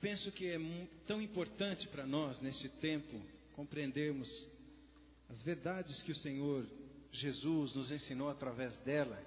Penso 0.00 0.30
que 0.30 0.46
é 0.46 0.58
tão 1.06 1.20
importante 1.20 1.88
para 1.88 2.06
nós, 2.06 2.40
nesse 2.40 2.68
tempo, 2.68 3.20
compreendermos 3.52 4.48
as 5.28 5.42
verdades 5.42 6.00
que 6.02 6.12
o 6.12 6.16
Senhor 6.16 6.64
Jesus 7.10 7.74
nos 7.74 7.90
ensinou 7.90 8.30
através 8.30 8.76
dela. 8.78 9.20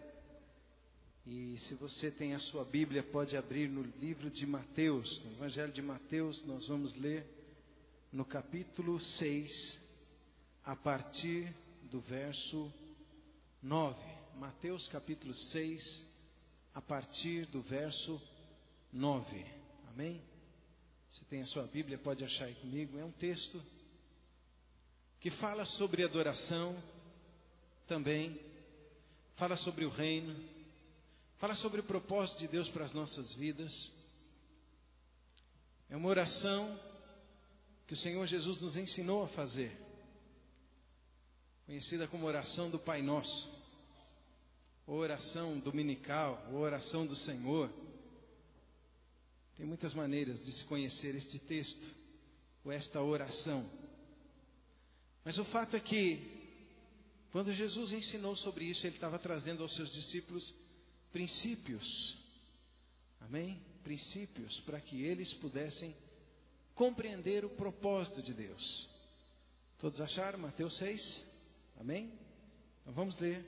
E 1.25 1.57
se 1.59 1.75
você 1.75 2.09
tem 2.09 2.33
a 2.33 2.39
sua 2.39 2.63
Bíblia, 2.63 3.03
pode 3.03 3.35
abrir 3.35 3.69
no 3.69 3.81
livro 3.99 4.29
de 4.29 4.45
Mateus, 4.45 5.21
no 5.25 5.31
Evangelho 5.33 5.73
de 5.73 5.81
Mateus, 5.81 6.43
nós 6.45 6.67
vamos 6.67 6.95
ler 6.95 7.25
no 8.11 8.23
capítulo 8.23 8.97
6, 8.99 9.77
a 10.63 10.75
partir 10.75 11.53
do 11.83 11.99
verso 11.99 12.71
9. 13.61 13.99
Mateus 14.37 14.87
capítulo 14.87 15.33
6, 15.33 16.07
a 16.73 16.81
partir 16.81 17.45
do 17.47 17.61
verso 17.61 18.21
9. 18.91 19.45
Amém? 19.89 20.30
Se 21.11 21.25
tem 21.25 21.41
a 21.41 21.45
sua 21.45 21.63
Bíblia, 21.63 21.97
pode 21.97 22.23
achar 22.23 22.45
aí 22.45 22.55
comigo. 22.55 22.97
É 22.97 23.03
um 23.03 23.11
texto 23.11 23.61
que 25.19 25.29
fala 25.29 25.65
sobre 25.65 26.05
adoração 26.05 26.81
também, 27.85 28.39
fala 29.33 29.57
sobre 29.57 29.83
o 29.83 29.89
reino, 29.89 30.33
fala 31.37 31.53
sobre 31.53 31.81
o 31.81 31.83
propósito 31.83 32.39
de 32.39 32.47
Deus 32.47 32.69
para 32.69 32.85
as 32.85 32.93
nossas 32.93 33.33
vidas. 33.33 33.91
É 35.89 35.97
uma 35.97 36.07
oração 36.07 36.79
que 37.87 37.93
o 37.93 37.97
Senhor 37.97 38.25
Jesus 38.25 38.61
nos 38.61 38.77
ensinou 38.77 39.25
a 39.25 39.27
fazer, 39.27 39.77
conhecida 41.65 42.07
como 42.07 42.25
oração 42.25 42.69
do 42.69 42.79
Pai 42.79 43.01
Nosso, 43.01 43.51
ou 44.87 44.99
oração 44.99 45.59
dominical, 45.59 46.41
ou 46.53 46.59
oração 46.59 47.05
do 47.05 47.17
Senhor. 47.17 47.69
Tem 49.57 49.65
muitas 49.65 49.93
maneiras 49.93 50.41
de 50.43 50.51
se 50.51 50.65
conhecer 50.65 51.15
este 51.15 51.37
texto, 51.39 51.85
ou 52.63 52.71
esta 52.71 53.01
oração. 53.01 53.67
Mas 55.23 55.37
o 55.37 55.45
fato 55.45 55.75
é 55.75 55.79
que, 55.79 56.19
quando 57.31 57.51
Jesus 57.51 57.93
ensinou 57.93 58.35
sobre 58.35 58.65
isso, 58.65 58.85
ele 58.85 58.95
estava 58.95 59.19
trazendo 59.19 59.63
aos 59.63 59.75
seus 59.75 59.91
discípulos 59.91 60.53
princípios. 61.11 62.17
Amém? 63.19 63.61
Princípios 63.83 64.59
para 64.61 64.79
que 64.79 65.03
eles 65.03 65.33
pudessem 65.33 65.95
compreender 66.73 67.45
o 67.45 67.49
propósito 67.49 68.21
de 68.21 68.33
Deus. 68.33 68.89
Todos 69.77 69.99
acharam 70.01 70.39
Mateus 70.39 70.77
6? 70.77 71.23
Amém? 71.79 72.11
Então 72.81 72.93
vamos 72.93 73.17
ler 73.17 73.45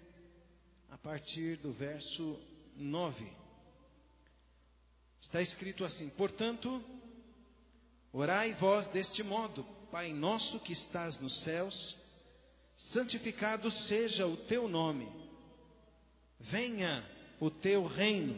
a 0.89 0.97
partir 0.97 1.57
do 1.57 1.71
verso 1.71 2.39
9. 2.75 3.42
Está 5.23 5.41
escrito 5.41 5.85
assim: 5.85 6.09
Portanto, 6.09 6.83
orai 8.11 8.53
vós 8.55 8.85
deste 8.87 9.23
modo, 9.23 9.63
Pai 9.89 10.11
nosso 10.11 10.59
que 10.59 10.73
estás 10.73 11.17
nos 11.17 11.41
céus, 11.43 11.97
santificado 12.75 13.71
seja 13.71 14.27
o 14.27 14.35
teu 14.35 14.67
nome, 14.67 15.09
venha 16.39 17.09
o 17.39 17.49
teu 17.49 17.85
reino, 17.85 18.37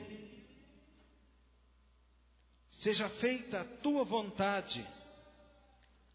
seja 2.70 3.10
feita 3.10 3.62
a 3.62 3.66
tua 3.66 4.04
vontade, 4.04 4.86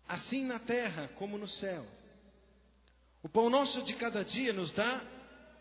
assim 0.06 0.44
na 0.44 0.60
terra 0.60 1.08
como 1.16 1.36
no 1.36 1.48
céu. 1.48 1.84
O 3.24 3.28
pão 3.28 3.50
nosso 3.50 3.82
de 3.82 3.96
cada 3.96 4.24
dia 4.24 4.52
nos 4.52 4.70
dá 4.72 5.02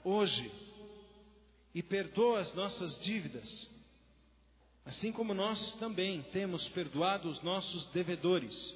hoje, 0.04 0.52
e 1.74 1.82
perdoa 1.82 2.42
as 2.42 2.54
nossas 2.54 3.00
dívidas 3.00 3.79
assim 4.90 5.12
como 5.12 5.36
nós 5.36 5.74
também 5.74 6.24
temos 6.32 6.68
perdoado 6.68 7.30
os 7.30 7.44
nossos 7.44 7.86
devedores. 7.92 8.76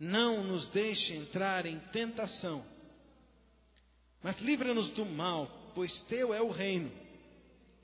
Não 0.00 0.42
nos 0.42 0.64
deixe 0.64 1.14
entrar 1.14 1.66
em 1.66 1.78
tentação, 1.90 2.64
mas 4.22 4.38
livra-nos 4.40 4.90
do 4.90 5.04
mal, 5.04 5.46
pois 5.74 6.00
teu 6.00 6.32
é 6.32 6.40
o 6.40 6.50
reino, 6.50 6.90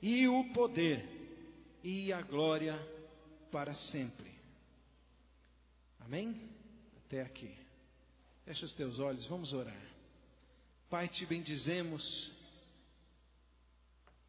e 0.01 0.27
o 0.27 0.51
poder, 0.51 1.07
e 1.83 2.11
a 2.11 2.23
glória 2.23 2.75
para 3.51 3.75
sempre. 3.75 4.31
Amém? 5.99 6.41
Até 7.05 7.21
aqui. 7.21 7.55
Fecha 8.45 8.65
os 8.65 8.73
teus 8.73 8.97
olhos, 8.97 9.27
vamos 9.27 9.53
orar. 9.53 9.79
Pai, 10.89 11.07
te 11.07 11.23
bendizemos 11.27 12.31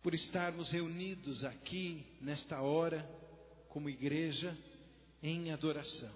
por 0.02 0.14
estarmos 0.14 0.70
reunidos 0.70 1.44
aqui 1.44 2.06
nesta 2.20 2.60
hora, 2.60 3.08
como 3.68 3.88
igreja, 3.88 4.56
em 5.22 5.52
adoração. 5.52 6.12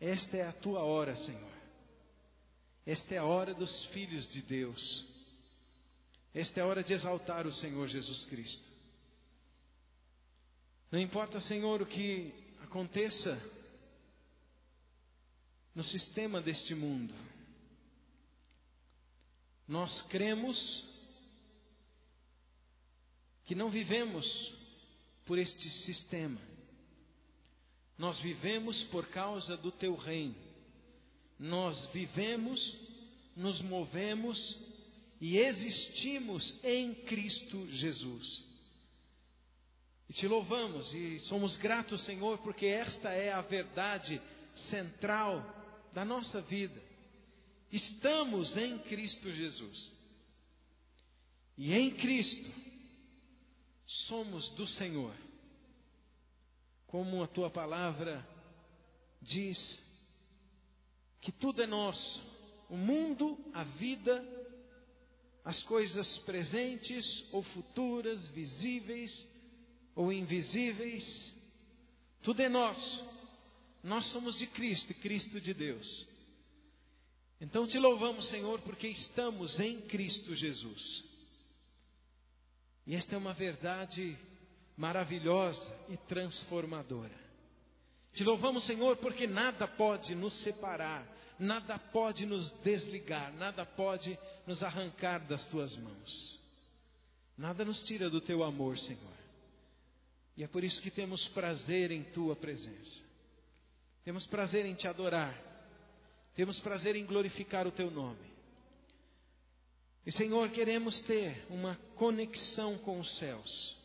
Esta 0.00 0.36
é 0.36 0.46
a 0.46 0.52
tua 0.52 0.80
hora, 0.80 1.16
Senhor. 1.16 1.52
Esta 2.86 3.14
é 3.14 3.18
a 3.18 3.24
hora 3.24 3.54
dos 3.54 3.84
filhos 3.86 4.28
de 4.28 4.42
Deus. 4.42 5.08
Esta 6.34 6.60
é 6.60 6.62
a 6.62 6.66
hora 6.66 6.82
de 6.82 6.92
exaltar 6.92 7.46
o 7.46 7.52
Senhor 7.52 7.86
Jesus 7.86 8.24
Cristo. 8.24 8.64
Não 10.90 10.98
importa, 10.98 11.40
Senhor, 11.40 11.80
o 11.80 11.86
que 11.86 12.32
aconteça 12.62 13.40
no 15.74 15.82
sistema 15.82 16.40
deste 16.40 16.74
mundo, 16.74 17.14
nós 19.66 20.02
cremos 20.02 20.86
que 23.52 23.58
não 23.58 23.68
vivemos 23.68 24.50
por 25.26 25.38
este 25.38 25.68
sistema. 25.68 26.40
Nós 27.98 28.18
vivemos 28.18 28.82
por 28.84 29.06
causa 29.08 29.58
do 29.58 29.70
teu 29.70 29.94
reino. 29.94 30.34
Nós 31.38 31.84
vivemos, 31.92 32.78
nos 33.36 33.60
movemos 33.60 34.58
e 35.20 35.36
existimos 35.36 36.58
em 36.64 36.94
Cristo 36.94 37.68
Jesus. 37.68 38.42
E 40.08 40.14
te 40.14 40.26
louvamos 40.26 40.94
e 40.94 41.18
somos 41.18 41.58
gratos, 41.58 42.00
Senhor, 42.06 42.38
porque 42.38 42.64
esta 42.64 43.10
é 43.10 43.30
a 43.34 43.42
verdade 43.42 44.18
central 44.54 45.44
da 45.92 46.06
nossa 46.06 46.40
vida. 46.40 46.82
Estamos 47.70 48.56
em 48.56 48.78
Cristo 48.78 49.30
Jesus. 49.30 49.92
E 51.58 51.74
em 51.74 51.90
Cristo 51.90 52.71
somos 53.92 54.48
do 54.50 54.66
Senhor. 54.66 55.14
Como 56.86 57.22
a 57.22 57.26
tua 57.26 57.50
palavra 57.50 58.26
diz 59.20 59.82
que 61.20 61.30
tudo 61.30 61.62
é 61.62 61.66
nosso, 61.66 62.22
o 62.68 62.76
mundo, 62.76 63.38
a 63.54 63.62
vida, 63.62 64.24
as 65.44 65.62
coisas 65.62 66.18
presentes 66.18 67.24
ou 67.32 67.42
futuras, 67.42 68.28
visíveis 68.28 69.26
ou 69.94 70.12
invisíveis, 70.12 71.34
tudo 72.22 72.40
é 72.42 72.48
nosso. 72.48 73.06
Nós 73.82 74.06
somos 74.06 74.38
de 74.38 74.46
Cristo 74.46 74.92
e 74.92 74.94
Cristo 74.94 75.40
de 75.40 75.52
Deus. 75.52 76.06
Então 77.40 77.66
te 77.66 77.78
louvamos, 77.78 78.26
Senhor, 78.26 78.60
porque 78.60 78.86
estamos 78.86 79.58
em 79.58 79.80
Cristo 79.82 80.34
Jesus. 80.34 81.11
E 82.86 82.94
esta 82.94 83.14
é 83.14 83.18
uma 83.18 83.32
verdade 83.32 84.16
maravilhosa 84.76 85.74
e 85.88 85.96
transformadora. 85.96 87.22
Te 88.12 88.24
louvamos, 88.24 88.64
Senhor, 88.64 88.96
porque 88.96 89.26
nada 89.26 89.66
pode 89.66 90.14
nos 90.14 90.34
separar, 90.42 91.06
nada 91.38 91.78
pode 91.78 92.26
nos 92.26 92.50
desligar, 92.62 93.32
nada 93.34 93.64
pode 93.64 94.18
nos 94.46 94.62
arrancar 94.62 95.20
das 95.26 95.46
tuas 95.46 95.76
mãos. 95.76 96.40
Nada 97.38 97.64
nos 97.64 97.82
tira 97.82 98.10
do 98.10 98.20
teu 98.20 98.44
amor, 98.44 98.76
Senhor. 98.76 99.12
E 100.36 100.42
é 100.42 100.46
por 100.46 100.64
isso 100.64 100.82
que 100.82 100.90
temos 100.90 101.28
prazer 101.28 101.90
em 101.90 102.02
tua 102.02 102.36
presença. 102.36 103.04
Temos 104.04 104.26
prazer 104.26 104.66
em 104.66 104.74
te 104.74 104.88
adorar. 104.88 105.38
Temos 106.34 106.58
prazer 106.60 106.96
em 106.96 107.06
glorificar 107.06 107.66
o 107.66 107.72
teu 107.72 107.90
nome. 107.90 108.31
E 110.04 110.10
Senhor, 110.10 110.50
queremos 110.50 111.00
ter 111.00 111.44
uma 111.48 111.76
conexão 111.94 112.76
com 112.78 112.98
os 112.98 113.16
céus. 113.16 113.76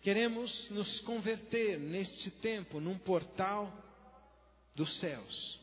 Queremos 0.00 0.70
nos 0.70 1.00
converter 1.00 1.78
neste 1.78 2.30
tempo 2.30 2.80
num 2.80 2.96
portal 2.96 3.72
dos 4.74 4.94
céus, 4.94 5.60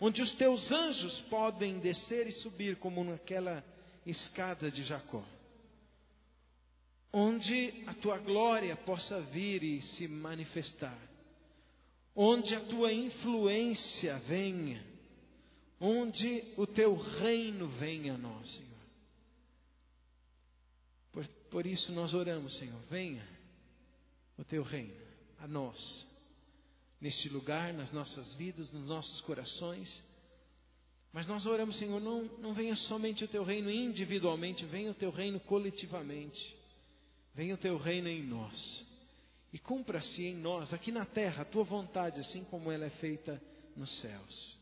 onde 0.00 0.20
os 0.20 0.32
teus 0.32 0.72
anjos 0.72 1.20
podem 1.22 1.78
descer 1.78 2.26
e 2.26 2.32
subir 2.32 2.76
como 2.76 3.04
naquela 3.04 3.64
escada 4.04 4.70
de 4.70 4.82
Jacó. 4.82 5.24
Onde 7.12 7.72
a 7.86 7.94
tua 7.94 8.18
glória 8.18 8.76
possa 8.76 9.20
vir 9.20 9.62
e 9.62 9.80
se 9.80 10.06
manifestar. 10.06 10.98
Onde 12.14 12.56
a 12.56 12.60
tua 12.60 12.92
influência 12.92 14.16
venha 14.18 14.84
onde 15.80 16.44
o 16.56 16.66
teu 16.66 16.94
reino 16.94 17.68
venha 17.68 18.14
a 18.14 18.18
nós, 18.18 18.48
Senhor. 18.48 18.68
Por, 21.12 21.26
por 21.50 21.66
isso 21.66 21.92
nós 21.92 22.14
oramos, 22.14 22.56
Senhor, 22.56 22.80
venha 22.90 23.26
o 24.36 24.44
teu 24.44 24.62
reino. 24.62 24.94
a 25.38 25.46
nós, 25.46 26.06
neste 27.00 27.28
lugar, 27.28 27.72
nas 27.72 27.92
nossas 27.92 28.34
vidas, 28.34 28.72
nos 28.72 28.88
nossos 28.88 29.20
corações. 29.20 30.02
Mas 31.12 31.26
nós 31.26 31.46
oramos, 31.46 31.76
Senhor, 31.76 32.00
não, 32.00 32.24
não 32.38 32.52
venha 32.52 32.76
somente 32.76 33.24
o 33.24 33.28
teu 33.28 33.44
reino 33.44 33.70
individualmente, 33.70 34.64
venha 34.66 34.90
o 34.90 34.94
teu 34.94 35.10
reino 35.10 35.40
coletivamente. 35.40 36.56
Venha 37.34 37.54
o 37.54 37.58
teu 37.58 37.76
reino 37.76 38.08
em 38.08 38.22
nós. 38.22 38.84
E 39.52 39.58
cumpra-se 39.58 40.24
em 40.24 40.34
nós, 40.34 40.74
aqui 40.74 40.90
na 40.90 41.06
terra, 41.06 41.42
a 41.42 41.46
tua 41.46 41.64
vontade, 41.64 42.20
assim 42.20 42.44
como 42.44 42.70
ela 42.70 42.84
é 42.84 42.90
feita 42.90 43.40
nos 43.76 44.00
céus. 44.00 44.58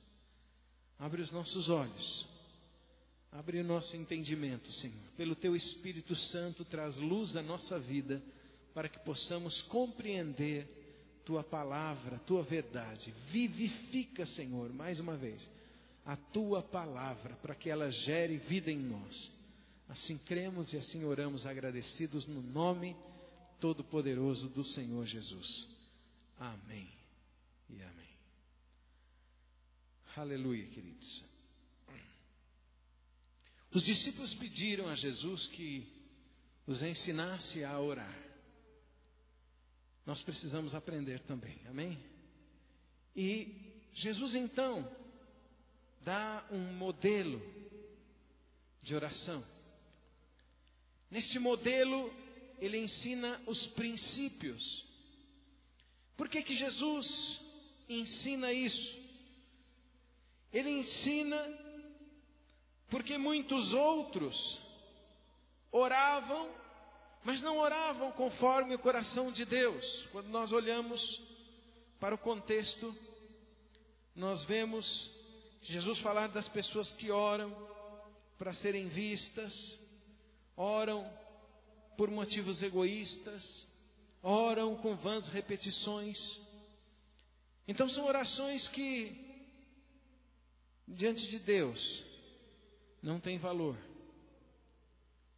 Abre 0.98 1.22
os 1.22 1.31
nossos 1.31 1.69
olhos. 1.69 2.28
Abre 3.32 3.60
o 3.60 3.64
nosso 3.64 3.96
entendimento, 3.96 4.72
Senhor. 4.72 4.96
Pelo 5.16 5.34
teu 5.34 5.54
Espírito 5.54 6.14
Santo, 6.14 6.64
traz 6.64 6.96
luz 6.96 7.37
à 7.37 7.43
nossa 7.43 7.78
vida, 7.78 8.22
para 8.72 8.88
que 8.88 8.98
possamos 9.00 9.60
compreender 9.62 10.66
tua 11.25 11.43
palavra, 11.43 12.19
tua 12.20 12.43
verdade. 12.43 13.12
Vivifica, 13.31 14.25
Senhor, 14.25 14.72
mais 14.72 15.00
uma 15.00 15.16
vez, 15.16 15.50
a 16.04 16.16
tua 16.16 16.62
palavra, 16.62 17.34
para 17.37 17.54
que 17.54 17.69
ela 17.69 17.90
gere 17.90 18.38
vida 18.38 18.70
em 18.70 18.78
nós. 18.78 19.31
Assim 19.88 20.16
cremos 20.19 20.72
e 20.72 20.76
assim 20.76 21.04
oramos, 21.04 21.46
agradecidos 21.46 22.26
no 22.26 22.40
nome 22.40 22.96
todo-poderoso 23.60 24.49
do 24.49 24.64
Senhor 24.64 25.04
Jesus. 25.04 25.69
Amém 26.38 26.88
e 27.69 27.82
amém. 27.82 28.15
Aleluia, 30.16 30.64
queridos. 30.68 31.22
Os 33.70 33.82
discípulos 33.82 34.34
pediram 34.34 34.88
a 34.88 34.94
Jesus 34.94 35.46
que 35.48 35.86
os 36.66 36.82
ensinasse 36.82 37.62
a 37.62 37.78
orar. 37.78 38.18
Nós 40.06 40.22
precisamos 40.22 40.74
aprender 40.74 41.20
também, 41.20 41.60
amém? 41.68 42.02
E 43.14 43.54
Jesus 43.92 44.34
então 44.34 44.90
dá 46.00 46.46
um 46.50 46.72
modelo 46.72 47.38
de 48.82 48.94
oração. 48.94 49.44
Neste 51.10 51.38
modelo, 51.38 52.10
ele 52.58 52.78
ensina 52.78 53.38
os 53.46 53.66
princípios. 53.66 54.82
Por 56.16 56.26
que, 56.30 56.42
que 56.42 56.54
Jesus 56.56 57.42
ensina 57.86 58.50
isso? 58.50 59.06
Ele 60.56 60.70
ensina 60.70 61.37
porque 62.88 63.19
muitos 63.19 63.75
outros 63.75 64.58
oravam, 65.70 66.49
mas 67.23 67.43
não 67.43 67.58
oravam 67.58 68.11
conforme 68.12 68.75
o 68.75 68.79
coração 68.79 69.31
de 69.31 69.44
Deus. 69.44 70.08
Quando 70.12 70.29
nós 70.29 70.53
olhamos 70.53 71.23
para 72.00 72.14
o 72.14 72.19
contexto, 72.19 72.97
nós 74.14 74.44
vemos 74.44 75.12
Jesus 75.61 75.99
falar 75.99 76.29
das 76.29 76.49
pessoas 76.49 76.91
que 76.91 77.11
oram 77.11 77.55
para 78.38 78.55
serem 78.55 78.88
vistas, 78.88 79.79
oram 80.56 81.06
por 81.99 82.11
motivos 82.11 82.62
egoístas, 82.62 83.69
oram 84.23 84.75
com 84.76 84.97
vãs 84.97 85.29
repetições. 85.29 86.41
Então 87.69 87.87
são 87.91 88.06
orações 88.06 88.67
que, 88.67 89.25
diante 90.87 91.27
de 91.29 91.38
Deus, 91.38 92.05
não 93.03 93.21
têm 93.21 93.38
valor. 93.38 93.77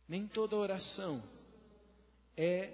Nem 0.09 0.27
toda 0.27 0.57
oração 0.57 1.23
é 2.37 2.73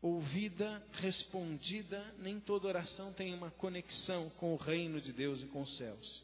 ouvida, 0.00 0.82
respondida, 0.92 2.14
nem 2.18 2.38
toda 2.38 2.68
oração 2.68 3.12
tem 3.12 3.34
uma 3.34 3.50
conexão 3.50 4.30
com 4.30 4.52
o 4.54 4.56
reino 4.56 5.00
de 5.00 5.12
Deus 5.12 5.42
e 5.42 5.46
com 5.46 5.62
os 5.62 5.76
céus. 5.76 6.22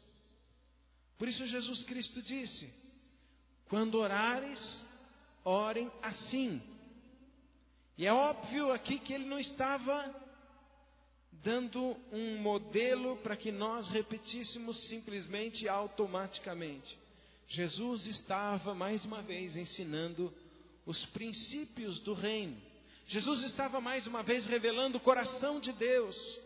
Por 1.17 1.27
isso 1.27 1.45
Jesus 1.47 1.83
Cristo 1.83 2.21
disse: 2.21 2.71
quando 3.67 3.95
orares, 3.95 4.85
orem 5.43 5.91
assim. 6.01 6.61
E 7.97 8.05
é 8.05 8.13
óbvio 8.13 8.71
aqui 8.71 8.99
que 8.99 9.13
ele 9.13 9.25
não 9.25 9.39
estava 9.39 10.24
dando 11.43 11.95
um 12.11 12.37
modelo 12.37 13.17
para 13.17 13.35
que 13.35 13.51
nós 13.51 13.87
repetíssemos 13.89 14.87
simplesmente 14.87 15.67
automaticamente. 15.67 16.97
Jesus 17.47 18.07
estava 18.07 18.73
mais 18.73 19.05
uma 19.05 19.21
vez 19.21 19.55
ensinando 19.55 20.33
os 20.85 21.05
princípios 21.05 21.99
do 21.99 22.13
reino. 22.13 22.57
Jesus 23.07 23.43
estava 23.43 23.79
mais 23.79 24.07
uma 24.07 24.23
vez 24.23 24.47
revelando 24.47 24.97
o 24.97 25.01
coração 25.01 25.59
de 25.59 25.71
Deus. 25.71 26.39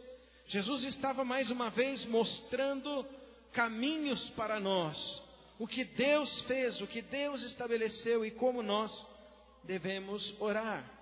Jesus 0.47 0.83
estava 0.83 1.23
mais 1.23 1.49
uma 1.49 1.69
vez 1.69 2.05
mostrando 2.05 3.05
caminhos 3.53 4.29
para 4.31 4.59
nós 4.59 5.23
o 5.59 5.67
que 5.67 5.83
Deus 5.83 6.41
fez, 6.41 6.79
o 6.81 6.87
que 6.87 7.01
Deus 7.01 7.43
estabeleceu 7.43 8.25
e 8.25 8.31
como 8.31 8.63
nós 8.63 9.05
devemos 9.63 10.33
orar. 10.41 10.98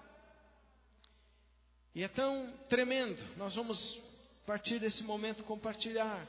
E 1.97 2.03
é 2.03 2.07
tão 2.07 2.53
tremendo, 2.69 3.19
nós 3.38 3.55
vamos, 3.55 3.99
partir 4.45 4.77
desse 4.77 5.01
momento, 5.01 5.44
compartilhar 5.44 6.27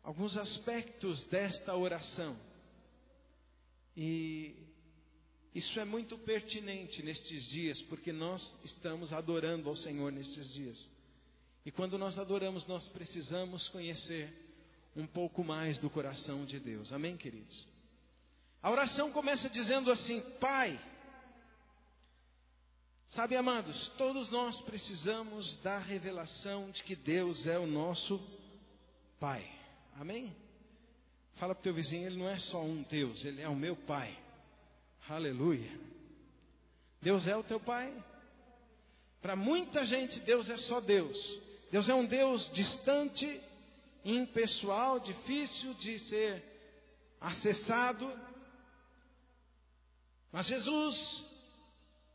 alguns 0.00 0.36
aspectos 0.36 1.24
desta 1.24 1.74
oração. 1.74 2.38
E 3.96 4.54
isso 5.52 5.80
é 5.80 5.84
muito 5.84 6.16
pertinente 6.18 7.02
nestes 7.02 7.42
dias, 7.46 7.82
porque 7.82 8.12
nós 8.12 8.56
estamos 8.62 9.12
adorando 9.12 9.68
ao 9.68 9.74
Senhor 9.74 10.12
nestes 10.12 10.52
dias. 10.52 10.88
E 11.66 11.72
quando 11.72 11.98
nós 11.98 12.16
adoramos, 12.16 12.64
nós 12.64 12.86
precisamos 12.86 13.68
conhecer 13.68 14.32
um 14.94 15.04
pouco 15.04 15.42
mais 15.42 15.78
do 15.78 15.90
coração 15.90 16.44
de 16.44 16.60
Deus. 16.60 16.92
Amém, 16.92 17.16
queridos? 17.16 17.66
A 18.62 18.70
oração 18.70 19.10
começa 19.10 19.50
dizendo 19.50 19.90
assim: 19.90 20.20
Pai. 20.38 20.80
Sabe, 23.08 23.36
amados, 23.36 23.88
todos 23.96 24.28
nós 24.28 24.60
precisamos 24.60 25.56
da 25.62 25.78
revelação 25.78 26.70
de 26.70 26.82
que 26.82 26.94
Deus 26.94 27.46
é 27.46 27.58
o 27.58 27.66
nosso 27.66 28.20
Pai. 29.18 29.50
Amém? 29.98 30.36
Fala 31.36 31.54
para 31.54 31.60
o 31.60 31.62
teu 31.62 31.72
vizinho, 31.72 32.06
ele 32.06 32.18
não 32.18 32.28
é 32.28 32.38
só 32.38 32.62
um 32.62 32.82
Deus, 32.82 33.24
ele 33.24 33.40
é 33.40 33.48
o 33.48 33.56
meu 33.56 33.74
Pai. 33.74 34.14
Aleluia. 35.08 35.80
Deus 37.00 37.26
é 37.26 37.34
o 37.34 37.42
teu 37.42 37.58
Pai. 37.58 37.90
Para 39.22 39.34
muita 39.34 39.86
gente, 39.86 40.20
Deus 40.20 40.50
é 40.50 40.58
só 40.58 40.78
Deus. 40.78 41.42
Deus 41.72 41.88
é 41.88 41.94
um 41.94 42.04
Deus 42.04 42.52
distante, 42.52 43.40
impessoal, 44.04 45.00
difícil 45.00 45.72
de 45.72 45.98
ser 45.98 46.44
acessado. 47.18 48.12
Mas 50.30 50.44
Jesus 50.44 51.26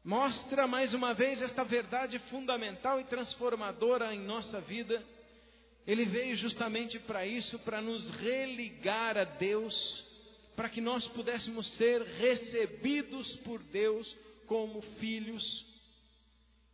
mostra 0.03 0.67
mais 0.67 0.93
uma 0.93 1.13
vez 1.13 1.41
esta 1.41 1.63
verdade 1.63 2.19
fundamental 2.19 2.99
e 2.99 3.05
transformadora 3.05 4.13
em 4.13 4.19
nossa 4.19 4.59
vida. 4.59 5.01
Ele 5.87 6.05
veio 6.05 6.35
justamente 6.35 6.99
para 6.99 7.25
isso, 7.25 7.59
para 7.59 7.81
nos 7.81 8.09
religar 8.09 9.17
a 9.17 9.23
Deus, 9.23 10.05
para 10.55 10.69
que 10.69 10.81
nós 10.81 11.07
pudéssemos 11.07 11.67
ser 11.67 12.01
recebidos 12.01 13.35
por 13.37 13.61
Deus 13.63 14.15
como 14.45 14.81
filhos. 14.81 15.65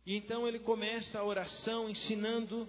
E 0.04 0.16
então 0.16 0.46
ele 0.46 0.58
começa 0.58 1.18
a 1.18 1.24
oração 1.24 1.88
ensinando 1.88 2.68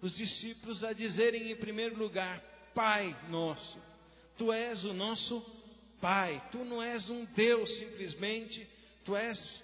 os 0.00 0.14
discípulos 0.14 0.82
a 0.82 0.92
dizerem 0.92 1.50
em 1.50 1.56
primeiro 1.56 1.96
lugar: 1.96 2.40
Pai 2.74 3.16
nosso, 3.28 3.80
tu 4.36 4.52
és 4.52 4.84
o 4.84 4.92
nosso 4.92 5.40
Pai, 6.00 6.42
tu 6.50 6.64
não 6.64 6.82
és 6.82 7.08
um 7.08 7.24
Deus 7.26 7.76
simplesmente, 7.76 8.66
tu 9.04 9.14
és 9.14 9.62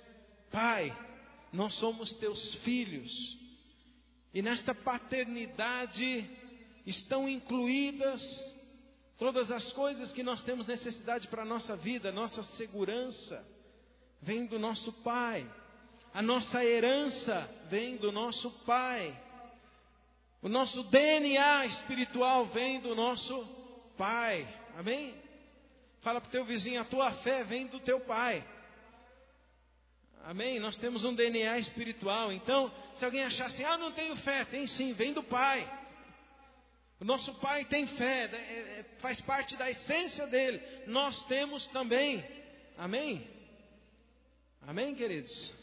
Pai, 0.50 0.96
nós 1.52 1.74
somos 1.74 2.12
teus 2.12 2.54
filhos. 2.56 3.36
E 4.32 4.42
nesta 4.42 4.74
paternidade 4.74 6.28
estão 6.86 7.28
incluídas 7.28 8.20
todas 9.18 9.50
as 9.50 9.72
coisas 9.72 10.12
que 10.12 10.22
nós 10.22 10.42
temos 10.42 10.66
necessidade 10.66 11.26
para 11.28 11.42
a 11.42 11.46
nossa 11.46 11.76
vida, 11.76 12.12
nossa 12.12 12.42
segurança 12.42 13.44
vem 14.20 14.46
do 14.46 14.58
nosso 14.58 14.92
Pai, 15.02 15.48
a 16.12 16.22
nossa 16.22 16.64
herança 16.64 17.48
vem 17.68 17.96
do 17.96 18.10
nosso 18.10 18.50
Pai. 18.64 19.24
O 20.40 20.48
nosso 20.48 20.84
DNA 20.84 21.66
espiritual 21.66 22.46
vem 22.46 22.80
do 22.80 22.94
nosso 22.94 23.44
Pai. 23.96 24.46
Amém? 24.76 25.14
Fala 26.00 26.20
para 26.20 26.28
o 26.28 26.30
teu 26.30 26.44
vizinho, 26.44 26.80
a 26.80 26.84
tua 26.84 27.10
fé 27.10 27.42
vem 27.42 27.66
do 27.66 27.80
teu 27.80 28.00
Pai. 28.00 28.46
Amém? 30.28 30.60
Nós 30.60 30.76
temos 30.76 31.04
um 31.04 31.14
DNA 31.14 31.58
espiritual. 31.58 32.30
Então, 32.30 32.70
se 32.96 33.02
alguém 33.02 33.24
achar 33.24 33.46
assim, 33.46 33.64
ah, 33.64 33.78
não 33.78 33.92
tenho 33.92 34.14
fé, 34.14 34.44
tem 34.44 34.66
sim, 34.66 34.92
vem 34.92 35.14
do 35.14 35.22
Pai. 35.22 35.66
O 37.00 37.04
nosso 37.06 37.32
Pai 37.36 37.64
tem 37.64 37.86
fé, 37.86 38.28
né? 38.28 38.38
é, 38.38 38.80
é, 38.80 38.82
faz 38.98 39.22
parte 39.22 39.56
da 39.56 39.70
essência 39.70 40.26
dele. 40.26 40.60
Nós 40.86 41.24
temos 41.24 41.66
também. 41.68 42.22
Amém? 42.76 43.26
Amém, 44.66 44.94
queridos? 44.94 45.56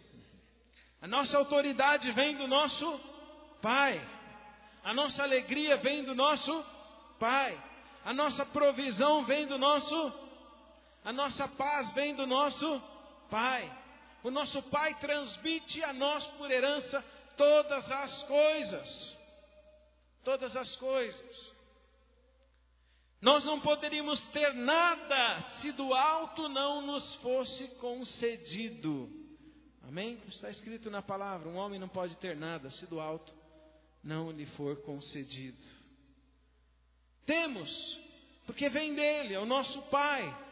A 1.00 1.08
nossa 1.08 1.38
autoridade 1.38 2.12
vem 2.14 2.36
do 2.36 2.48
nosso 2.48 3.00
Pai. 3.62 4.02
A 4.84 4.96
nossa 4.96 5.22
alegria 5.22 5.78
vem 5.78 6.04
do 6.04 6.16
nosso 6.16 6.66
Pai. 7.20 7.56
A 8.04 8.12
nossa 8.16 8.44
provisão 8.44 9.26
vem 9.26 9.46
do 9.46 9.60
nosso 9.60 10.12
A 11.04 11.14
nossa 11.14 11.48
paz 11.48 11.92
vem 11.92 12.16
do 12.16 12.26
nosso 12.26 12.82
Pai. 13.30 13.85
O 14.26 14.32
nosso 14.32 14.60
Pai 14.64 14.96
transmite 14.96 15.84
a 15.84 15.94
nós 15.94 16.26
por 16.26 16.50
herança 16.50 17.00
todas 17.38 17.92
as 17.92 18.24
coisas. 18.24 19.16
Todas 20.24 20.58
as 20.58 20.76
coisas. 20.78 21.56
Nós 23.22 23.44
não 23.44 23.62
poderíamos 23.62 24.26
ter 24.32 24.52
nada 24.56 25.42
se 25.42 25.72
do 25.74 25.94
alto 25.94 26.50
não 26.50 26.82
nos 26.82 27.14
fosse 27.18 27.68
concedido. 27.76 29.08
Amém? 29.88 30.20
Está 30.28 30.50
escrito 30.50 30.90
na 30.90 31.04
palavra: 31.04 31.48
um 31.48 31.58
homem 31.58 31.80
não 31.80 31.88
pode 31.88 32.18
ter 32.18 32.36
nada 32.36 32.72
se 32.72 32.88
do 32.88 33.00
alto 33.00 33.32
não 34.04 34.32
lhe 34.32 34.48
for 34.48 34.78
concedido. 34.78 35.62
Temos, 37.28 38.02
porque 38.48 38.70
vem 38.70 38.96
dele, 38.96 39.36
é 39.36 39.40
o 39.40 39.46
nosso 39.46 39.84
Pai. 39.84 40.45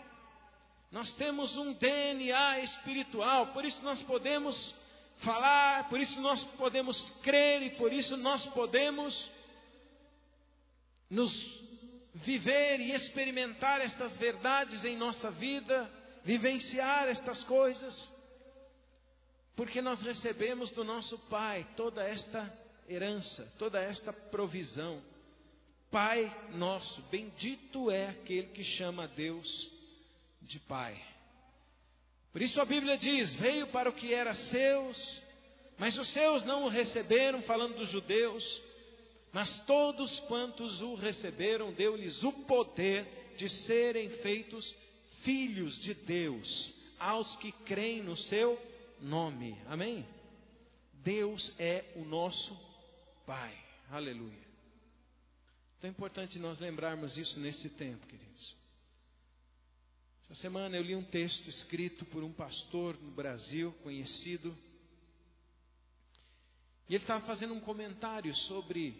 Nós 0.94 1.12
temos 1.12 1.58
um 1.58 1.74
DNA 1.74 2.60
espiritual, 2.60 3.48
por 3.48 3.66
isso 3.66 3.82
nós 3.82 4.00
podemos 4.04 4.76
falar, 5.18 5.90
por 5.90 6.00
isso 6.00 6.22
nós 6.22 6.46
podemos 6.46 7.10
crer 7.24 7.64
e 7.64 7.70
por 7.72 7.92
isso 7.92 8.16
nós 8.16 8.46
podemos 8.46 9.32
nos 11.10 11.60
viver 12.14 12.80
e 12.80 12.92
experimentar 12.92 13.82
estas 13.82 14.16
verdades 14.18 14.86
em 14.86 14.96
nossa 14.96 15.32
vida, 15.32 15.90
vivenciar 16.24 17.08
estas 17.08 17.44
coisas, 17.44 18.08
porque 19.56 19.82
nós 19.82 20.04
recebemos 20.04 20.70
do 20.70 20.84
nosso 20.84 21.18
Pai 21.28 21.68
toda 21.76 22.04
esta 22.04 22.56
herança, 22.88 23.52
toda 23.58 23.82
esta 23.82 24.14
provisão. 24.14 25.02
Pai 25.90 26.32
nosso, 26.52 27.02
bendito 27.10 27.90
é 27.90 28.10
aquele 28.10 28.50
que 28.50 28.64
chama 28.64 29.08
Deus 29.08 29.82
de 30.44 30.60
Pai. 30.60 31.00
Por 32.32 32.42
isso 32.42 32.60
a 32.62 32.66
Bíblia 32.66 32.98
diz: 32.98 33.34
veio 33.36 33.68
para 33.68 33.90
o 33.90 33.94
que 33.94 34.14
era 34.14 34.34
seus, 34.34 35.22
mas 35.78 35.98
os 35.98 36.08
seus 36.10 36.44
não 36.44 36.66
o 36.66 36.70
receberam, 36.70 37.42
falando 37.44 37.76
dos 37.76 37.90
judeus. 37.90 38.62
Mas 39.32 39.60
todos 39.66 40.20
quantos 40.22 40.82
o 40.84 40.94
receberam, 40.94 41.74
deu-lhes 41.74 42.24
o 42.24 42.32
poder 42.32 43.34
de 43.36 43.50
serem 43.50 44.10
feitos 44.10 44.78
filhos 45.22 45.80
de 45.82 45.96
Deus, 45.96 46.72
aos 47.00 47.36
que 47.38 47.52
creem 47.52 48.04
no 48.04 48.16
seu 48.16 48.62
nome. 49.02 49.58
Amém? 49.68 50.06
Deus 51.04 51.52
é 51.60 51.84
o 51.96 52.06
nosso 52.06 52.56
Pai. 53.26 53.58
Aleluia. 53.90 54.44
Então 55.78 55.90
é 55.90 55.92
importante 55.92 56.38
nós 56.40 56.60
lembrarmos 56.60 57.18
isso 57.18 57.40
nesse 57.40 57.70
tempo, 57.70 58.06
queridos. 58.06 58.56
Essa 60.34 60.42
semana 60.42 60.76
eu 60.76 60.82
li 60.82 60.96
um 60.96 61.04
texto 61.04 61.48
escrito 61.48 62.06
por 62.06 62.24
um 62.24 62.34
pastor 62.34 63.00
no 63.00 63.12
Brasil, 63.12 63.72
conhecido, 63.84 64.58
e 66.90 66.96
ele 66.96 67.04
estava 67.04 67.24
fazendo 67.24 67.54
um 67.54 67.60
comentário 67.60 68.34
sobre 68.34 68.98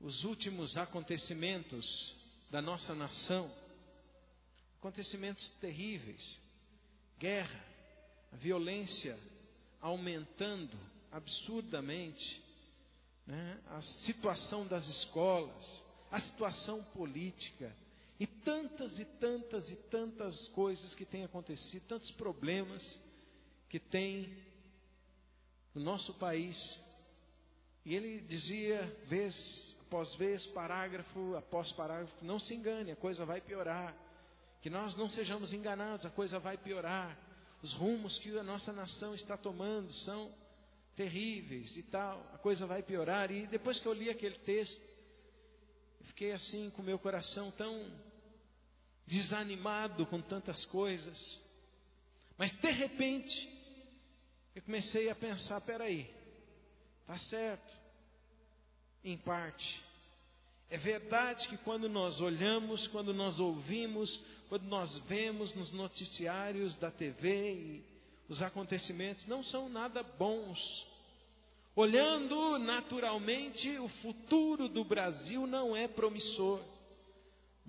os 0.00 0.22
últimos 0.22 0.76
acontecimentos 0.76 2.14
da 2.52 2.62
nossa 2.62 2.94
nação, 2.94 3.52
acontecimentos 4.78 5.48
terríveis, 5.60 6.38
guerra, 7.18 7.64
a 8.32 8.36
violência 8.36 9.18
aumentando 9.80 10.78
absurdamente, 11.10 12.40
né? 13.26 13.60
a 13.70 13.82
situação 13.82 14.68
das 14.68 14.86
escolas, 14.86 15.84
a 16.12 16.20
situação 16.20 16.84
política, 16.94 17.74
e 18.20 18.26
tantas 18.26 19.00
e 19.00 19.04
tantas 19.06 19.70
e 19.70 19.76
tantas 19.76 20.46
coisas 20.48 20.94
que 20.94 21.06
têm 21.06 21.24
acontecido, 21.24 21.86
tantos 21.88 22.10
problemas 22.10 23.00
que 23.66 23.80
tem 23.80 24.36
no 25.74 25.80
nosso 25.80 26.12
país. 26.14 26.78
E 27.82 27.94
ele 27.94 28.20
dizia, 28.20 28.82
vez 29.06 29.74
após 29.90 30.14
vez, 30.14 30.46
parágrafo 30.46 31.34
após 31.34 31.72
parágrafo, 31.72 32.14
não 32.22 32.38
se 32.38 32.54
engane, 32.54 32.92
a 32.92 32.96
coisa 32.96 33.24
vai 33.24 33.40
piorar. 33.40 33.92
Que 34.62 34.70
nós 34.70 34.94
não 34.94 35.08
sejamos 35.08 35.52
enganados, 35.52 36.06
a 36.06 36.10
coisa 36.10 36.38
vai 36.38 36.56
piorar. 36.56 37.18
Os 37.62 37.72
rumos 37.72 38.18
que 38.18 38.38
a 38.38 38.42
nossa 38.42 38.72
nação 38.72 39.14
está 39.14 39.36
tomando 39.36 39.90
são 39.92 40.30
terríveis 40.94 41.76
e 41.76 41.82
tal, 41.84 42.20
a 42.34 42.38
coisa 42.38 42.66
vai 42.66 42.82
piorar. 42.82 43.32
E 43.32 43.46
depois 43.46 43.80
que 43.80 43.88
eu 43.88 43.92
li 43.92 44.08
aquele 44.08 44.38
texto, 44.38 44.80
fiquei 46.02 46.32
assim 46.32 46.70
com 46.70 46.82
meu 46.82 46.98
coração 46.98 47.50
tão 47.50 47.90
desanimado 49.10 50.06
com 50.06 50.22
tantas 50.22 50.64
coisas. 50.64 51.38
Mas 52.38 52.50
de 52.52 52.70
repente, 52.70 53.48
eu 54.54 54.62
comecei 54.62 55.10
a 55.10 55.14
pensar: 55.14 55.60
peraí, 55.60 56.08
tá 57.06 57.18
certo, 57.18 57.76
em 59.04 59.18
parte. 59.18 59.82
É 60.70 60.78
verdade 60.78 61.48
que 61.48 61.58
quando 61.58 61.88
nós 61.88 62.20
olhamos, 62.20 62.86
quando 62.86 63.12
nós 63.12 63.40
ouvimos, 63.40 64.22
quando 64.48 64.64
nós 64.64 64.98
vemos 65.00 65.52
nos 65.52 65.72
noticiários 65.72 66.76
da 66.76 66.90
TV 66.90 67.82
os 68.30 68.40
acontecimentos 68.40 69.26
não 69.26 69.42
são 69.42 69.68
nada 69.68 70.04
bons. 70.04 70.86
Olhando 71.74 72.60
naturalmente, 72.60 73.76
o 73.78 73.88
futuro 73.88 74.68
do 74.68 74.84
Brasil 74.84 75.48
não 75.48 75.76
é 75.76 75.88
promissor. 75.88 76.60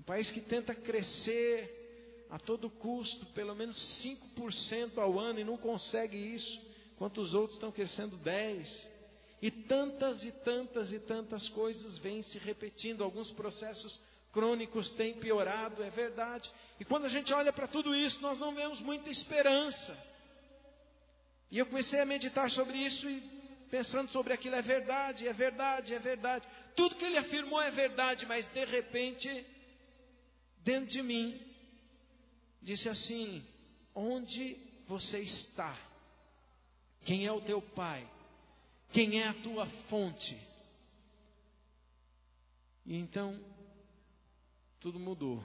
Um 0.02 0.04
país 0.04 0.32
que 0.32 0.42
tenta 0.42 0.74
crescer 0.74 2.26
a 2.28 2.40
todo 2.40 2.72
custo, 2.72 3.24
pelo 3.28 3.54
menos 3.54 3.78
5% 4.04 4.98
ao 4.98 5.20
ano 5.20 5.40
e 5.40 5.44
não 5.44 5.58
consegue 5.58 6.18
isso, 6.18 6.60
enquanto 6.96 7.20
os 7.22 7.36
outros 7.36 7.54
estão 7.54 7.72
crescendo 7.72 8.18
10%. 8.18 8.90
E 9.44 9.52
tantas 9.52 10.26
e 10.26 10.32
tantas 10.32 10.92
e 10.92 11.00
tantas 11.00 11.50
coisas 11.50 12.00
vêm 12.00 12.24
se 12.24 12.40
repetindo, 12.40 13.04
alguns 13.04 13.30
processos 13.30 14.02
crônicos 14.32 14.90
têm 14.90 15.14
piorado, 15.14 15.84
é 15.84 15.92
verdade. 15.92 16.52
E 16.80 16.86
quando 16.86 17.06
a 17.06 17.10
gente 17.10 17.32
olha 17.32 17.54
para 17.54 17.68
tudo 17.68 17.96
isso, 17.96 18.24
nós 18.24 18.40
não 18.40 18.56
vemos 18.56 18.82
muita 18.82 19.08
esperança. 19.08 19.96
E 21.52 21.60
eu 21.60 21.68
comecei 21.68 22.00
a 22.00 22.06
meditar 22.08 22.50
sobre 22.50 22.76
isso 22.76 23.08
e 23.08 23.22
pensando 23.70 24.10
sobre 24.10 24.34
aquilo, 24.34 24.56
é 24.56 24.64
verdade, 24.64 25.28
é 25.28 25.34
verdade, 25.34 25.94
é 25.94 26.00
verdade. 26.00 26.48
Tudo 26.76 26.96
que 26.96 27.06
ele 27.06 27.20
afirmou 27.20 27.62
é 27.62 27.70
verdade, 27.70 28.26
mas 28.26 28.48
de 28.48 28.66
repente, 28.66 29.46
dentro 30.64 30.90
de 30.90 31.02
mim, 31.02 31.40
disse 32.62 32.90
assim: 32.90 33.44
onde 33.94 34.58
você 34.88 35.20
está? 35.20 35.78
Quem 37.04 37.26
é 37.26 37.32
o 37.32 37.42
teu 37.42 37.62
pai? 37.62 38.08
Quem 38.92 39.22
é 39.22 39.28
a 39.28 39.34
tua 39.34 39.66
fonte? 39.90 40.38
E 42.86 42.96
então, 42.96 43.40
tudo 44.80 45.00
mudou. 45.00 45.44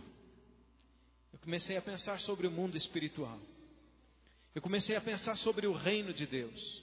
Eu 1.32 1.38
comecei 1.38 1.76
a 1.76 1.82
pensar 1.82 2.18
sobre 2.18 2.46
o 2.46 2.50
mundo 2.50 2.76
espiritual. 2.76 3.38
Eu 4.54 4.62
comecei 4.62 4.96
a 4.96 5.00
pensar 5.00 5.36
sobre 5.36 5.66
o 5.66 5.72
reino 5.72 6.12
de 6.12 6.26
Deus. 6.26 6.82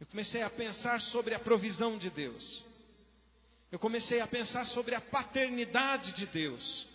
Eu 0.00 0.06
comecei 0.06 0.42
a 0.42 0.50
pensar 0.50 1.00
sobre 1.00 1.34
a 1.34 1.40
provisão 1.40 1.98
de 1.98 2.10
Deus. 2.10 2.64
Eu 3.70 3.78
comecei 3.78 4.20
a 4.20 4.26
pensar 4.26 4.64
sobre 4.64 4.94
a 4.94 5.00
paternidade 5.00 6.12
de 6.12 6.26
Deus. 6.26 6.88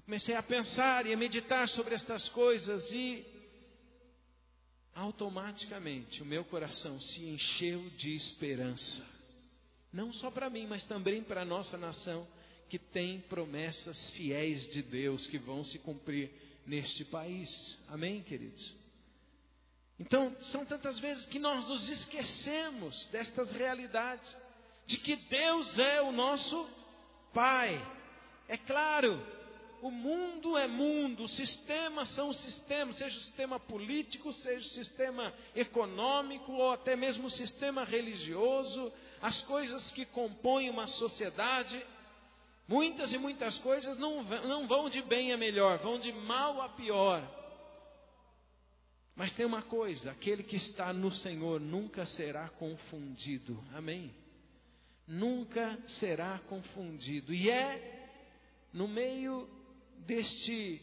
Eu 0.00 0.04
comecei 0.04 0.34
a 0.34 0.42
pensar 0.42 1.04
e 1.04 1.12
a 1.12 1.16
meditar 1.16 1.68
sobre 1.68 1.94
estas 1.94 2.26
coisas 2.30 2.90
e 2.90 3.22
automaticamente 4.94 6.22
o 6.22 6.24
meu 6.24 6.42
coração 6.42 6.98
se 6.98 7.26
encheu 7.26 7.86
de 7.98 8.14
esperança. 8.14 9.06
Não 9.92 10.10
só 10.10 10.30
para 10.30 10.48
mim, 10.48 10.66
mas 10.66 10.84
também 10.84 11.22
para 11.22 11.42
a 11.42 11.44
nossa 11.44 11.76
nação, 11.76 12.26
que 12.70 12.78
tem 12.78 13.20
promessas 13.20 14.08
fiéis 14.12 14.66
de 14.68 14.80
Deus 14.80 15.26
que 15.26 15.36
vão 15.36 15.62
se 15.62 15.78
cumprir 15.78 16.30
neste 16.66 17.04
país. 17.04 17.78
Amém, 17.86 18.22
queridos? 18.22 18.74
Então, 19.98 20.34
são 20.40 20.64
tantas 20.64 20.98
vezes 20.98 21.26
que 21.26 21.38
nós 21.38 21.68
nos 21.68 21.90
esquecemos 21.90 23.04
destas 23.12 23.52
realidades, 23.52 24.34
de 24.86 24.96
que 24.96 25.14
Deus 25.14 25.78
é 25.78 26.00
o 26.00 26.10
nosso 26.10 26.66
Pai. 27.34 27.78
É 28.48 28.56
claro, 28.56 29.22
o 29.82 29.90
mundo 29.90 30.56
é 30.56 30.66
mundo, 30.66 31.24
os 31.24 31.32
sistemas 31.32 32.08
são 32.10 32.32
sistemas, 32.32 32.96
seja 32.96 33.16
o 33.16 33.20
sistema 33.20 33.58
político, 33.58 34.32
seja 34.32 34.66
o 34.66 34.70
sistema 34.70 35.32
econômico 35.54 36.52
ou 36.52 36.72
até 36.72 36.96
mesmo 36.96 37.26
o 37.26 37.30
sistema 37.30 37.84
religioso, 37.84 38.92
as 39.20 39.42
coisas 39.42 39.90
que 39.90 40.04
compõem 40.04 40.68
uma 40.70 40.86
sociedade, 40.86 41.84
muitas 42.68 43.12
e 43.12 43.18
muitas 43.18 43.58
coisas 43.58 43.98
não, 43.98 44.22
não 44.22 44.66
vão 44.66 44.88
de 44.88 45.02
bem 45.02 45.32
a 45.32 45.36
melhor, 45.36 45.78
vão 45.78 45.98
de 45.98 46.12
mal 46.12 46.60
a 46.60 46.68
pior. 46.68 47.22
Mas 49.16 49.32
tem 49.32 49.44
uma 49.44 49.62
coisa: 49.62 50.10
aquele 50.10 50.42
que 50.42 50.56
está 50.56 50.92
no 50.92 51.10
Senhor 51.10 51.60
nunca 51.60 52.06
será 52.06 52.48
confundido. 52.48 53.62
Amém? 53.74 54.14
Nunca 55.06 55.78
será 55.86 56.38
confundido. 56.48 57.34
E 57.34 57.50
é 57.50 58.00
no 58.72 58.86
meio 58.86 59.48
deste 60.10 60.82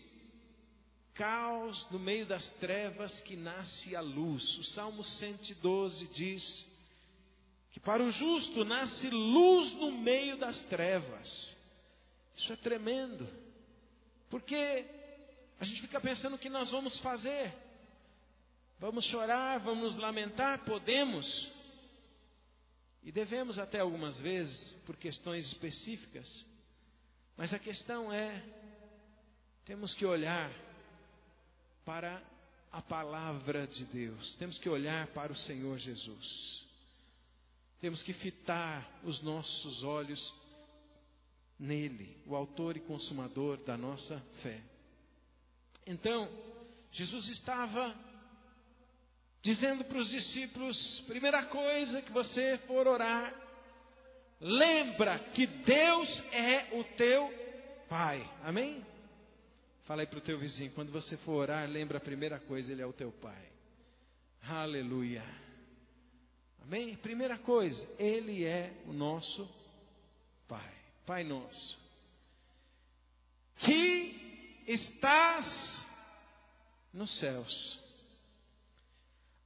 caos, 1.14 1.86
no 1.92 2.00
meio 2.00 2.26
das 2.26 2.48
trevas, 2.48 3.20
que 3.20 3.36
nasce 3.36 3.94
a 3.94 4.00
luz. 4.00 4.58
O 4.58 4.64
Salmo 4.64 5.04
112 5.04 6.08
diz 6.08 6.66
que 7.72 7.80
para 7.80 8.02
o 8.02 8.10
justo 8.10 8.64
nasce 8.64 9.10
luz 9.10 9.74
no 9.74 9.92
meio 9.92 10.38
das 10.38 10.62
trevas. 10.62 11.58
Isso 12.38 12.54
é 12.54 12.56
tremendo, 12.56 13.28
porque 14.30 14.86
a 15.60 15.66
gente 15.66 15.82
fica 15.82 16.00
pensando 16.00 16.38
o 16.38 16.40
que 16.40 16.50
nós 16.50 16.72
vamos 16.72 16.98
fazer. 17.00 17.54
Vamos 18.80 19.04
chorar, 19.04 19.60
vamos 19.60 19.98
lamentar, 19.98 20.64
podemos. 20.64 21.52
E 23.04 23.12
devemos 23.12 23.60
até 23.60 23.80
algumas 23.80 24.20
vezes, 24.20 24.72
por 24.86 24.96
questões 24.96 25.48
específicas. 25.48 26.46
Mas 27.36 27.54
a 27.54 27.60
questão 27.60 28.14
é: 28.14 28.57
temos 29.68 29.94
que 29.94 30.06
olhar 30.06 30.50
para 31.84 32.24
a 32.72 32.82
palavra 32.82 33.68
de 33.68 33.84
Deus, 33.84 34.34
temos 34.36 34.58
que 34.58 34.70
olhar 34.70 35.08
para 35.08 35.34
o 35.34 35.36
Senhor 35.36 35.78
Jesus, 35.78 36.66
temos 37.82 38.02
que 38.02 38.14
fitar 38.14 38.90
os 39.04 39.22
nossos 39.22 39.84
olhos 39.84 40.34
nele, 41.60 42.18
o 42.26 42.34
Autor 42.34 42.78
e 42.78 42.80
Consumador 42.80 43.58
da 43.58 43.78
nossa 43.78 44.18
fé. 44.42 44.62
Então, 45.86 46.30
Jesus 46.90 47.28
estava 47.28 47.94
dizendo 49.42 49.84
para 49.84 49.98
os 49.98 50.10
discípulos: 50.10 51.02
primeira 51.08 51.46
coisa 51.46 52.02
que 52.02 52.12
você 52.14 52.58
for 52.68 52.88
orar, 52.88 53.34
lembra 54.40 55.20
que 55.34 55.46
Deus 55.46 56.20
é 56.32 56.80
o 56.80 56.86
teu 56.96 57.30
Pai. 57.90 58.30
Amém? 58.44 58.97
Fala 59.88 60.02
aí 60.02 60.08
para 60.08 60.20
o 60.20 60.22
teu 60.22 60.38
vizinho, 60.38 60.70
quando 60.74 60.92
você 60.92 61.16
for 61.16 61.36
orar, 61.36 61.66
lembra 61.66 61.98
a 61.98 62.02
primeira 62.02 62.38
coisa, 62.42 62.74
ele 62.74 62.82
é 62.82 62.86
o 62.86 62.92
teu 62.92 63.10
pai. 63.10 63.48
Aleluia. 64.44 65.24
Amém? 66.62 66.98
Primeira 66.98 67.38
coisa, 67.38 67.90
ele 67.98 68.44
é 68.44 68.74
o 68.86 68.92
nosso 68.92 69.50
pai. 70.46 70.74
Pai 71.06 71.24
nosso. 71.24 71.80
Que 73.56 74.66
estás 74.68 75.86
nos 76.94 77.18
céus. 77.18 77.80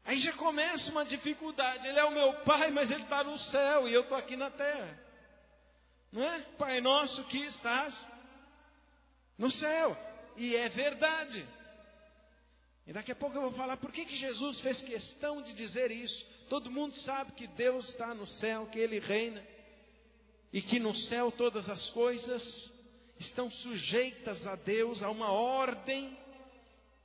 Aí 0.03 0.17
já 0.17 0.33
começa 0.33 0.89
uma 0.89 1.05
dificuldade. 1.05 1.86
Ele 1.86 2.00
é 2.00 2.03
o 2.03 2.15
meu 2.15 2.33
pai, 2.41 2.71
mas 2.71 2.89
ele 2.89 3.03
está 3.03 3.24
no 3.24 3.38
céu 3.38 3.88
e 3.88 3.93
eu 3.93 4.01
estou 4.01 4.17
aqui 4.17 4.36
na 4.36 4.50
terra. 4.50 5.00
Não 6.12 6.24
é? 6.24 6.39
Pai 6.57 6.81
nosso 6.81 7.24
que 7.25 7.38
estás 7.38 8.12
no 9.38 9.51
céu 9.51 10.10
e 10.38 10.56
é 10.56 10.70
verdade. 10.70 11.48
E 12.88 12.94
daqui 12.94 13.12
a 13.12 13.16
pouco 13.16 13.38
eu 13.38 13.42
vou 13.42 13.54
falar 13.54 13.78
por 13.78 13.92
que, 13.92 14.06
que 14.06 14.16
Jesus 14.16 14.60
fez 14.60 14.82
questão 14.82 15.42
de 15.42 15.54
dizer 15.54 15.92
isso. 15.92 16.26
Todo 16.50 16.72
mundo 16.72 16.96
sabe 16.96 17.32
que 17.34 17.48
Deus 17.48 17.90
está 17.90 18.14
no 18.14 18.26
céu, 18.26 18.68
que 18.68 18.80
Ele 18.80 19.00
reina, 19.00 19.42
e 20.52 20.62
que 20.62 20.80
no 20.80 20.94
céu 20.94 21.32
todas 21.32 21.70
as 21.70 21.90
coisas 21.90 22.74
estão 23.20 23.50
sujeitas 23.50 24.46
a 24.48 24.56
Deus, 24.56 25.04
a 25.04 25.10
uma 25.10 25.32
ordem 25.32 26.18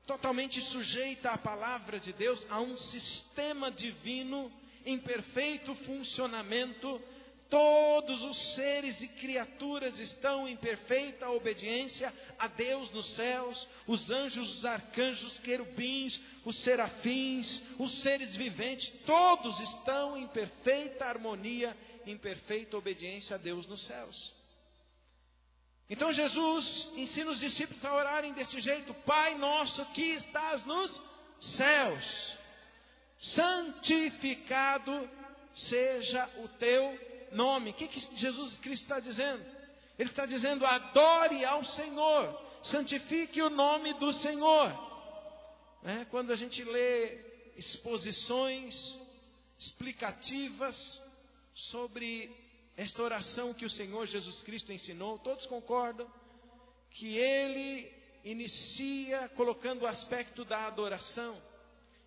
totalmente 0.07 0.61
sujeita 0.63 1.31
à 1.31 1.39
palavra 1.39 1.99
de 1.99 2.13
Deus, 2.13 2.47
a 2.51 2.61
um 2.61 2.77
sistema 2.77 3.71
divino 3.71 4.51
em 4.85 4.99
perfeito 4.99 5.75
funcionamento 5.75 7.01
Todos 7.49 8.25
os 8.25 8.55
seres 8.55 9.01
e 9.03 9.09
criaturas 9.09 10.01
estão 10.01 10.49
em 10.49 10.57
perfeita 10.57 11.31
obediência 11.31 12.13
a 12.39 12.49
Deus 12.49 12.91
nos 12.91 13.15
céus, 13.15 13.69
os 13.87 14.11
anjos, 14.11 14.59
os 14.59 14.65
arcanjos, 14.65 15.33
os 15.33 15.39
querubins, 15.39 16.21
os 16.45 16.57
serafins, 16.57 17.63
os 17.79 18.01
seres 18.01 18.35
viventes, 18.35 18.89
todos 19.07 19.61
estão 19.61 20.17
em 20.17 20.27
perfeita 20.27 21.05
harmonia, 21.05 21.77
em 22.05 22.19
perfeita 22.19 22.77
obediência 22.77 23.37
a 23.37 23.39
Deus 23.39 23.69
nos 23.69 23.83
céus. 23.83 24.35
Então 25.89 26.13
Jesus 26.13 26.93
ensina 26.97 27.31
os 27.31 27.39
discípulos 27.39 27.85
a 27.85 27.95
orarem 27.95 28.33
desse 28.33 28.61
jeito: 28.61 28.93
Pai 28.93 29.37
nosso 29.37 29.87
que 29.87 30.15
estás 30.15 30.65
nos 30.65 31.01
céus, 31.39 32.37
santificado 33.21 35.09
seja 35.55 36.29
o 36.39 36.49
teu 36.49 37.16
nome. 37.33 37.71
O 37.71 37.75
que, 37.75 37.89
que 37.89 38.01
Jesus 38.17 38.59
Cristo 38.59 38.85
está 38.85 39.01
dizendo? 39.01 39.45
Ele 39.99 40.11
está 40.11 40.27
dizendo: 40.27 40.67
adore 40.67 41.45
ao 41.45 41.65
Senhor, 41.65 42.41
santifique 42.63 43.41
o 43.43 43.51
nome 43.51 43.95
do 43.95 44.13
Senhor. 44.13 44.87
É, 45.85 46.05
quando 46.07 46.33
a 46.33 46.37
gente 46.37 46.63
lê 46.65 47.19
exposições 47.57 48.99
explicativas 49.59 51.03
sobre 51.55 52.31
esta 52.77 53.03
oração 53.03 53.55
que 53.55 53.65
o 53.65 53.71
Senhor 53.71 54.07
Jesus 54.07 54.43
Cristo 54.43 54.73
ensinou, 54.73 55.19
todos 55.19 55.47
concordam 55.47 56.07
que 56.91 57.17
ele 57.17 57.91
inicia 58.25 59.29
colocando 59.31 59.83
o 59.83 59.87
aspecto 59.87 60.45
da 60.45 60.67
adoração. 60.67 61.41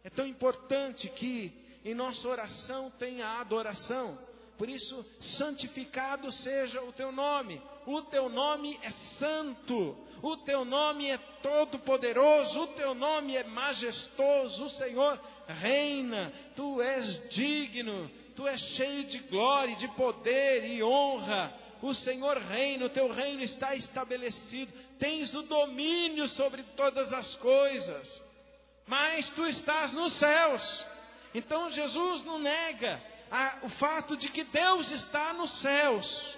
É 0.03 0.09
tão 0.09 0.27
importante 0.27 1.09
que 1.09 1.51
em 1.83 1.93
nossa 1.95 2.27
oração 2.27 2.91
tenha 2.91 3.39
adoração. 3.39 4.17
Por 4.59 4.67
isso, 4.69 5.05
santificado 5.21 6.29
seja 6.33 6.81
o 6.83 6.91
teu 6.91 7.13
nome. 7.13 7.61
O 7.85 8.01
teu 8.01 8.27
nome 8.27 8.77
é 8.83 8.91
santo. 8.91 9.97
O 10.21 10.35
teu 10.35 10.65
nome 10.65 11.09
é 11.09 11.17
todo-poderoso. 11.41 12.63
O 12.63 12.67
teu 12.67 12.93
nome 12.93 13.37
é 13.37 13.43
majestoso. 13.45 14.65
O 14.65 14.69
Senhor 14.69 15.17
reina. 15.47 16.33
Tu 16.57 16.81
és 16.81 17.29
digno. 17.29 18.11
Tu 18.35 18.45
és 18.45 18.59
cheio 18.59 19.05
de 19.05 19.19
glória, 19.19 19.77
de 19.77 19.87
poder 19.87 20.65
e 20.65 20.83
honra. 20.83 21.57
O 21.81 21.93
Senhor 21.93 22.35
reina, 22.37 22.87
o 22.87 22.89
teu 22.89 23.09
reino 23.09 23.41
está 23.41 23.73
estabelecido. 23.73 24.73
Tens 24.99 25.33
o 25.35 25.43
domínio 25.43 26.27
sobre 26.27 26.63
todas 26.75 27.13
as 27.13 27.33
coisas. 27.35 28.21
Mas 28.85 29.29
tu 29.29 29.47
estás 29.47 29.93
nos 29.93 30.11
céus. 30.11 30.85
Então 31.33 31.69
Jesus 31.69 32.25
não 32.25 32.37
nega 32.37 33.01
a, 33.31 33.59
o 33.63 33.69
fato 33.69 34.17
de 34.17 34.29
que 34.29 34.43
Deus 34.43 34.91
está 34.91 35.33
nos 35.33 35.51
céus. 35.61 36.37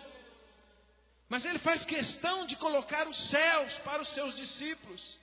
Mas 1.29 1.45
ele 1.45 1.59
faz 1.59 1.85
questão 1.85 2.45
de 2.45 2.55
colocar 2.57 3.07
os 3.07 3.29
céus 3.29 3.79
para 3.79 4.01
os 4.01 4.09
seus 4.09 4.35
discípulos. 4.35 5.19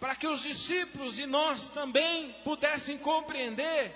Para 0.00 0.16
que 0.16 0.26
os 0.26 0.42
discípulos 0.42 1.18
e 1.18 1.26
nós 1.26 1.68
também 1.70 2.32
pudessem 2.44 2.98
compreender 2.98 3.94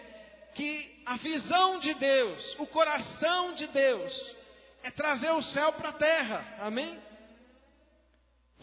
que 0.54 1.02
a 1.06 1.16
visão 1.16 1.78
de 1.78 1.94
Deus, 1.94 2.56
o 2.58 2.66
coração 2.66 3.54
de 3.54 3.66
Deus, 3.68 4.36
é 4.82 4.90
trazer 4.90 5.30
o 5.30 5.42
céu 5.42 5.72
para 5.72 5.90
a 5.90 5.94
terra. 5.94 6.56
Amém? 6.60 7.00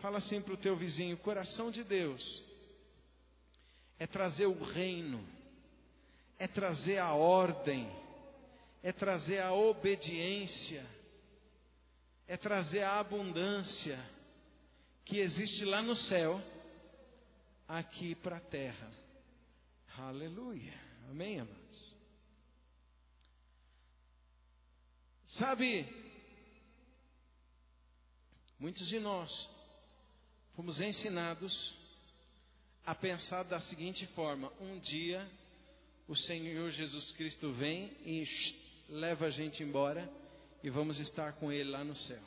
Fala 0.01 0.17
assim 0.17 0.41
para 0.41 0.53
o 0.53 0.58
teu 0.58 0.75
vizinho: 0.75 1.15
o 1.15 1.19
coração 1.19 1.71
de 1.71 1.84
Deus 1.84 2.43
é 3.97 4.08
trazer 4.08 4.45
o 4.45 4.63
reino 4.63 5.25
é 6.39 6.47
trazer 6.47 6.97
a 6.97 7.13
ordem, 7.13 7.91
é 8.82 8.93
trazer 8.93 9.41
a 9.41 9.52
obediência, 9.52 10.86
é 12.25 12.38
trazer 12.38 12.82
a 12.82 12.97
abundância 12.97 13.99
que 15.04 15.19
existe 15.19 15.65
lá 15.65 15.82
no 15.82 15.95
céu, 15.95 16.41
aqui 17.67 18.15
para 18.15 18.38
a 18.38 18.41
terra. 18.41 18.89
Aleluia. 19.97 20.80
Amém, 21.10 21.41
amados? 21.41 21.95
Sabe, 25.25 25.86
muitos 28.58 28.88
de 28.88 28.97
nós 28.99 29.49
fomos 30.56 30.80
ensinados 30.80 31.78
a 32.86 32.95
pensar 32.95 33.43
da 33.43 33.60
seguinte 33.60 34.08
forma: 34.08 34.52
um 34.62 34.80
dia 34.80 35.30
o 36.10 36.15
Senhor 36.15 36.72
Jesus 36.72 37.12
Cristo 37.12 37.52
vem 37.52 37.95
e 38.04 38.24
leva 38.89 39.28
a 39.28 39.30
gente 39.30 39.62
embora 39.62 40.12
e 40.63 40.69
vamos 40.69 40.98
estar 40.98 41.34
com 41.34 41.52
Ele 41.52 41.69
lá 41.69 41.84
no 41.84 41.95
céu. 41.95 42.22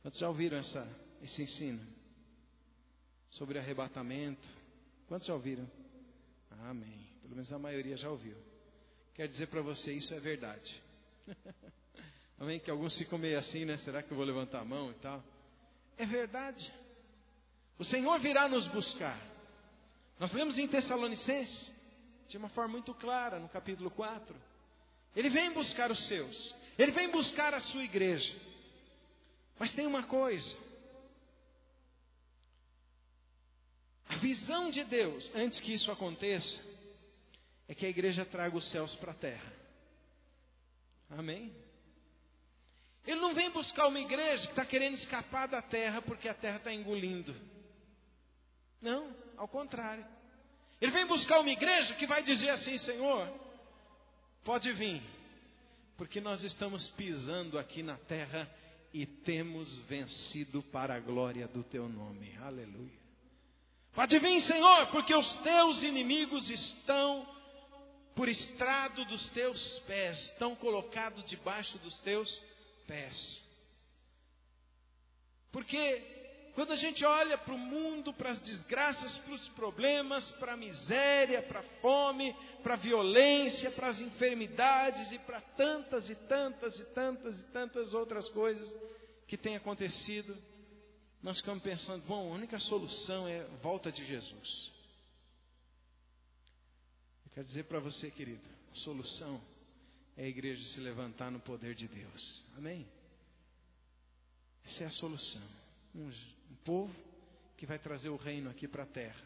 Quantos 0.00 0.18
já 0.18 0.26
ouviram 0.26 0.56
essa, 0.56 0.88
esse 1.22 1.42
ensino? 1.42 1.86
Sobre 3.30 3.58
arrebatamento? 3.58 4.48
Quantos 5.06 5.28
já 5.28 5.34
ouviram? 5.34 5.70
Amém. 6.62 7.06
Pelo 7.20 7.34
menos 7.34 7.52
a 7.52 7.58
maioria 7.58 7.98
já 7.98 8.08
ouviu. 8.08 8.36
Quer 9.12 9.28
dizer 9.28 9.48
para 9.48 9.60
você, 9.60 9.92
isso 9.92 10.14
é 10.14 10.20
verdade. 10.20 10.82
Amém? 12.40 12.58
Que 12.58 12.70
alguns 12.70 12.96
ficam 12.96 13.18
meio 13.18 13.38
assim, 13.38 13.66
né? 13.66 13.76
Será 13.76 14.02
que 14.02 14.10
eu 14.10 14.16
vou 14.16 14.24
levantar 14.24 14.60
a 14.60 14.64
mão 14.64 14.90
e 14.90 14.94
tal? 14.94 15.22
É 15.98 16.06
verdade. 16.06 16.72
O 17.78 17.84
Senhor 17.84 18.18
virá 18.20 18.48
nos 18.48 18.66
buscar. 18.68 19.20
Nós 20.18 20.32
lemos 20.32 20.56
em 20.58 20.66
Tessalonicenses, 20.66 21.73
de 22.28 22.36
uma 22.36 22.48
forma 22.48 22.72
muito 22.72 22.94
clara, 22.94 23.38
no 23.38 23.48
capítulo 23.48 23.90
4. 23.90 24.34
Ele 25.14 25.28
vem 25.28 25.52
buscar 25.52 25.90
os 25.90 26.06
seus, 26.06 26.54
ele 26.78 26.92
vem 26.92 27.10
buscar 27.10 27.54
a 27.54 27.60
sua 27.60 27.84
igreja. 27.84 28.38
Mas 29.58 29.72
tem 29.72 29.86
uma 29.86 30.02
coisa: 30.04 30.56
a 34.08 34.16
visão 34.16 34.70
de 34.70 34.84
Deus, 34.84 35.30
antes 35.34 35.60
que 35.60 35.72
isso 35.72 35.90
aconteça, 35.90 36.62
é 37.68 37.74
que 37.74 37.86
a 37.86 37.88
igreja 37.88 38.24
traga 38.24 38.56
os 38.56 38.68
céus 38.68 38.94
para 38.94 39.12
a 39.12 39.16
terra. 39.16 39.52
Amém? 41.10 41.54
Ele 43.06 43.20
não 43.20 43.34
vem 43.34 43.50
buscar 43.50 43.86
uma 43.86 44.00
igreja 44.00 44.46
que 44.46 44.52
está 44.52 44.64
querendo 44.64 44.94
escapar 44.94 45.46
da 45.46 45.60
terra 45.60 46.00
porque 46.00 46.28
a 46.28 46.34
terra 46.34 46.56
está 46.56 46.72
engolindo. 46.72 47.34
Não, 48.80 49.14
ao 49.36 49.46
contrário. 49.46 50.06
Ele 50.80 50.90
vem 50.90 51.06
buscar 51.06 51.40
uma 51.40 51.50
igreja 51.50 51.94
que 51.94 52.06
vai 52.06 52.22
dizer 52.22 52.50
assim: 52.50 52.76
Senhor, 52.76 53.28
pode 54.44 54.72
vir, 54.72 55.02
porque 55.96 56.20
nós 56.20 56.42
estamos 56.42 56.88
pisando 56.88 57.58
aqui 57.58 57.82
na 57.82 57.96
terra 57.96 58.48
e 58.92 59.06
temos 59.06 59.80
vencido 59.80 60.62
para 60.62 60.94
a 60.94 61.00
glória 61.00 61.48
do 61.48 61.64
teu 61.64 61.88
nome. 61.88 62.36
Aleluia. 62.38 63.04
Pode 63.92 64.18
vir, 64.18 64.40
Senhor, 64.40 64.88
porque 64.88 65.14
os 65.14 65.32
teus 65.34 65.82
inimigos 65.82 66.50
estão 66.50 67.26
por 68.14 68.28
estrado 68.28 69.04
dos 69.06 69.28
teus 69.28 69.78
pés, 69.80 70.30
estão 70.30 70.54
colocados 70.54 71.24
debaixo 71.24 71.78
dos 71.78 71.98
teus 71.98 72.42
pés. 72.86 73.42
Porque 75.50 76.13
quando 76.54 76.72
a 76.72 76.76
gente 76.76 77.04
olha 77.04 77.36
para 77.36 77.52
o 77.52 77.58
mundo, 77.58 78.12
para 78.12 78.30
as 78.30 78.38
desgraças, 78.38 79.18
para 79.18 79.34
os 79.34 79.48
problemas, 79.48 80.30
para 80.30 80.52
a 80.52 80.56
miséria, 80.56 81.42
para 81.42 81.60
a 81.60 81.80
fome, 81.80 82.32
para 82.62 82.74
a 82.74 82.76
violência, 82.76 83.72
para 83.72 83.88
as 83.88 84.00
enfermidades 84.00 85.10
e 85.10 85.18
para 85.18 85.40
tantas 85.40 86.08
e 86.08 86.14
tantas 86.14 86.78
e 86.78 86.84
tantas 86.86 87.40
e 87.40 87.44
tantas 87.46 87.92
outras 87.92 88.28
coisas 88.28 88.72
que 89.26 89.36
têm 89.36 89.56
acontecido, 89.56 90.36
nós 91.20 91.38
ficamos 91.38 91.62
pensando: 91.62 92.04
bom, 92.06 92.30
a 92.30 92.34
única 92.36 92.58
solução 92.60 93.26
é 93.26 93.40
a 93.40 93.56
volta 93.56 93.90
de 93.90 94.04
Jesus. 94.04 94.72
Eu 97.26 97.32
quero 97.32 97.46
dizer 97.46 97.64
para 97.64 97.80
você, 97.80 98.12
querido, 98.12 98.46
a 98.70 98.74
solução 98.76 99.42
é 100.16 100.24
a 100.24 100.28
igreja 100.28 100.62
se 100.62 100.78
levantar 100.78 101.32
no 101.32 101.40
poder 101.40 101.74
de 101.74 101.88
Deus. 101.88 102.44
Amém? 102.56 102.86
Essa 104.64 104.84
é 104.84 104.86
a 104.86 104.90
solução. 104.90 105.42
Povo 106.64 106.94
que 107.56 107.66
vai 107.66 107.78
trazer 107.78 108.08
o 108.08 108.16
reino 108.16 108.50
aqui 108.50 108.66
para 108.66 108.82
a 108.82 108.86
terra. 108.86 109.24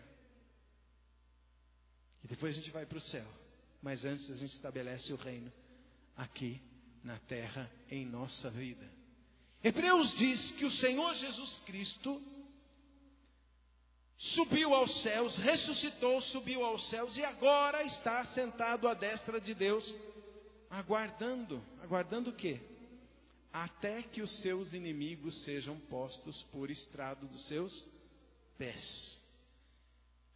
E 2.23 2.29
depois 2.29 2.55
a 2.55 2.59
gente 2.59 2.71
vai 2.71 2.85
para 2.85 2.99
o 2.99 3.01
céu. 3.01 3.27
Mas 3.81 4.05
antes 4.05 4.31
a 4.31 4.35
gente 4.35 4.53
estabelece 4.53 5.13
o 5.13 5.17
reino 5.17 5.53
aqui 6.17 6.61
na 7.03 7.19
terra, 7.21 7.71
em 7.89 8.05
nossa 8.05 8.51
vida. 8.51 8.85
Hebreus 9.63 10.13
diz 10.15 10.51
que 10.53 10.65
o 10.65 10.71
Senhor 10.71 11.15
Jesus 11.15 11.61
Cristo 11.65 12.21
subiu 14.17 14.75
aos 14.75 15.01
céus, 15.01 15.37
ressuscitou, 15.37 16.21
subiu 16.21 16.65
aos 16.65 16.89
céus 16.91 17.17
e 17.17 17.25
agora 17.25 17.85
está 17.85 18.25
sentado 18.25 18.89
à 18.89 18.95
destra 18.95 19.41
de 19.41 19.55
Deus, 19.55 19.95
aguardando. 20.69 21.63
Aguardando 21.83 22.31
o 22.31 22.35
quê? 22.35 22.61
Até 23.65 24.03
que 24.03 24.23
os 24.23 24.41
seus 24.41 24.73
inimigos 24.73 25.43
sejam 25.43 25.79
postos 25.81 26.43
por 26.53 26.71
estrado 26.71 27.27
dos 27.27 27.47
seus 27.47 27.85
pés. 28.57 29.19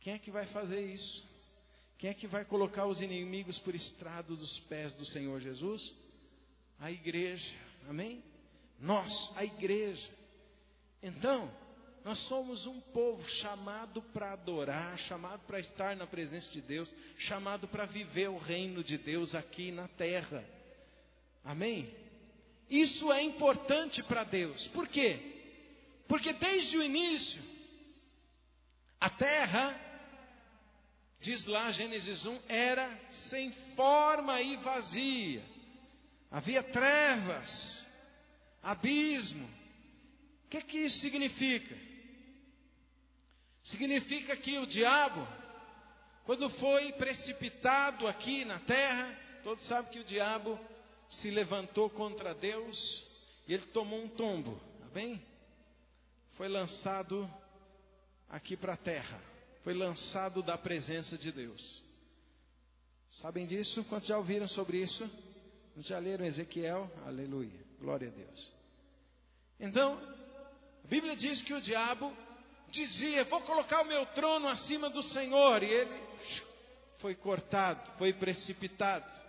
Quem 0.00 0.14
é 0.14 0.18
que 0.18 0.30
vai 0.30 0.46
fazer 0.46 0.80
isso? 0.80 1.30
Quem 1.98 2.10
é 2.10 2.14
que 2.14 2.26
vai 2.26 2.44
colocar 2.44 2.86
os 2.86 3.00
inimigos 3.00 3.58
por 3.58 3.74
estrado 3.74 4.36
dos 4.36 4.58
pés 4.60 4.92
do 4.94 5.04
Senhor 5.04 5.40
Jesus? 5.40 5.94
A 6.80 6.90
igreja, 6.90 7.54
amém? 7.88 8.22
Nós, 8.80 9.32
a 9.36 9.44
igreja. 9.44 10.10
Então, 11.00 11.48
nós 12.04 12.18
somos 12.20 12.66
um 12.66 12.80
povo 12.80 13.28
chamado 13.28 14.02
para 14.02 14.32
adorar, 14.32 14.98
chamado 14.98 15.46
para 15.46 15.60
estar 15.60 15.94
na 15.94 16.08
presença 16.08 16.50
de 16.50 16.60
Deus, 16.60 16.92
chamado 17.16 17.68
para 17.68 17.86
viver 17.86 18.28
o 18.28 18.38
reino 18.38 18.82
de 18.82 18.98
Deus 18.98 19.32
aqui 19.36 19.70
na 19.70 19.86
terra. 19.86 20.44
Amém? 21.44 22.02
Isso 22.72 23.12
é 23.12 23.22
importante 23.22 24.02
para 24.02 24.24
Deus. 24.24 24.66
Por 24.68 24.88
quê? 24.88 25.20
Porque 26.08 26.32
desde 26.32 26.78
o 26.78 26.82
início, 26.82 27.42
a 28.98 29.10
terra, 29.10 29.78
diz 31.20 31.44
lá 31.44 31.70
Gênesis 31.70 32.24
1, 32.24 32.40
era 32.48 32.98
sem 33.10 33.52
forma 33.76 34.40
e 34.40 34.56
vazia. 34.56 35.44
Havia 36.30 36.62
trevas, 36.62 37.86
abismo. 38.62 39.46
O 40.46 40.48
que, 40.48 40.62
que 40.62 40.78
isso 40.78 40.98
significa? 41.00 41.76
Significa 43.62 44.34
que 44.34 44.58
o 44.58 44.64
diabo, 44.64 45.28
quando 46.24 46.48
foi 46.48 46.90
precipitado 46.92 48.08
aqui 48.08 48.46
na 48.46 48.60
terra, 48.60 49.14
todos 49.44 49.62
sabem 49.66 49.92
que 49.92 50.00
o 50.00 50.04
diabo 50.04 50.58
se 51.12 51.30
levantou 51.30 51.90
contra 51.90 52.34
Deus 52.34 53.06
e 53.46 53.52
ele 53.52 53.66
tomou 53.66 54.02
um 54.02 54.08
tombo, 54.08 54.58
tá 54.80 54.86
bem? 54.94 55.22
Foi 56.32 56.48
lançado 56.48 57.30
aqui 58.28 58.56
para 58.56 58.72
a 58.72 58.78
terra, 58.78 59.20
foi 59.62 59.74
lançado 59.74 60.42
da 60.42 60.56
presença 60.56 61.18
de 61.18 61.30
Deus. 61.30 61.84
Sabem 63.10 63.46
disso? 63.46 63.84
Quantos 63.84 64.08
já 64.08 64.16
ouviram 64.16 64.48
sobre 64.48 64.78
isso? 64.78 65.08
Já 65.76 65.98
leram 65.98 66.24
Ezequiel? 66.24 66.90
Aleluia, 67.04 67.60
glória 67.78 68.08
a 68.08 68.10
Deus. 68.10 68.50
Então, 69.60 69.98
a 70.82 70.88
Bíblia 70.88 71.14
diz 71.14 71.42
que 71.42 71.52
o 71.52 71.60
diabo 71.60 72.10
dizia: 72.70 73.24
Vou 73.24 73.42
colocar 73.42 73.82
o 73.82 73.86
meu 73.86 74.06
trono 74.06 74.48
acima 74.48 74.88
do 74.88 75.02
Senhor, 75.02 75.62
e 75.62 75.70
ele 75.70 76.02
foi 76.96 77.14
cortado, 77.14 77.98
foi 77.98 78.14
precipitado 78.14 79.22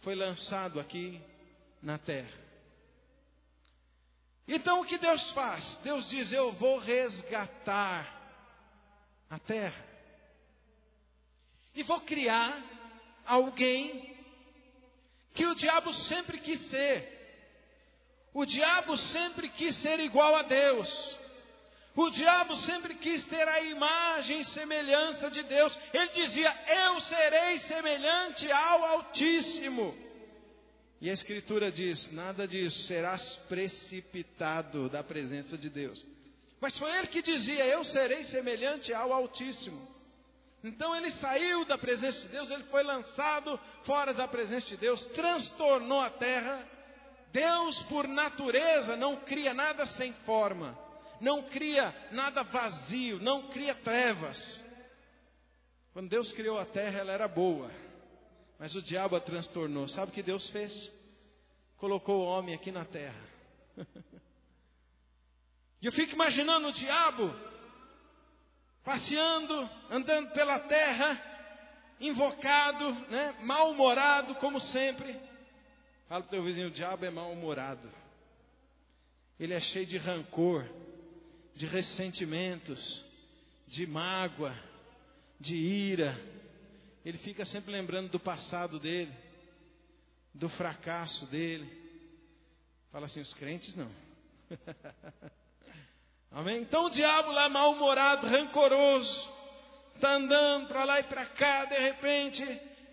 foi 0.00 0.14
lançado 0.14 0.80
aqui 0.80 1.20
na 1.82 1.98
terra. 1.98 2.38
Então 4.46 4.80
o 4.80 4.84
que 4.84 4.98
Deus 4.98 5.30
faz? 5.32 5.76
Deus 5.76 6.08
diz: 6.08 6.32
Eu 6.32 6.52
vou 6.52 6.78
resgatar 6.78 8.18
a 9.28 9.38
terra 9.38 9.84
e 11.74 11.82
vou 11.82 12.00
criar 12.00 12.60
alguém 13.24 14.16
que 15.32 15.46
o 15.46 15.54
diabo 15.54 15.92
sempre 15.92 16.38
quis 16.38 16.58
ser. 16.68 17.18
O 18.32 18.44
diabo 18.44 18.96
sempre 18.96 19.48
quis 19.50 19.74
ser 19.76 20.00
igual 20.00 20.34
a 20.34 20.42
Deus. 20.42 21.18
O 22.00 22.08
diabo 22.08 22.56
sempre 22.56 22.94
quis 22.94 23.22
ter 23.26 23.46
a 23.46 23.60
imagem 23.60 24.40
e 24.40 24.44
semelhança 24.44 25.30
de 25.30 25.42
Deus. 25.42 25.78
Ele 25.92 26.08
dizia: 26.12 26.50
Eu 26.66 26.98
serei 26.98 27.58
semelhante 27.58 28.50
ao 28.50 28.86
Altíssimo. 28.86 29.94
E 30.98 31.10
a 31.10 31.12
Escritura 31.12 31.70
diz: 31.70 32.10
Nada 32.10 32.48
disso, 32.48 32.84
serás 32.84 33.36
precipitado 33.50 34.88
da 34.88 35.04
presença 35.04 35.58
de 35.58 35.68
Deus. 35.68 36.06
Mas 36.58 36.78
foi 36.78 36.90
ele 36.90 37.08
que 37.08 37.20
dizia: 37.20 37.66
Eu 37.66 37.84
serei 37.84 38.24
semelhante 38.24 38.94
ao 38.94 39.12
Altíssimo. 39.12 39.86
Então 40.64 40.96
ele 40.96 41.10
saiu 41.10 41.66
da 41.66 41.76
presença 41.76 42.22
de 42.22 42.28
Deus, 42.28 42.50
ele 42.50 42.64
foi 42.64 42.82
lançado 42.82 43.60
fora 43.84 44.14
da 44.14 44.26
presença 44.26 44.68
de 44.68 44.78
Deus, 44.78 45.04
transtornou 45.04 46.00
a 46.00 46.08
terra. 46.08 46.66
Deus, 47.30 47.82
por 47.82 48.08
natureza, 48.08 48.96
não 48.96 49.16
cria 49.16 49.52
nada 49.52 49.84
sem 49.84 50.14
forma 50.24 50.88
não 51.20 51.42
cria 51.44 51.94
nada 52.12 52.42
vazio, 52.42 53.18
não 53.20 53.48
cria 53.48 53.74
trevas. 53.74 54.64
Quando 55.92 56.08
Deus 56.08 56.32
criou 56.32 56.58
a 56.58 56.64
terra, 56.64 57.00
ela 57.00 57.12
era 57.12 57.28
boa, 57.28 57.70
mas 58.58 58.74
o 58.74 58.82
diabo 58.82 59.16
a 59.16 59.20
transtornou. 59.20 59.88
Sabe 59.88 60.10
o 60.10 60.14
que 60.14 60.22
Deus 60.22 60.48
fez? 60.50 60.92
Colocou 61.76 62.20
o 62.20 62.26
homem 62.26 62.54
aqui 62.54 62.70
na 62.70 62.84
terra. 62.84 63.22
E 65.82 65.86
eu 65.86 65.92
fico 65.92 66.12
imaginando 66.12 66.68
o 66.68 66.72
diabo 66.72 67.34
passeando, 68.84 69.68
andando 69.90 70.30
pela 70.32 70.58
terra, 70.60 71.18
invocado, 72.00 72.92
né, 73.08 73.36
mal-humorado, 73.40 74.34
como 74.36 74.60
sempre. 74.60 75.12
Fala 76.08 76.22
para 76.22 76.28
o 76.28 76.30
teu 76.30 76.42
vizinho: 76.42 76.68
o 76.68 76.72
diabo 76.72 77.04
é 77.04 77.10
mal-humorado. 77.10 77.90
Ele 79.38 79.54
é 79.54 79.60
cheio 79.60 79.86
de 79.86 79.96
rancor, 79.96 80.68
de 81.60 81.66
ressentimentos, 81.66 83.04
de 83.66 83.86
mágoa, 83.86 84.58
de 85.38 85.54
ira. 85.54 86.18
Ele 87.04 87.18
fica 87.18 87.44
sempre 87.44 87.70
lembrando 87.70 88.08
do 88.08 88.18
passado 88.18 88.80
dele, 88.80 89.12
do 90.32 90.48
fracasso 90.48 91.26
dele. 91.26 91.70
Fala 92.90 93.04
assim: 93.04 93.20
os 93.20 93.34
crentes 93.34 93.76
não. 93.76 93.90
Amém? 96.32 96.62
Então 96.62 96.86
o 96.86 96.90
diabo 96.90 97.30
lá 97.30 97.46
mal-humorado, 97.50 98.26
rancoroso, 98.26 99.30
está 99.96 100.14
andando 100.14 100.66
para 100.66 100.84
lá 100.84 101.00
e 101.00 101.04
para 101.04 101.26
cá, 101.26 101.66
de 101.66 101.78
repente 101.78 102.42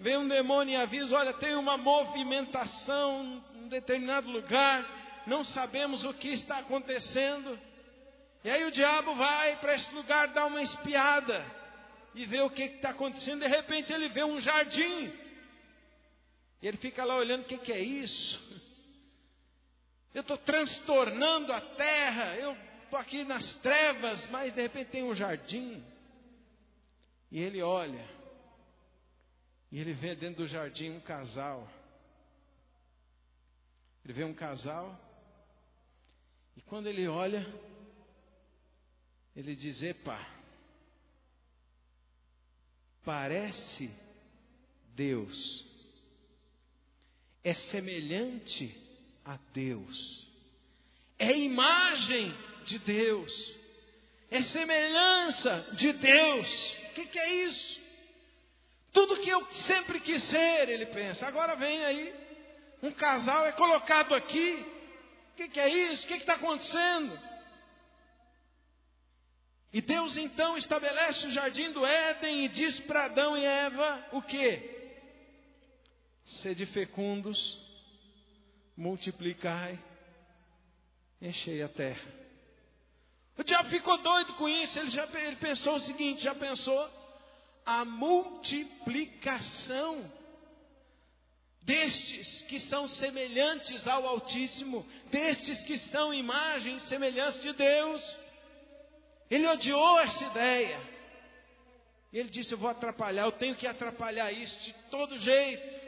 vem 0.02 0.18
um 0.18 0.28
demônio 0.28 0.74
e 0.74 0.76
avisa: 0.76 1.16
olha, 1.16 1.34
tem 1.36 1.56
uma 1.56 1.78
movimentação 1.78 3.42
em 3.56 3.64
um 3.64 3.68
determinado 3.70 4.30
lugar, 4.30 5.24
não 5.26 5.42
sabemos 5.42 6.04
o 6.04 6.14
que 6.14 6.28
está 6.28 6.58
acontecendo. 6.58 7.58
E 8.48 8.50
aí 8.50 8.64
o 8.64 8.72
diabo 8.72 9.14
vai 9.14 9.58
para 9.58 9.74
esse 9.74 9.94
lugar 9.94 10.30
dar 10.30 10.46
uma 10.46 10.62
espiada 10.62 11.46
e 12.16 12.26
vê 12.26 12.40
o 12.40 12.50
que 12.50 12.64
está 12.64 12.92
acontecendo. 12.92 13.42
De 13.42 13.48
repente 13.48 13.92
ele 13.92 14.08
vê 14.08 14.24
um 14.24 14.40
jardim. 14.40 15.12
E 16.62 16.66
ele 16.66 16.78
fica 16.78 17.04
lá 17.04 17.18
olhando: 17.18 17.42
o 17.42 17.46
que, 17.46 17.58
que 17.58 17.74
é 17.74 17.82
isso? 17.82 18.40
Eu 20.14 20.22
estou 20.22 20.38
transtornando 20.38 21.52
a 21.52 21.60
terra, 21.60 22.38
eu 22.38 22.56
estou 22.86 22.98
aqui 22.98 23.26
nas 23.26 23.56
trevas, 23.56 24.26
mas 24.28 24.54
de 24.54 24.62
repente 24.62 24.92
tem 24.92 25.04
um 25.04 25.14
jardim. 25.14 25.84
E 27.30 27.42
ele 27.42 27.62
olha, 27.62 28.10
e 29.70 29.78
ele 29.78 29.92
vê 29.92 30.16
dentro 30.16 30.46
do 30.46 30.48
jardim 30.48 30.92
um 30.92 31.02
casal. 31.02 31.70
Ele 34.06 34.14
vê 34.14 34.24
um 34.24 34.34
casal, 34.34 34.98
e 36.56 36.62
quando 36.62 36.88
ele 36.88 37.10
olha, 37.10 37.46
ele 39.38 39.56
diz: 39.56 39.84
Epa, 39.84 40.20
parece 43.06 43.92
Deus, 44.96 45.64
é 47.44 47.54
semelhante 47.54 48.76
a 49.24 49.38
Deus, 49.54 50.28
é 51.20 51.38
imagem 51.38 52.34
de 52.66 52.80
Deus, 52.80 53.56
é 54.32 54.42
semelhança 54.42 55.70
de 55.74 55.94
Deus. 55.94 56.76
O 56.90 56.94
que, 56.96 57.06
que, 57.06 57.20
é 57.20 57.46
isso? 57.46 57.80
Tudo 58.92 59.20
que 59.20 59.30
eu 59.30 59.46
sempre 59.52 60.00
quis 60.00 60.24
ser, 60.24 60.68
ele 60.68 60.88
pensa. 60.88 61.28
Agora 61.28 61.56
vem 61.56 61.86
aí, 61.86 62.12
um 62.82 62.92
casal 62.92 63.46
é 63.46 63.52
colocado 63.52 64.16
aqui. 64.16 64.66
O 65.34 65.36
que, 65.38 65.48
que 65.50 65.60
é 65.60 65.70
isso? 65.92 66.06
O 66.06 66.08
que 66.08 66.16
está 66.16 66.34
acontecendo? 66.34 67.37
E 69.74 69.82
Deus 69.82 70.18
então 70.18 70.58
estabelece 70.58 71.28
o 71.28 71.32
jardim 71.32 71.72
do 71.72 71.86
Éden 71.86 72.46
e 72.46 72.50
diz 72.50 72.80
para 72.80 73.06
Adão 73.06 73.38
e 73.38 73.46
Eva 73.46 74.04
o 74.14 74.22
que? 74.22 74.76
Sede 76.24 76.66
fecundos, 76.66 77.60
multiplicai, 78.76 79.80
enchei 81.22 81.62
a 81.62 81.70
terra. 81.70 82.18
O 83.38 83.44
diabo 83.44 83.70
ficou 83.70 84.02
doido 84.02 84.34
com 84.34 84.50
isso, 84.50 84.80
ele 84.80 84.90
já 84.90 85.08
ele 85.14 85.36
pensou 85.36 85.76
o 85.76 85.80
seguinte: 85.80 86.24
já 86.24 86.34
pensou? 86.34 86.90
A 87.66 87.86
multiplicação 87.86 90.12
destes 91.62 92.42
que 92.44 92.60
são 92.60 92.88
semelhantes 92.88 93.88
ao 93.88 94.08
Altíssimo, 94.08 94.88
destes 95.12 95.64
que 95.64 95.78
são 95.78 96.14
imagens 96.14 96.84
semelhantes 96.84 97.42
de 97.42 97.52
Deus. 97.52 98.22
Ele 99.30 99.48
odiou 99.48 100.00
essa 100.00 100.26
ideia. 100.26 100.80
E 102.12 102.18
ele 102.18 102.30
disse: 102.30 102.54
Eu 102.54 102.58
vou 102.58 102.70
atrapalhar, 102.70 103.26
eu 103.26 103.32
tenho 103.34 103.56
que 103.56 103.68
atrapalhar 103.68 104.32
isso 104.32 104.62
de 104.62 104.74
todo 104.90 105.18
jeito. 105.18 105.88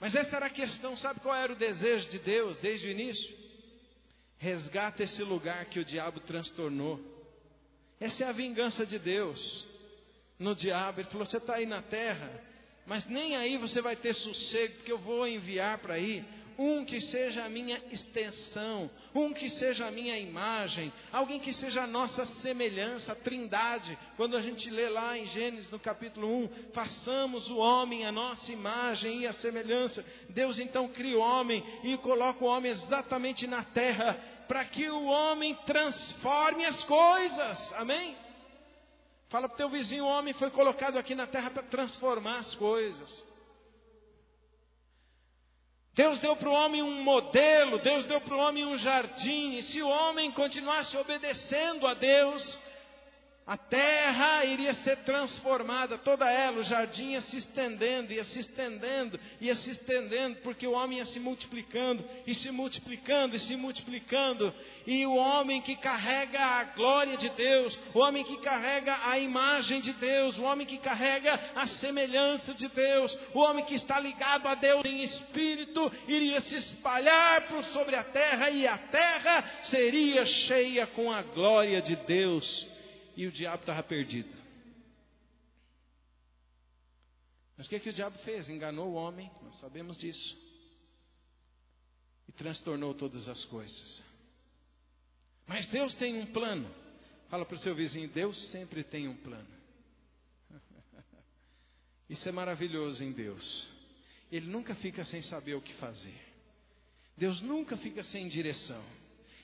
Mas 0.00 0.14
essa 0.14 0.36
era 0.36 0.46
a 0.46 0.50
questão, 0.50 0.96
sabe 0.96 1.20
qual 1.20 1.34
era 1.34 1.52
o 1.52 1.56
desejo 1.56 2.08
de 2.08 2.18
Deus 2.18 2.56
desde 2.58 2.88
o 2.88 2.90
início? 2.90 3.36
Resgata 4.38 5.02
esse 5.02 5.22
lugar 5.24 5.64
que 5.66 5.80
o 5.80 5.84
diabo 5.84 6.20
transtornou. 6.20 7.00
Essa 8.00 8.24
é 8.24 8.28
a 8.28 8.32
vingança 8.32 8.86
de 8.86 8.98
Deus 8.98 9.68
no 10.38 10.54
diabo. 10.54 11.00
Ele 11.00 11.08
falou: 11.10 11.26
Você 11.26 11.38
está 11.38 11.56
aí 11.56 11.66
na 11.66 11.82
terra, 11.82 12.42
mas 12.86 13.06
nem 13.06 13.36
aí 13.36 13.58
você 13.58 13.82
vai 13.82 13.96
ter 13.96 14.14
sossego, 14.14 14.74
porque 14.76 14.92
eu 14.92 14.98
vou 14.98 15.26
enviar 15.26 15.78
para 15.78 15.94
aí 15.94 16.24
um 16.58 16.84
que 16.84 17.00
seja 17.00 17.44
a 17.44 17.48
minha 17.48 17.80
extensão, 17.92 18.90
um 19.14 19.32
que 19.32 19.48
seja 19.48 19.86
a 19.86 19.90
minha 19.92 20.18
imagem, 20.18 20.92
alguém 21.12 21.38
que 21.38 21.52
seja 21.52 21.84
a 21.84 21.86
nossa 21.86 22.24
semelhança, 22.24 23.12
a 23.12 23.16
trindade. 23.16 23.96
Quando 24.16 24.36
a 24.36 24.40
gente 24.40 24.68
lê 24.68 24.88
lá 24.88 25.16
em 25.16 25.24
Gênesis 25.24 25.70
no 25.70 25.78
capítulo 25.78 26.26
1, 26.44 26.72
façamos 26.72 27.48
o 27.48 27.58
homem 27.58 28.04
a 28.04 28.10
nossa 28.10 28.52
imagem 28.52 29.20
e 29.20 29.26
a 29.26 29.32
semelhança. 29.32 30.04
Deus 30.30 30.58
então 30.58 30.88
cria 30.88 31.16
o 31.16 31.22
homem 31.22 31.64
e 31.84 31.96
coloca 31.98 32.44
o 32.44 32.48
homem 32.48 32.72
exatamente 32.72 33.46
na 33.46 33.62
terra, 33.62 34.14
para 34.48 34.64
que 34.64 34.90
o 34.90 35.04
homem 35.04 35.54
transforme 35.64 36.64
as 36.64 36.82
coisas. 36.82 37.72
Amém? 37.74 38.16
Fala 39.28 39.46
para 39.46 39.54
o 39.54 39.58
teu 39.58 39.68
vizinho, 39.68 40.04
o 40.04 40.08
homem 40.08 40.34
foi 40.34 40.50
colocado 40.50 40.96
aqui 40.96 41.14
na 41.14 41.26
terra 41.26 41.50
para 41.50 41.62
transformar 41.62 42.38
as 42.38 42.54
coisas. 42.54 43.24
Deus 45.98 46.20
deu 46.20 46.36
para 46.36 46.48
o 46.48 46.52
homem 46.52 46.80
um 46.80 47.02
modelo, 47.02 47.80
Deus 47.80 48.06
deu 48.06 48.20
para 48.20 48.36
o 48.36 48.38
homem 48.38 48.64
um 48.64 48.78
jardim, 48.78 49.54
e 49.54 49.62
se 49.62 49.82
o 49.82 49.88
homem 49.88 50.30
continuasse 50.30 50.96
obedecendo 50.96 51.88
a 51.88 51.94
Deus, 51.94 52.56
a 53.48 53.56
terra 53.56 54.44
iria 54.44 54.74
ser 54.74 54.98
transformada, 54.98 55.96
toda 55.96 56.30
ela, 56.30 56.58
o 56.58 56.62
jardim 56.62 57.12
ia 57.12 57.20
se 57.22 57.38
estendendo, 57.38 58.12
ia 58.12 58.22
se 58.22 58.40
estendendo, 58.40 59.18
ia 59.40 59.54
se 59.54 59.70
estendendo, 59.70 60.36
porque 60.42 60.66
o 60.66 60.72
homem 60.72 60.98
ia 60.98 61.06
se 61.06 61.18
multiplicando, 61.18 62.04
e 62.26 62.34
se 62.34 62.50
multiplicando, 62.50 63.34
e 63.34 63.38
se 63.38 63.56
multiplicando, 63.56 64.54
e 64.86 65.06
o 65.06 65.14
homem 65.14 65.62
que 65.62 65.76
carrega 65.76 66.38
a 66.38 66.64
glória 66.64 67.16
de 67.16 67.30
Deus, 67.30 67.78
o 67.94 68.00
homem 68.00 68.22
que 68.22 68.36
carrega 68.42 68.94
a 69.04 69.18
imagem 69.18 69.80
de 69.80 69.94
Deus, 69.94 70.36
o 70.36 70.42
homem 70.42 70.66
que 70.66 70.76
carrega 70.76 71.52
a 71.56 71.64
semelhança 71.64 72.52
de 72.52 72.68
Deus, 72.68 73.18
o 73.32 73.38
homem 73.38 73.64
que 73.64 73.74
está 73.74 73.98
ligado 73.98 74.46
a 74.46 74.54
Deus 74.54 74.84
em 74.84 75.02
espírito, 75.02 75.90
iria 76.06 76.42
se 76.42 76.56
espalhar 76.56 77.48
por 77.48 77.64
sobre 77.64 77.96
a 77.96 78.04
terra, 78.04 78.50
e 78.50 78.66
a 78.66 78.76
terra 78.76 79.42
seria 79.62 80.26
cheia 80.26 80.86
com 80.86 81.10
a 81.10 81.22
glória 81.22 81.80
de 81.80 81.96
Deus 81.96 82.76
e 83.18 83.26
o 83.26 83.32
diabo 83.32 83.62
estava 83.62 83.82
perdido. 83.82 84.32
Mas 87.56 87.66
o 87.66 87.68
que, 87.68 87.74
é 87.74 87.80
que 87.80 87.90
o 87.90 87.92
diabo 87.92 88.16
fez? 88.18 88.48
Enganou 88.48 88.90
o 88.90 88.94
homem, 88.94 89.28
nós 89.42 89.56
sabemos 89.56 89.98
disso. 89.98 90.38
E 92.28 92.32
transtornou 92.32 92.94
todas 92.94 93.26
as 93.26 93.44
coisas. 93.44 94.04
Mas 95.48 95.66
Deus 95.66 95.94
tem 95.94 96.16
um 96.16 96.26
plano. 96.26 96.72
Fala 97.28 97.44
para 97.44 97.56
o 97.56 97.58
seu 97.58 97.74
vizinho: 97.74 98.08
Deus 98.08 98.36
sempre 98.52 98.84
tem 98.84 99.08
um 99.08 99.16
plano. 99.16 99.48
Isso 102.08 102.28
é 102.28 102.30
maravilhoso 102.30 103.02
em 103.02 103.10
Deus. 103.10 103.68
Ele 104.30 104.46
nunca 104.46 104.76
fica 104.76 105.04
sem 105.04 105.20
saber 105.20 105.56
o 105.56 105.60
que 105.60 105.74
fazer. 105.74 106.24
Deus 107.16 107.40
nunca 107.40 107.76
fica 107.76 108.04
sem 108.04 108.28
direção. 108.28 108.84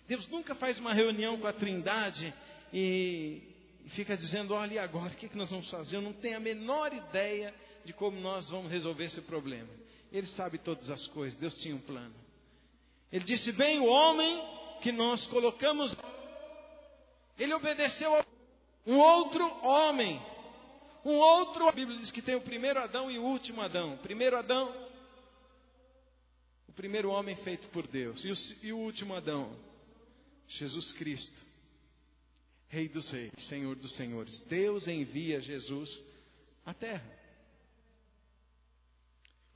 Deus 0.06 0.28
nunca 0.28 0.54
faz 0.54 0.78
uma 0.78 0.94
reunião 0.94 1.40
com 1.40 1.48
a 1.48 1.52
Trindade 1.52 2.32
e 2.72 3.53
e 3.84 3.90
fica 3.90 4.16
dizendo: 4.16 4.54
olha, 4.54 4.74
e 4.74 4.78
agora 4.78 5.12
o 5.12 5.16
que, 5.16 5.28
que 5.28 5.36
nós 5.36 5.50
vamos 5.50 5.70
fazer? 5.70 5.96
Eu 5.96 6.02
não 6.02 6.12
tenho 6.12 6.36
a 6.36 6.40
menor 6.40 6.92
ideia 6.92 7.54
de 7.84 7.92
como 7.92 8.18
nós 8.18 8.48
vamos 8.48 8.70
resolver 8.70 9.04
esse 9.04 9.20
problema. 9.20 9.68
Ele 10.10 10.26
sabe 10.26 10.58
todas 10.58 10.90
as 10.90 11.06
coisas, 11.06 11.38
Deus 11.38 11.54
tinha 11.56 11.74
um 11.74 11.80
plano. 11.80 12.14
Ele 13.12 13.24
disse: 13.24 13.52
bem, 13.52 13.78
o 13.78 13.86
homem 13.86 14.42
que 14.80 14.90
nós 14.90 15.26
colocamos, 15.26 15.94
ele 17.38 17.52
obedeceu 17.54 18.14
a 18.14 18.24
um 18.86 18.98
outro 18.98 19.44
homem. 19.62 20.20
Um 21.04 21.16
outro, 21.16 21.68
a 21.68 21.72
Bíblia 21.72 21.98
diz 21.98 22.10
que 22.10 22.22
tem 22.22 22.34
o 22.34 22.40
primeiro 22.40 22.80
Adão 22.80 23.10
e 23.10 23.18
o 23.18 23.24
último 23.24 23.60
Adão. 23.60 23.94
O 23.94 23.98
primeiro 23.98 24.38
Adão, 24.38 24.74
o 26.66 26.72
primeiro 26.72 27.10
homem 27.10 27.36
feito 27.36 27.68
por 27.68 27.86
Deus. 27.86 28.24
E 28.24 28.30
o, 28.30 28.66
e 28.66 28.72
o 28.72 28.78
último 28.78 29.14
Adão, 29.14 29.54
Jesus 30.48 30.92
Cristo. 30.92 31.53
Rei 32.74 32.88
dos 32.88 33.08
Reis, 33.08 33.30
Senhor 33.38 33.76
dos 33.76 33.92
Senhores. 33.92 34.40
Deus 34.48 34.88
envia 34.88 35.40
Jesus 35.40 36.02
à 36.66 36.74
terra. 36.74 37.08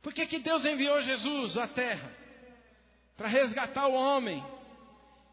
Por 0.00 0.14
que, 0.14 0.24
que 0.24 0.38
Deus 0.38 0.64
enviou 0.64 1.02
Jesus 1.02 1.58
à 1.58 1.66
terra? 1.66 2.14
Para 3.16 3.26
resgatar 3.26 3.88
o 3.88 3.94
homem. 3.94 4.40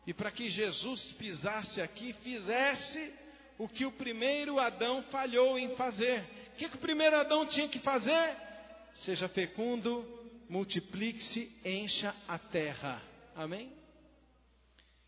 E 0.07 0.15
para 0.15 0.31
que 0.31 0.49
Jesus 0.49 1.11
pisasse 1.11 1.79
aqui, 1.79 2.11
fizesse 2.13 3.13
o 3.55 3.69
que 3.69 3.85
o 3.85 3.91
primeiro 3.91 4.59
Adão 4.59 5.03
falhou 5.03 5.59
em 5.59 5.75
fazer. 5.75 6.21
O 6.53 6.55
que, 6.57 6.69
que 6.69 6.77
o 6.77 6.79
primeiro 6.81 7.15
Adão 7.15 7.45
tinha 7.45 7.69
que 7.69 7.77
fazer? 7.77 8.35
Seja 8.93 9.27
fecundo, 9.27 10.03
multiplique-se, 10.49 11.51
encha 11.63 12.15
a 12.27 12.39
terra. 12.39 12.99
Amém? 13.35 13.71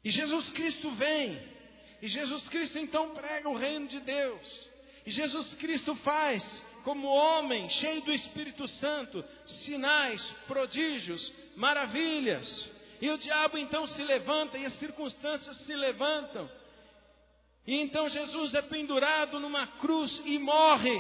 E 0.03 0.11
Jesus 0.11 0.51
Cristo 0.51 0.91
vem 0.91 1.56
e 2.01 2.07
Jesus 2.07 2.47
Cristo 2.49 2.77
então 2.77 3.13
prega 3.13 3.49
o 3.49 3.57
reino 3.57 3.87
de 3.87 3.99
Deus. 3.99 4.69
E 5.05 5.09
Jesus 5.09 5.53
Cristo 5.53 5.95
faz, 5.95 6.65
como 6.83 7.07
homem, 7.07 7.69
cheio 7.69 8.01
do 8.01 8.11
Espírito 8.11 8.67
Santo, 8.67 9.23
sinais, 9.45 10.31
prodígios, 10.47 11.33
maravilhas. 11.55 12.69
E 13.01 13.09
o 13.09 13.17
diabo 13.17 13.57
então 13.57 13.87
se 13.87 14.03
levanta, 14.03 14.57
e 14.57 14.65
as 14.65 14.73
circunstâncias 14.73 15.55
se 15.57 15.73
levantam. 15.75 16.49
E 17.65 17.75
então 17.75 18.09
Jesus 18.09 18.53
é 18.53 18.61
pendurado 18.61 19.39
numa 19.39 19.65
cruz 19.77 20.21
e 20.25 20.37
morre. 20.37 20.97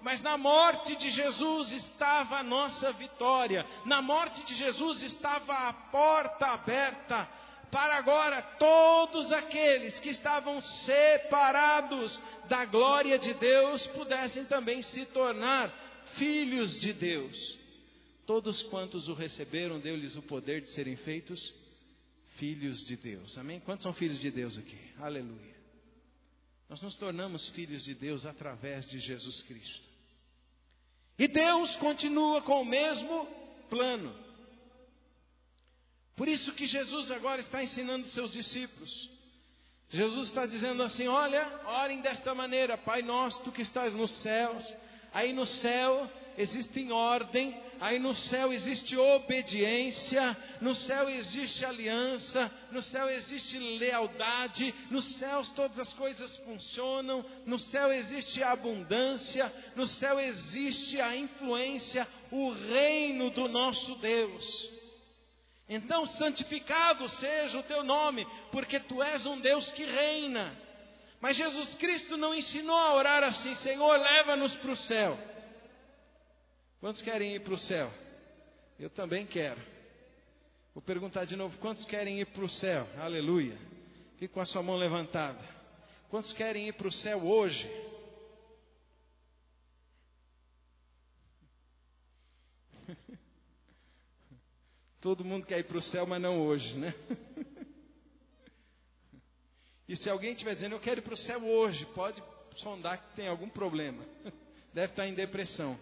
Mas 0.00 0.20
na 0.20 0.36
morte 0.36 0.94
de 0.96 1.08
Jesus 1.08 1.72
estava 1.72 2.36
a 2.36 2.42
nossa 2.42 2.92
vitória. 2.92 3.66
Na 3.86 4.02
morte 4.02 4.44
de 4.44 4.54
Jesus 4.54 5.02
estava 5.02 5.52
a 5.52 5.72
porta 5.72 6.46
aberta 6.46 7.28
para 7.70 7.96
agora 7.96 8.42
todos 8.58 9.32
aqueles 9.32 9.98
que 10.00 10.10
estavam 10.10 10.60
separados 10.60 12.20
da 12.48 12.64
glória 12.64 13.18
de 13.18 13.34
Deus 13.34 13.86
pudessem 13.88 14.44
também 14.44 14.82
se 14.82 15.06
tornar 15.06 15.72
filhos 16.14 16.78
de 16.78 16.92
Deus. 16.92 17.58
Todos 18.26 18.62
quantos 18.62 19.08
o 19.08 19.14
receberam, 19.14 19.78
deu-lhes 19.78 20.16
o 20.16 20.22
poder 20.22 20.62
de 20.62 20.70
serem 20.70 20.96
feitos 20.96 21.54
filhos 22.36 22.84
de 22.84 22.96
Deus. 22.96 23.36
Amém? 23.38 23.60
Quantos 23.60 23.82
são 23.82 23.92
filhos 23.92 24.20
de 24.20 24.30
Deus 24.30 24.58
aqui? 24.58 24.78
Aleluia. 24.98 25.54
Nós 26.68 26.82
nos 26.82 26.94
tornamos 26.94 27.48
filhos 27.48 27.84
de 27.84 27.94
Deus 27.94 28.24
através 28.24 28.88
de 28.88 28.98
Jesus 28.98 29.42
Cristo. 29.42 29.86
E 31.18 31.28
Deus 31.28 31.76
continua 31.76 32.42
com 32.42 32.62
o 32.62 32.64
mesmo 32.64 33.26
plano. 33.68 34.23
Por 36.16 36.28
isso 36.28 36.52
que 36.52 36.66
Jesus 36.66 37.10
agora 37.10 37.40
está 37.40 37.62
ensinando 37.62 38.06
seus 38.06 38.32
discípulos. 38.32 39.10
Jesus 39.88 40.28
está 40.28 40.46
dizendo 40.46 40.82
assim: 40.82 41.08
Olha, 41.08 41.60
orem 41.66 42.00
desta 42.00 42.34
maneira, 42.34 42.78
Pai 42.78 43.02
nosso, 43.02 43.42
tu 43.42 43.52
que 43.52 43.62
estás 43.62 43.94
nos 43.94 44.10
céus. 44.10 44.74
Aí 45.12 45.32
no 45.32 45.46
céu 45.46 46.10
existe 46.36 46.90
ordem, 46.90 47.56
aí 47.80 48.00
no 48.00 48.12
céu 48.12 48.52
existe 48.52 48.96
obediência, 48.96 50.36
no 50.60 50.74
céu 50.74 51.08
existe 51.08 51.64
aliança, 51.64 52.50
no 52.72 52.82
céu 52.82 53.08
existe 53.08 53.56
lealdade, 53.58 54.74
nos 54.90 55.04
céus 55.14 55.50
todas 55.50 55.78
as 55.78 55.92
coisas 55.92 56.36
funcionam, 56.38 57.24
no 57.46 57.60
céu 57.60 57.92
existe 57.92 58.42
a 58.42 58.50
abundância, 58.50 59.52
no 59.76 59.86
céu 59.86 60.18
existe 60.18 61.00
a 61.00 61.16
influência, 61.16 62.08
o 62.32 62.50
reino 62.50 63.30
do 63.30 63.46
nosso 63.46 63.94
Deus. 63.96 64.73
Então, 65.68 66.04
santificado 66.04 67.08
seja 67.08 67.58
o 67.58 67.62
teu 67.62 67.82
nome, 67.82 68.26
porque 68.52 68.78
tu 68.78 69.02
és 69.02 69.24
um 69.24 69.40
Deus 69.40 69.70
que 69.72 69.84
reina. 69.84 70.56
Mas 71.20 71.36
Jesus 71.36 71.74
Cristo 71.76 72.16
não 72.16 72.34
ensinou 72.34 72.76
a 72.76 72.94
orar 72.94 73.22
assim: 73.22 73.54
Senhor, 73.54 73.96
leva-nos 73.96 74.56
para 74.56 74.70
o 74.70 74.76
céu. 74.76 75.18
Quantos 76.80 77.00
querem 77.00 77.34
ir 77.34 77.40
para 77.40 77.54
o 77.54 77.58
céu? 77.58 77.90
Eu 78.78 78.90
também 78.90 79.24
quero. 79.24 79.60
Vou 80.74 80.82
perguntar 80.82 81.24
de 81.24 81.34
novo: 81.34 81.56
quantos 81.58 81.86
querem 81.86 82.20
ir 82.20 82.26
para 82.26 82.44
o 82.44 82.48
céu? 82.48 82.86
Aleluia. 82.98 83.56
Fique 84.18 84.34
com 84.34 84.40
a 84.40 84.44
sua 84.44 84.62
mão 84.62 84.76
levantada. 84.76 85.40
Quantos 86.10 86.32
querem 86.32 86.68
ir 86.68 86.74
para 86.74 86.88
o 86.88 86.92
céu 86.92 87.26
hoje? 87.26 87.66
Todo 95.04 95.22
mundo 95.22 95.44
quer 95.44 95.58
ir 95.58 95.64
para 95.64 95.76
o 95.76 95.82
céu, 95.82 96.06
mas 96.06 96.22
não 96.22 96.40
hoje, 96.40 96.78
né? 96.78 96.94
E 99.86 99.94
se 99.94 100.08
alguém 100.08 100.32
estiver 100.32 100.54
dizendo, 100.54 100.76
eu 100.76 100.80
quero 100.80 101.00
ir 101.00 101.02
para 101.02 101.12
o 101.12 101.16
céu 101.16 101.44
hoje, 101.44 101.84
pode 101.94 102.22
sondar 102.56 102.96
que 102.96 103.14
tem 103.16 103.28
algum 103.28 103.50
problema. 103.50 104.02
Deve 104.72 104.92
estar 104.92 105.06
em 105.06 105.12
depressão. 105.12 105.78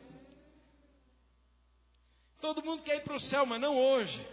Todo 2.40 2.64
mundo 2.64 2.82
quer 2.82 2.96
ir 2.96 3.04
para 3.04 3.14
o 3.14 3.20
céu, 3.20 3.46
mas 3.46 3.60
não 3.60 3.78
hoje. 3.78 4.26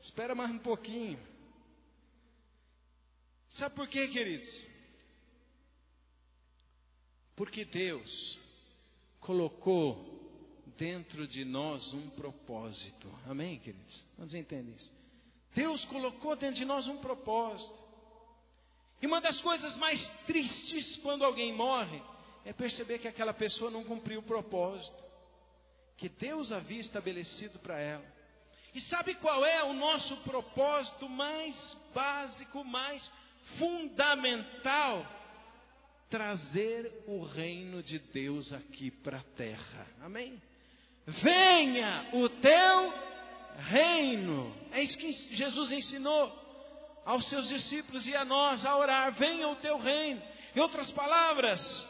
Espera 0.00 0.32
mais 0.32 0.52
um 0.52 0.60
pouquinho. 0.60 1.18
Sabe 3.48 3.74
por 3.74 3.88
quê, 3.88 4.06
queridos? 4.06 4.64
Porque 7.34 7.64
Deus 7.64 8.38
colocou 9.18 10.11
dentro 10.82 11.28
de 11.28 11.44
nós 11.44 11.94
um 11.94 12.10
propósito. 12.10 13.08
Amém, 13.28 13.56
queridos? 13.60 14.04
Vamos 14.18 14.34
entender 14.34 14.74
isso? 14.74 14.92
Deus 15.54 15.84
colocou 15.84 16.34
dentro 16.34 16.56
de 16.56 16.64
nós 16.64 16.88
um 16.88 16.96
propósito. 16.96 17.78
E 19.00 19.06
uma 19.06 19.20
das 19.20 19.40
coisas 19.40 19.76
mais 19.76 20.08
tristes 20.26 20.96
quando 20.96 21.24
alguém 21.24 21.54
morre 21.54 22.02
é 22.44 22.52
perceber 22.52 22.98
que 22.98 23.06
aquela 23.06 23.32
pessoa 23.32 23.70
não 23.70 23.84
cumpriu 23.84 24.18
o 24.18 24.24
propósito 24.24 25.04
que 25.96 26.08
Deus 26.08 26.50
havia 26.50 26.80
estabelecido 26.80 27.60
para 27.60 27.78
ela. 27.78 28.04
E 28.74 28.80
sabe 28.80 29.14
qual 29.14 29.46
é 29.46 29.62
o 29.62 29.72
nosso 29.72 30.16
propósito 30.24 31.08
mais 31.08 31.76
básico, 31.94 32.64
mais 32.64 33.08
fundamental? 33.56 35.06
Trazer 36.10 37.04
o 37.06 37.22
reino 37.22 37.84
de 37.84 38.00
Deus 38.00 38.52
aqui 38.52 38.90
para 38.90 39.18
a 39.18 39.24
terra. 39.36 39.86
Amém? 40.00 40.42
Venha 41.06 42.10
o 42.12 42.28
teu 42.28 42.92
reino. 43.58 44.54
É 44.72 44.82
isso 44.82 44.96
que 44.98 45.10
Jesus 45.10 45.72
ensinou 45.72 46.32
aos 47.04 47.26
seus 47.26 47.48
discípulos 47.48 48.06
e 48.06 48.14
a 48.14 48.24
nós 48.24 48.64
a 48.64 48.76
orar: 48.76 49.12
venha 49.12 49.48
o 49.48 49.56
teu 49.56 49.78
reino. 49.78 50.22
Em 50.54 50.60
outras 50.60 50.90
palavras, 50.90 51.88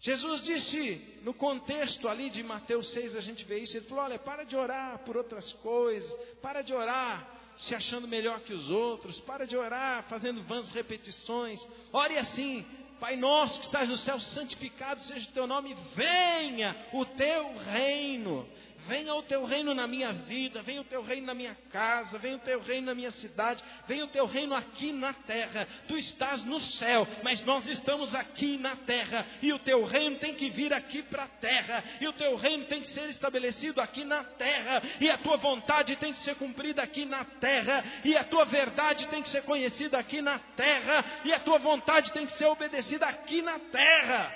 Jesus 0.00 0.42
disse, 0.42 1.20
no 1.22 1.34
contexto 1.34 2.08
ali 2.08 2.30
de 2.30 2.42
Mateus 2.42 2.88
6, 2.92 3.16
a 3.16 3.20
gente 3.20 3.44
vê 3.44 3.60
isso, 3.60 3.76
ele 3.76 3.86
falou: 3.86 4.04
olha, 4.04 4.18
para 4.18 4.44
de 4.44 4.56
orar 4.56 4.98
por 5.00 5.16
outras 5.16 5.52
coisas, 5.52 6.12
para 6.40 6.62
de 6.62 6.74
orar 6.74 7.34
se 7.56 7.74
achando 7.74 8.06
melhor 8.06 8.40
que 8.40 8.52
os 8.52 8.70
outros, 8.70 9.18
para 9.20 9.46
de 9.46 9.56
orar 9.56 10.04
fazendo 10.08 10.42
vãs 10.42 10.70
repetições, 10.70 11.66
ore 11.90 12.18
assim, 12.18 12.64
Pai 13.00 13.16
nosso 13.16 13.60
que 13.60 13.66
estás 13.66 13.88
no 13.88 13.96
céu, 13.96 14.18
santificado 14.18 15.00
seja 15.00 15.28
o 15.28 15.32
teu 15.32 15.46
nome, 15.46 15.74
venha 15.94 16.74
o 16.92 17.04
teu 17.04 17.54
reino, 17.58 18.48
venha 18.86 19.14
o 19.14 19.22
teu 19.22 19.44
reino 19.44 19.74
na 19.74 19.86
minha 19.86 20.12
vida, 20.12 20.62
venha 20.62 20.80
o 20.80 20.84
teu 20.84 21.02
reino 21.02 21.26
na 21.26 21.34
minha 21.34 21.56
casa, 21.70 22.18
venha 22.18 22.36
o 22.36 22.40
teu 22.40 22.60
reino 22.60 22.86
na 22.86 22.94
minha 22.94 23.10
cidade, 23.10 23.62
venha 23.86 24.04
o 24.04 24.08
teu 24.08 24.26
reino 24.26 24.54
aqui 24.54 24.92
na 24.92 25.12
terra. 25.12 25.66
Tu 25.88 25.96
estás 25.96 26.44
no 26.44 26.58
céu, 26.58 27.06
mas 27.22 27.44
nós 27.44 27.66
estamos 27.66 28.14
aqui 28.14 28.56
na 28.58 28.76
terra, 28.76 29.26
e 29.42 29.52
o 29.52 29.58
teu 29.58 29.84
reino 29.84 30.18
tem 30.18 30.34
que 30.34 30.48
vir 30.48 30.72
aqui 30.72 31.02
para 31.02 31.24
a 31.24 31.28
terra, 31.28 31.84
e 32.00 32.06
o 32.06 32.12
teu 32.12 32.36
reino 32.36 32.64
tem 32.66 32.80
que 32.80 32.88
ser 32.88 33.08
estabelecido 33.08 33.80
aqui 33.80 34.04
na 34.04 34.24
terra, 34.24 34.82
e 35.00 35.10
a 35.10 35.18
tua 35.18 35.36
vontade 35.36 35.96
tem 35.96 36.12
que 36.12 36.18
ser 36.18 36.36
cumprida 36.36 36.82
aqui 36.82 37.04
na 37.04 37.24
terra, 37.24 37.84
e 38.04 38.16
a 38.16 38.24
tua 38.24 38.44
verdade 38.44 39.08
tem 39.08 39.22
que 39.22 39.28
ser 39.28 39.42
conhecida 39.42 39.98
aqui 39.98 40.22
na 40.22 40.38
terra, 40.38 41.04
e 41.24 41.32
a 41.32 41.40
tua 41.40 41.58
vontade 41.58 42.12
tem 42.12 42.24
que 42.24 42.32
ser 42.32 42.46
obedecida 42.46 43.06
aqui 43.06 43.42
na 43.42 43.58
terra, 43.58 44.32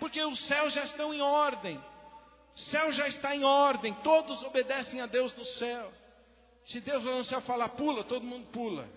porque 0.00 0.22
os 0.24 0.38
céus 0.46 0.72
já 0.72 0.82
estão 0.82 1.14
em 1.14 1.20
ordem. 1.20 1.91
O 2.54 2.58
céu 2.58 2.92
já 2.92 3.08
está 3.08 3.34
em 3.34 3.44
ordem, 3.44 3.94
todos 4.02 4.42
obedecem 4.42 5.00
a 5.00 5.06
Deus 5.06 5.34
no 5.34 5.44
céu. 5.44 5.92
Se 6.66 6.80
Deus 6.80 7.04
lá 7.04 7.16
no 7.16 7.24
céu 7.24 7.40
falar 7.40 7.70
pula, 7.70 8.04
todo 8.04 8.24
mundo 8.24 8.46
pula. 8.52 8.88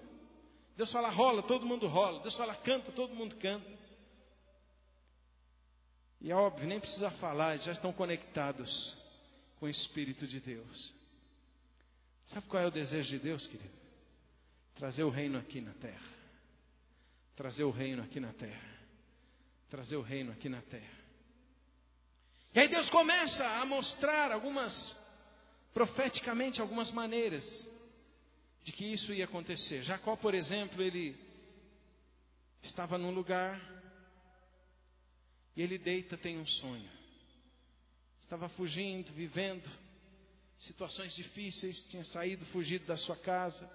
Deus 0.75 0.91
fala 0.91 1.09
rola, 1.09 1.41
todo 1.41 1.65
mundo 1.65 1.87
rola. 1.87 2.19
Deus 2.21 2.35
fala 2.35 2.53
canta, 2.55 2.91
todo 2.91 3.15
mundo 3.15 3.35
canta. 3.37 3.69
E 6.19 6.31
é 6.31 6.35
óbvio, 6.35 6.67
nem 6.67 6.79
precisa 6.79 7.09
falar, 7.11 7.57
já 7.57 7.71
estão 7.71 7.93
conectados 7.93 8.97
com 9.59 9.67
o 9.67 9.69
Espírito 9.69 10.27
de 10.27 10.39
Deus. 10.39 10.93
Sabe 12.25 12.47
qual 12.47 12.63
é 12.63 12.67
o 12.67 12.71
desejo 12.71 13.09
de 13.09 13.19
Deus, 13.19 13.45
querido? 13.45 13.73
Trazer 14.75 15.03
o 15.03 15.09
reino 15.09 15.37
aqui 15.37 15.61
na 15.61 15.73
terra. 15.73 16.15
Trazer 17.35 17.63
o 17.63 17.71
reino 17.71 18.03
aqui 18.03 18.19
na 18.19 18.33
terra. 18.33 18.79
Trazer 19.69 19.95
o 19.95 20.01
reino 20.01 20.31
aqui 20.31 20.49
na 20.49 20.61
terra. 20.61 20.94
E 22.55 22.59
aí 22.61 22.69
Deus 22.69 22.89
começa 22.89 23.45
a 23.45 23.65
mostrar 23.65 24.31
algumas, 24.31 24.97
profeticamente, 25.73 26.61
algumas 26.61 26.89
maneiras 26.89 27.69
de 28.63 28.71
que 28.71 28.85
isso 28.85 29.13
ia 29.13 29.25
acontecer. 29.25 29.83
Jacó, 29.83 30.15
por 30.15 30.33
exemplo, 30.33 30.81
ele 30.81 31.17
estava 32.63 32.97
num 32.97 33.11
lugar 33.11 33.59
e 35.53 35.61
ele 35.61 35.77
deita, 35.77 36.15
tem 36.15 36.37
um 36.37 36.45
sonho. 36.45 36.89
Estava 38.21 38.47
fugindo, 38.47 39.11
vivendo 39.11 39.69
situações 40.57 41.13
difíceis, 41.13 41.83
tinha 41.83 42.05
saído, 42.05 42.45
fugido 42.45 42.85
da 42.85 42.95
sua 42.95 43.17
casa. 43.17 43.69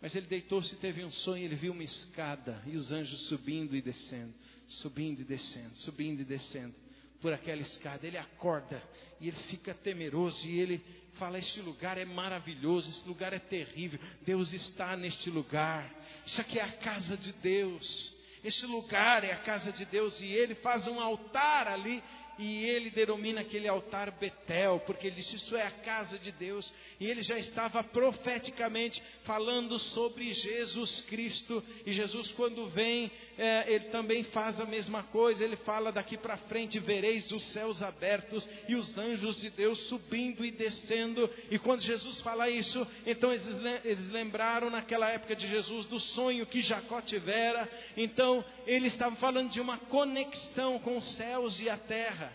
Mas 0.00 0.16
ele 0.16 0.26
deitou-se 0.26 0.74
e 0.74 0.78
teve 0.78 1.04
um 1.04 1.12
sonho, 1.12 1.44
ele 1.44 1.54
viu 1.54 1.72
uma 1.72 1.84
escada 1.84 2.60
e 2.66 2.76
os 2.76 2.90
anjos 2.90 3.28
subindo 3.28 3.76
e 3.76 3.80
descendo, 3.80 4.34
subindo 4.66 5.20
e 5.20 5.24
descendo, 5.24 5.76
subindo 5.76 6.22
e 6.22 6.24
descendo 6.24 6.87
por 7.20 7.32
aquela 7.32 7.60
escada. 7.60 8.06
Ele 8.06 8.18
acorda 8.18 8.82
e 9.20 9.28
ele 9.28 9.36
fica 9.48 9.74
temeroso 9.74 10.46
e 10.46 10.60
ele 10.60 10.84
fala: 11.14 11.38
Este 11.38 11.60
lugar 11.60 11.98
é 11.98 12.04
maravilhoso, 12.04 12.88
este 12.88 13.08
lugar 13.08 13.32
é 13.32 13.38
terrível. 13.38 13.98
Deus 14.22 14.52
está 14.52 14.96
neste 14.96 15.30
lugar. 15.30 15.92
Isso 16.24 16.40
aqui 16.40 16.58
é 16.58 16.62
a 16.62 16.72
casa 16.72 17.16
de 17.16 17.32
Deus. 17.32 18.16
Este 18.42 18.66
lugar 18.66 19.24
é 19.24 19.32
a 19.32 19.38
casa 19.38 19.72
de 19.72 19.84
Deus 19.84 20.20
e 20.20 20.26
ele 20.26 20.54
faz 20.54 20.86
um 20.86 21.00
altar 21.00 21.66
ali 21.66 22.02
e 22.38 22.64
ele 22.64 22.90
denomina 22.90 23.40
aquele 23.40 23.66
altar 23.66 24.12
Betel, 24.12 24.80
porque 24.86 25.08
ele 25.08 25.16
disse: 25.16 25.34
Isso 25.34 25.56
é 25.56 25.66
a 25.66 25.70
casa 25.72 26.16
de 26.16 26.30
Deus. 26.30 26.72
E 27.00 27.06
ele 27.06 27.20
já 27.20 27.36
estava 27.36 27.82
profeticamente 27.82 29.02
falando 29.24 29.76
sobre 29.76 30.30
Jesus 30.32 31.00
Cristo. 31.00 31.62
E 31.84 31.92
Jesus, 31.92 32.30
quando 32.30 32.68
vem, 32.68 33.10
é, 33.36 33.72
ele 33.72 33.86
também 33.86 34.22
faz 34.22 34.60
a 34.60 34.66
mesma 34.66 35.02
coisa. 35.02 35.44
Ele 35.44 35.56
fala: 35.56 35.90
Daqui 35.90 36.16
para 36.16 36.36
frente 36.36 36.78
vereis 36.78 37.32
os 37.32 37.42
céus 37.42 37.82
abertos 37.82 38.48
e 38.68 38.76
os 38.76 38.96
anjos 38.96 39.40
de 39.40 39.50
Deus 39.50 39.88
subindo 39.88 40.44
e 40.44 40.52
descendo. 40.52 41.28
E 41.50 41.58
quando 41.58 41.80
Jesus 41.80 42.20
fala 42.20 42.48
isso, 42.48 42.86
então 43.04 43.32
eles, 43.32 43.48
eles 43.84 44.08
lembraram 44.10 44.70
naquela 44.70 45.10
época 45.10 45.34
de 45.34 45.48
Jesus 45.48 45.86
do 45.86 45.98
sonho 45.98 46.46
que 46.46 46.60
Jacó 46.60 47.00
tivera. 47.00 47.68
Então 47.96 48.44
ele 48.64 48.86
estava 48.86 49.16
falando 49.16 49.50
de 49.50 49.60
uma 49.60 49.76
conexão 49.76 50.78
com 50.78 50.96
os 50.96 51.16
céus 51.16 51.60
e 51.60 51.68
a 51.68 51.76
terra 51.76 52.27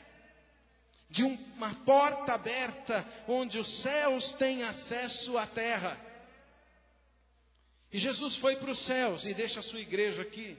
de 1.14 1.24
uma 1.24 1.76
porta 1.86 2.34
aberta 2.34 3.06
onde 3.28 3.60
os 3.60 3.84
céus 3.84 4.32
têm 4.32 4.64
acesso 4.64 5.38
à 5.38 5.46
terra. 5.46 5.96
E 7.92 8.00
Jesus 8.00 8.36
foi 8.38 8.56
para 8.56 8.72
os 8.72 8.80
céus 8.80 9.24
e 9.24 9.32
deixa 9.32 9.60
a 9.60 9.64
sua 9.64 9.80
igreja 9.80 10.24
aqui, 10.24 10.58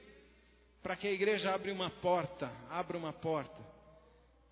para 0.81 0.95
que 0.95 1.09
a 1.09 1.11
igreja 1.11 1.53
abra 1.53 1.73
uma 1.73 1.91
porta, 1.91 2.47
abra 2.71 2.97
uma 2.97 3.13
porta, 3.13 3.61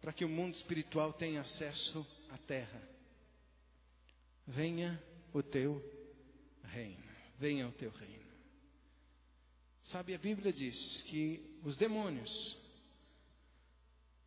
para 0.01 0.13
que 0.13 0.25
o 0.25 0.29
mundo 0.29 0.55
espiritual 0.55 1.13
tenha 1.13 1.41
acesso 1.41 2.05
à 2.31 2.37
terra. 2.37 2.83
Venha 4.45 5.01
o 5.33 5.41
teu 5.41 5.81
reino, 6.65 7.05
venha 7.39 7.69
o 7.69 7.73
teu 7.73 7.93
reino. 7.93 8.27
Sabe, 9.83 10.17
a 10.17 10.19
Bíblia 10.19 10.53
diz 10.53 11.03
que 11.03 11.61
os 11.63 11.77
demônios, 11.77 12.59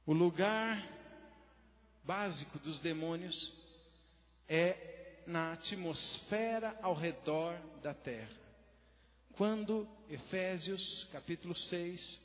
o 0.06 0.14
lugar 0.14 0.96
básico 2.06 2.60
dos 2.60 2.80
demônios 2.80 3.54
é 4.48 5.24
na 5.26 5.54
atmosfera 5.54 6.78
ao 6.82 6.94
redor 6.94 7.60
da 7.82 7.94
terra. 7.94 8.46
Quando 9.34 9.88
Efésios 10.10 11.08
capítulo 11.12 11.56
6 11.56 12.22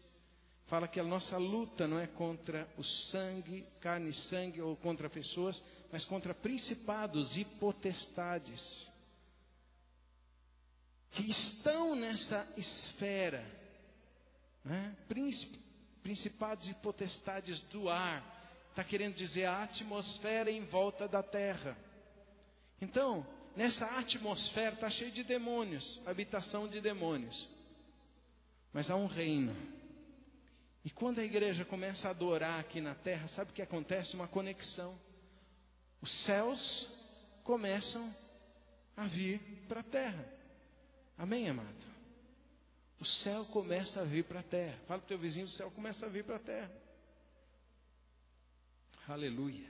fala 0.66 0.86
que 0.86 1.00
a 1.00 1.04
nossa 1.04 1.36
luta 1.36 1.88
não 1.88 1.98
é 1.98 2.06
contra 2.06 2.68
o 2.76 2.84
sangue, 2.84 3.66
carne 3.80 4.10
e 4.10 4.14
sangue 4.14 4.60
ou 4.60 4.76
contra 4.76 5.10
pessoas, 5.10 5.62
mas 5.90 6.04
contra 6.04 6.32
principados 6.32 7.36
e 7.36 7.44
potestades 7.44 8.88
que 11.10 11.28
estão 11.28 11.96
nessa 11.96 12.46
esfera, 12.56 13.44
né? 14.64 14.96
principados 16.02 16.68
e 16.68 16.74
potestades 16.74 17.60
do 17.62 17.88
ar, 17.88 18.39
está 18.70 18.82
querendo 18.84 19.14
dizer 19.14 19.44
a 19.44 19.62
atmosfera 19.62 20.50
em 20.50 20.64
volta 20.64 21.06
da 21.06 21.22
terra. 21.22 21.76
Então, 22.80 23.26
nessa 23.54 23.84
atmosfera 23.98 24.74
está 24.74 24.88
cheio 24.88 25.10
de 25.10 25.22
demônios, 25.22 26.00
habitação 26.06 26.66
de 26.68 26.80
demônios. 26.80 27.48
Mas 28.72 28.90
há 28.90 28.96
um 28.96 29.06
reino. 29.06 29.54
E 30.84 30.90
quando 30.90 31.18
a 31.18 31.24
igreja 31.24 31.64
começa 31.64 32.08
a 32.08 32.12
adorar 32.12 32.60
aqui 32.60 32.80
na 32.80 32.94
terra, 32.94 33.28
sabe 33.28 33.50
o 33.50 33.54
que 33.54 33.62
acontece? 33.62 34.14
Uma 34.14 34.28
conexão. 34.28 34.98
Os 36.00 36.10
céus 36.10 36.88
começam 37.44 38.14
a 38.96 39.06
vir 39.06 39.40
para 39.68 39.80
a 39.80 39.84
terra. 39.84 40.24
Amém, 41.18 41.50
amado? 41.50 41.90
O 42.98 43.04
céu 43.04 43.44
começa 43.46 44.00
a 44.00 44.04
vir 44.04 44.24
para 44.24 44.40
a 44.40 44.44
terra. 44.44 44.78
Fala 44.86 45.00
para 45.00 45.06
o 45.06 45.08
teu 45.08 45.18
vizinho, 45.18 45.46
o 45.46 45.50
céu 45.50 45.70
começa 45.70 46.06
a 46.06 46.08
vir 46.08 46.24
para 46.24 46.36
a 46.36 46.40
terra. 46.40 46.70
Aleluia. 49.08 49.68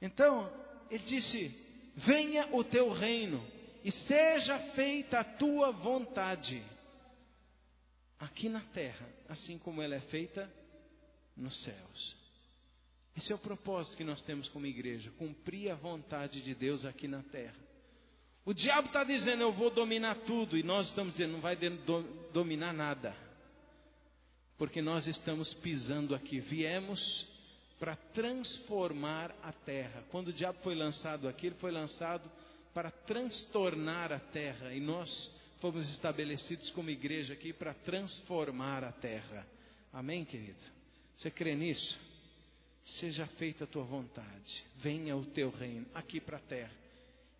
Então, 0.00 0.50
ele 0.90 1.04
disse: 1.04 1.48
Venha 1.96 2.54
o 2.54 2.64
teu 2.64 2.90
reino 2.90 3.44
e 3.84 3.90
seja 3.90 4.58
feita 4.74 5.20
a 5.20 5.24
tua 5.24 5.70
vontade, 5.70 6.62
aqui 8.18 8.48
na 8.48 8.60
terra, 8.60 9.06
assim 9.28 9.58
como 9.58 9.82
ela 9.82 9.94
é 9.94 10.00
feita 10.00 10.50
nos 11.36 11.62
céus. 11.62 12.16
Esse 13.16 13.32
é 13.32 13.34
o 13.34 13.38
propósito 13.38 13.96
que 13.96 14.04
nós 14.04 14.22
temos 14.22 14.48
como 14.48 14.66
igreja: 14.66 15.12
cumprir 15.18 15.70
a 15.70 15.74
vontade 15.74 16.42
de 16.42 16.54
Deus 16.54 16.84
aqui 16.84 17.06
na 17.06 17.22
terra. 17.22 17.56
O 18.44 18.52
diabo 18.52 18.88
está 18.88 19.04
dizendo, 19.04 19.42
eu 19.42 19.52
vou 19.52 19.70
dominar 19.70 20.16
tudo, 20.26 20.58
e 20.58 20.62
nós 20.62 20.88
estamos 20.88 21.14
dizendo, 21.14 21.32
não 21.32 21.40
vai 21.40 21.56
dominar 22.30 22.74
nada, 22.74 23.16
porque 24.58 24.82
nós 24.82 25.06
estamos 25.06 25.54
pisando 25.54 26.14
aqui, 26.14 26.40
viemos 26.40 27.26
para 27.78 27.96
transformar 27.96 29.34
a 29.42 29.52
terra. 29.52 30.04
Quando 30.10 30.28
o 30.28 30.32
diabo 30.32 30.58
foi 30.62 30.74
lançado 30.74 31.28
aqui, 31.28 31.46
ele 31.46 31.56
foi 31.56 31.70
lançado 31.70 32.30
para 32.72 32.90
transtornar 32.90 34.12
a 34.12 34.18
terra. 34.18 34.72
E 34.72 34.80
nós 34.80 35.34
fomos 35.60 35.88
estabelecidos 35.88 36.70
como 36.70 36.90
igreja 36.90 37.34
aqui 37.34 37.52
para 37.52 37.74
transformar 37.74 38.84
a 38.84 38.92
terra. 38.92 39.46
Amém, 39.92 40.24
querido? 40.24 40.58
Você 41.16 41.30
crê 41.30 41.54
nisso? 41.54 41.98
Seja 42.82 43.26
feita 43.26 43.64
a 43.64 43.66
tua 43.66 43.84
vontade, 43.84 44.64
venha 44.76 45.16
o 45.16 45.24
teu 45.24 45.48
reino 45.48 45.86
aqui 45.94 46.20
para 46.20 46.36
a 46.36 46.40
terra. 46.40 46.72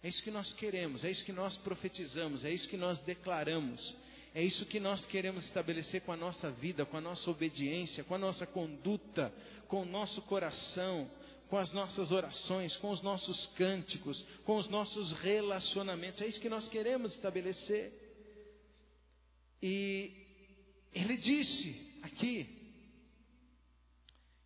É 0.02 0.08
isso 0.08 0.22
que 0.22 0.30
nós 0.30 0.52
queremos, 0.52 1.04
é 1.04 1.10
isso 1.10 1.24
que 1.24 1.32
nós 1.32 1.56
profetizamos, 1.56 2.44
é 2.44 2.50
isso 2.50 2.68
que 2.68 2.76
nós 2.76 2.98
declaramos. 3.00 3.94
É 4.34 4.42
isso 4.42 4.66
que 4.66 4.80
nós 4.80 5.06
queremos 5.06 5.44
estabelecer 5.44 6.00
com 6.00 6.10
a 6.10 6.16
nossa 6.16 6.50
vida, 6.50 6.84
com 6.84 6.96
a 6.96 7.00
nossa 7.00 7.30
obediência, 7.30 8.02
com 8.02 8.16
a 8.16 8.18
nossa 8.18 8.44
conduta, 8.44 9.32
com 9.68 9.82
o 9.82 9.86
nosso 9.86 10.20
coração, 10.22 11.08
com 11.48 11.56
as 11.56 11.72
nossas 11.72 12.10
orações, 12.10 12.76
com 12.76 12.90
os 12.90 13.00
nossos 13.00 13.46
cânticos, 13.56 14.26
com 14.44 14.56
os 14.56 14.66
nossos 14.66 15.12
relacionamentos. 15.12 16.20
É 16.20 16.26
isso 16.26 16.40
que 16.40 16.48
nós 16.48 16.66
queremos 16.66 17.12
estabelecer. 17.12 17.92
E 19.62 20.10
ele 20.92 21.16
disse 21.16 22.00
aqui 22.02 22.74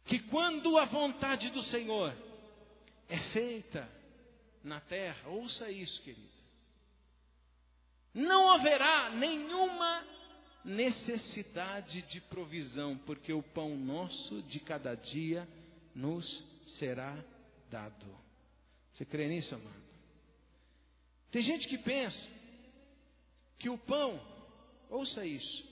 que 0.05 0.19
quando 0.19 0.77
a 0.77 0.85
vontade 0.85 1.49
do 1.49 1.63
Senhor 1.63 2.15
é 3.09 3.19
feita 3.19 3.89
na 4.63 4.81
terra, 4.83 5.31
ouça 5.31 5.71
isso, 5.71 6.03
querido 6.03 6.38
não 8.19 8.51
haverá 8.51 9.11
nenhuma 9.11 10.05
necessidade 10.65 12.03
de 12.03 12.21
provisão, 12.23 12.99
porque 12.99 13.33
o 13.33 13.43
pão 13.43 13.77
nosso 13.77 14.43
de 14.43 14.59
cada 14.59 14.95
dia 14.95 15.49
nos 15.95 16.45
será 16.67 17.17
dado. 17.71 18.07
Você 18.93 19.05
crê 19.05 19.29
nisso, 19.29 19.55
amado? 19.55 19.89
Tem 21.31 21.41
gente 21.41 21.69
que 21.69 21.79
pensa 21.79 22.29
que 23.59 23.69
o 23.69 23.79
pão, 23.79 24.21
ouça 24.91 25.25
isso, 25.25 25.67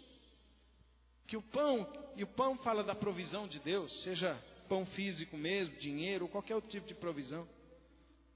que 1.27 1.37
o 1.37 1.43
pão, 1.43 1.91
e 2.17 2.23
o 2.23 2.29
pão 2.29 2.57
fala 2.59 2.85
da 2.85 2.95
provisão 2.95 3.49
de 3.49 3.59
Deus, 3.59 4.03
seja 4.03 4.41
pão 4.69 4.87
físico 4.87 5.37
mesmo, 5.37 5.77
dinheiro, 5.77 6.29
qualquer 6.29 6.55
outro 6.55 6.71
tipo 6.71 6.87
de 6.87 6.95
provisão. 6.95 7.49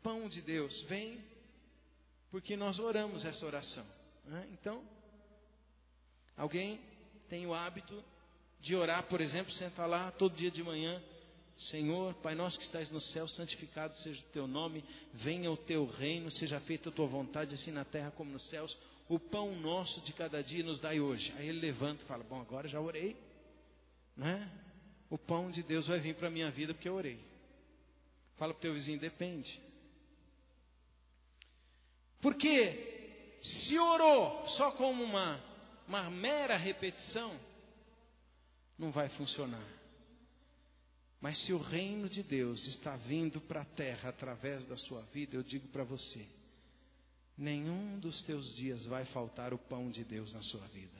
Pão 0.02 0.28
de 0.28 0.40
Deus 0.40 0.82
vem 0.82 1.22
porque 2.30 2.56
nós 2.56 2.78
oramos 2.78 3.24
essa 3.24 3.44
oração. 3.44 3.99
Né? 4.30 4.46
Então, 4.52 4.84
alguém 6.36 6.80
tem 7.28 7.48
o 7.48 7.52
hábito 7.52 8.00
de 8.60 8.76
orar, 8.76 9.02
por 9.08 9.20
exemplo, 9.20 9.50
senta 9.50 9.84
lá 9.86 10.12
todo 10.12 10.36
dia 10.36 10.52
de 10.52 10.62
manhã, 10.62 11.02
Senhor, 11.56 12.14
Pai 12.14 12.36
nosso 12.36 12.56
que 12.56 12.64
estás 12.64 12.92
no 12.92 13.00
céu, 13.00 13.26
santificado 13.26 13.96
seja 13.96 14.20
o 14.22 14.30
teu 14.30 14.46
nome, 14.46 14.84
venha 15.12 15.50
o 15.50 15.56
teu 15.56 15.84
reino, 15.84 16.30
seja 16.30 16.60
feita 16.60 16.90
a 16.90 16.92
tua 16.92 17.08
vontade, 17.08 17.54
assim 17.54 17.72
na 17.72 17.84
terra 17.84 18.12
como 18.12 18.30
nos 18.30 18.48
céus. 18.48 18.78
O 19.08 19.18
pão 19.18 19.52
nosso 19.56 20.00
de 20.02 20.12
cada 20.12 20.40
dia 20.42 20.62
nos 20.62 20.78
dai 20.78 21.00
hoje. 21.00 21.34
Aí 21.36 21.48
ele 21.48 21.58
levanta 21.58 22.02
e 22.02 22.06
fala: 22.06 22.22
Bom, 22.22 22.40
agora 22.40 22.68
já 22.68 22.80
orei, 22.80 23.16
né? 24.16 24.48
O 25.10 25.18
pão 25.18 25.50
de 25.50 25.62
Deus 25.64 25.88
vai 25.88 25.98
vir 25.98 26.14
para 26.14 26.28
a 26.28 26.30
minha 26.30 26.50
vida 26.50 26.72
porque 26.72 26.88
eu 26.88 26.94
orei. 26.94 27.18
Fala 28.36 28.54
para 28.54 28.58
o 28.60 28.62
teu 28.62 28.72
vizinho: 28.72 28.98
depende. 29.00 29.60
Porque 32.22 32.89
se 33.40 33.78
orou 33.78 34.46
só 34.48 34.72
como 34.72 35.02
uma, 35.02 35.42
uma 35.86 36.10
mera 36.10 36.56
repetição, 36.56 37.32
não 38.78 38.90
vai 38.90 39.08
funcionar. 39.10 39.66
Mas 41.20 41.38
se 41.38 41.52
o 41.52 41.58
reino 41.58 42.08
de 42.08 42.22
Deus 42.22 42.66
está 42.66 42.96
vindo 42.96 43.40
para 43.42 43.60
a 43.60 43.66
terra 43.66 44.08
através 44.08 44.64
da 44.64 44.76
sua 44.76 45.02
vida, 45.12 45.36
eu 45.36 45.42
digo 45.42 45.68
para 45.68 45.84
você: 45.84 46.26
nenhum 47.36 47.98
dos 47.98 48.22
teus 48.22 48.54
dias 48.54 48.86
vai 48.86 49.04
faltar 49.04 49.52
o 49.52 49.58
pão 49.58 49.90
de 49.90 50.02
Deus 50.02 50.32
na 50.32 50.40
sua 50.40 50.66
vida. 50.68 50.98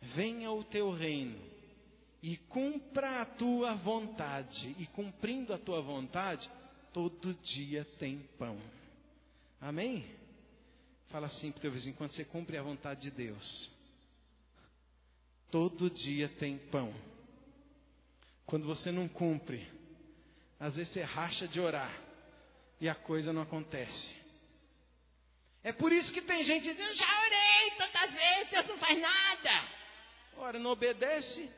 Venha 0.00 0.50
o 0.50 0.62
teu 0.62 0.92
reino 0.92 1.40
e 2.22 2.36
cumpra 2.36 3.22
a 3.22 3.24
tua 3.26 3.74
vontade, 3.74 4.74
e 4.78 4.86
cumprindo 4.86 5.52
a 5.52 5.58
tua 5.58 5.80
vontade, 5.80 6.50
todo 6.92 7.34
dia 7.36 7.84
tem 7.98 8.18
pão. 8.38 8.58
Amém? 9.64 10.04
Fala 11.08 11.26
assim 11.26 11.50
para 11.50 11.58
o 11.58 11.62
teu 11.62 11.72
vizinho, 11.72 11.96
quando 11.96 12.12
você 12.12 12.22
cumpre 12.22 12.58
a 12.58 12.62
vontade 12.62 13.00
de 13.00 13.10
Deus, 13.10 13.70
todo 15.50 15.88
dia 15.88 16.28
tem 16.28 16.58
pão. 16.58 16.94
Quando 18.44 18.66
você 18.66 18.92
não 18.92 19.08
cumpre, 19.08 19.66
às 20.60 20.76
vezes 20.76 20.92
você 20.92 21.00
racha 21.00 21.48
de 21.48 21.60
orar 21.60 21.98
e 22.78 22.90
a 22.90 22.94
coisa 22.94 23.32
não 23.32 23.40
acontece. 23.40 24.14
É 25.62 25.72
por 25.72 25.92
isso 25.92 26.12
que 26.12 26.20
tem 26.20 26.44
gente 26.44 26.70
dizendo: 26.70 26.94
já 26.94 27.20
orei 27.22 27.70
tantas 27.78 28.12
vezes, 28.12 28.50
Deus 28.50 28.68
não 28.68 28.76
faz 28.76 29.00
nada. 29.00 29.68
Ora, 30.36 30.58
não 30.58 30.72
obedece. 30.72 31.50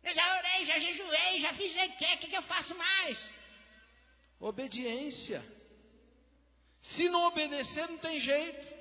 Eu 0.00 0.14
já 0.14 0.38
orei, 0.38 0.64
já 0.64 0.78
jejuei, 0.78 1.40
já 1.40 1.54
fiz 1.54 1.72
o 1.72 1.96
que, 1.96 2.14
o 2.14 2.18
que 2.30 2.36
eu 2.36 2.42
faço 2.42 2.72
mais? 2.76 3.32
Obediência. 4.38 5.42
Se 6.84 7.08
não 7.08 7.24
obedecer, 7.24 7.88
não 7.88 7.96
tem 7.96 8.20
jeito. 8.20 8.74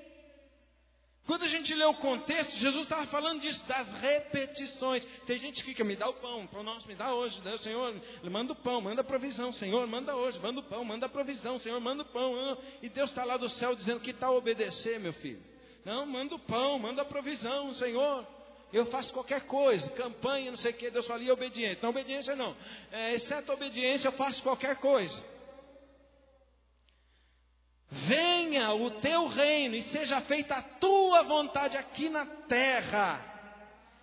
Quando 1.26 1.43
a 1.43 1.47
gente 1.47 1.74
lê 1.74 1.86
o 1.86 1.93
contexto, 1.93 2.58
Jesus 2.58 2.84
estava 2.84 3.08
falando 3.08 3.39
disso, 3.39 3.66
das 3.66 3.93
repetições. 3.93 5.06
Tem 5.26 5.38
gente 5.38 5.62
que 5.62 5.70
fica, 5.70 5.86
me 5.86 5.95
dá 5.95 6.10
o 6.10 6.14
pão, 6.16 6.45
pão 6.47 6.64
nosso, 6.64 6.86
me 6.86 6.95
dá 6.95 7.14
hoje. 7.14 7.39
Deus, 7.39 7.62
Senhor, 7.62 7.95
manda 8.24 8.51
o 8.51 8.56
pão, 8.58 8.82
manda 8.82 8.99
a 8.99 9.06
provisão. 9.06 9.54
Senhor, 9.54 9.88
manda 9.88 10.14
hoje, 10.18 10.38
manda 10.39 10.60
o 10.60 10.64
pão, 10.64 10.84
manda 10.84 11.06
a 11.06 11.10
provisão. 11.10 11.58
Senhor, 11.58 11.80
manda 11.80 12.04
o 12.04 12.06
pão. 12.06 12.58
E 12.82 12.89
Deus 12.89 13.10
está 13.10 13.24
lá 13.24 13.38
do 13.38 13.47
céu 13.47 13.74
dizendo, 13.74 14.01
que 14.01 14.12
tal 14.12 14.36
obedecer, 14.36 14.99
meu 14.99 15.14
filho? 15.14 15.41
Não, 15.86 16.06
manda 16.06 16.36
o 16.36 16.39
pão, 16.39 16.78
manda 16.78 17.04
a 17.04 17.06
provisão, 17.06 17.74
Senhor. 17.74 18.28
Eu 18.74 18.86
faço 18.88 19.14
qualquer 19.14 19.45
coisa, 19.45 19.89
campanha, 19.91 20.49
não 20.49 20.58
sei 20.58 20.72
o 20.72 20.76
que. 20.76 20.89
Deus 20.89 21.08
fala, 21.08 21.24
e 21.24 21.32
obediência? 21.32 21.80
Não, 21.82 21.91
obediência 21.91 22.36
não. 22.36 22.54
É, 22.91 23.14
exceto 23.14 23.49
obediência, 23.54 24.10
eu 24.10 24.12
faço 24.12 24.43
qualquer 24.43 24.76
coisa. 24.76 25.24
O 28.74 28.91
teu 28.91 29.28
reino 29.28 29.76
e 29.76 29.82
seja 29.82 30.21
feita 30.21 30.55
a 30.55 30.61
tua 30.61 31.24
vontade 31.24 31.78
aqui 31.78 32.09
na 32.09 32.26
terra. 32.26 33.19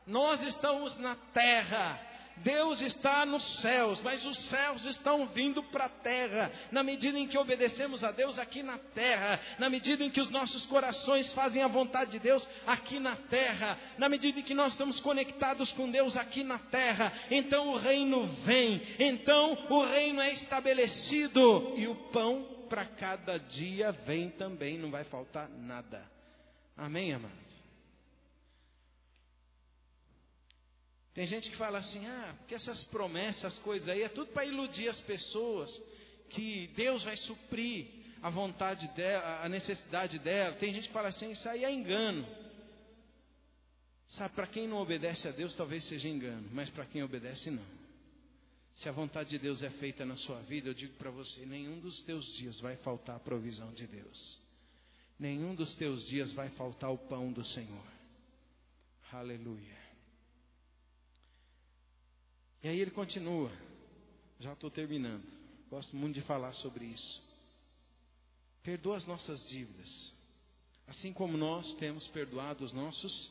Nós 0.06 0.42
estamos 0.42 0.96
na 0.98 1.16
terra. 1.32 2.10
Deus 2.42 2.80
está 2.80 3.26
nos 3.26 3.60
céus, 3.60 4.00
mas 4.00 4.24
os 4.24 4.36
céus 4.36 4.86
estão 4.86 5.26
vindo 5.26 5.62
para 5.64 5.86
a 5.86 5.88
terra, 5.88 6.50
na 6.70 6.82
medida 6.82 7.18
em 7.18 7.26
que 7.26 7.38
obedecemos 7.38 8.02
a 8.02 8.10
Deus 8.10 8.38
aqui 8.38 8.62
na 8.62 8.78
terra, 8.78 9.38
na 9.58 9.68
medida 9.68 10.02
em 10.02 10.10
que 10.10 10.20
os 10.20 10.30
nossos 10.30 10.64
corações 10.64 11.32
fazem 11.32 11.62
a 11.62 11.68
vontade 11.68 12.12
de 12.12 12.18
Deus 12.18 12.48
aqui 12.66 12.98
na 12.98 13.16
terra, 13.16 13.78
na 13.98 14.08
medida 14.08 14.40
em 14.40 14.42
que 14.42 14.54
nós 14.54 14.72
estamos 14.72 15.00
conectados 15.00 15.72
com 15.72 15.90
Deus 15.90 16.16
aqui 16.16 16.42
na 16.42 16.58
terra, 16.58 17.12
então 17.30 17.68
o 17.68 17.76
reino 17.76 18.26
vem, 18.44 18.80
então 18.98 19.66
o 19.68 19.84
reino 19.84 20.20
é 20.20 20.32
estabelecido 20.32 21.74
e 21.76 21.86
o 21.86 21.94
pão 21.94 22.59
para 22.70 22.86
cada 22.86 23.36
dia 23.36 23.90
vem 23.90 24.30
também, 24.30 24.78
não 24.78 24.92
vai 24.92 25.02
faltar 25.02 25.48
nada. 25.48 26.08
Amém, 26.76 27.12
amados? 27.12 27.50
Tem 31.12 31.26
gente 31.26 31.50
que 31.50 31.56
fala 31.56 31.78
assim: 31.78 32.06
ah, 32.06 32.34
porque 32.38 32.54
essas 32.54 32.84
promessas, 32.84 33.58
coisas 33.58 33.88
aí, 33.88 34.02
é 34.02 34.08
tudo 34.08 34.32
para 34.32 34.46
iludir 34.46 34.88
as 34.88 35.00
pessoas, 35.00 35.82
que 36.30 36.68
Deus 36.68 37.04
vai 37.04 37.16
suprir 37.16 37.88
a 38.22 38.30
vontade 38.30 38.86
dela, 38.94 39.44
a 39.44 39.48
necessidade 39.48 40.20
dela. 40.20 40.54
Tem 40.54 40.72
gente 40.72 40.86
que 40.86 40.94
fala 40.94 41.08
assim: 41.08 41.32
isso 41.32 41.48
aí 41.48 41.64
é 41.64 41.72
engano. 41.72 42.26
Sabe, 44.06 44.34
para 44.34 44.46
quem 44.46 44.66
não 44.68 44.78
obedece 44.78 45.28
a 45.28 45.30
Deus, 45.32 45.54
talvez 45.54 45.84
seja 45.84 46.08
engano, 46.08 46.48
mas 46.52 46.70
para 46.70 46.86
quem 46.86 47.02
obedece, 47.02 47.50
não. 47.50 47.80
Se 48.80 48.88
a 48.88 48.92
vontade 48.92 49.28
de 49.28 49.38
Deus 49.38 49.62
é 49.62 49.68
feita 49.68 50.06
na 50.06 50.16
sua 50.16 50.40
vida, 50.40 50.70
eu 50.70 50.72
digo 50.72 50.94
para 50.94 51.10
você: 51.10 51.44
nenhum 51.44 51.78
dos 51.80 52.00
teus 52.00 52.24
dias 52.32 52.58
vai 52.60 52.76
faltar 52.76 53.16
a 53.16 53.20
provisão 53.20 53.70
de 53.74 53.86
Deus. 53.86 54.40
Nenhum 55.18 55.54
dos 55.54 55.74
teus 55.74 56.06
dias 56.06 56.32
vai 56.32 56.48
faltar 56.48 56.90
o 56.90 56.96
pão 56.96 57.30
do 57.30 57.44
Senhor. 57.44 57.84
Aleluia. 59.12 59.78
E 62.62 62.68
aí 62.68 62.80
ele 62.80 62.90
continua. 62.90 63.52
Já 64.38 64.54
estou 64.54 64.70
terminando. 64.70 65.26
Gosto 65.68 65.94
muito 65.94 66.14
de 66.14 66.22
falar 66.22 66.54
sobre 66.54 66.86
isso. 66.86 67.22
Perdoa 68.62 68.96
as 68.96 69.04
nossas 69.04 69.46
dívidas, 69.46 70.14
assim 70.86 71.12
como 71.12 71.36
nós 71.36 71.74
temos 71.74 72.06
perdoado 72.06 72.64
os 72.64 72.72
nossos 72.72 73.30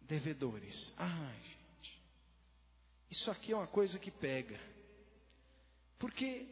devedores. 0.00 0.94
Ai, 0.96 1.49
isso 3.10 3.30
aqui 3.30 3.52
é 3.52 3.56
uma 3.56 3.66
coisa 3.66 3.98
que 3.98 4.10
pega. 4.10 4.58
Porque 5.98 6.46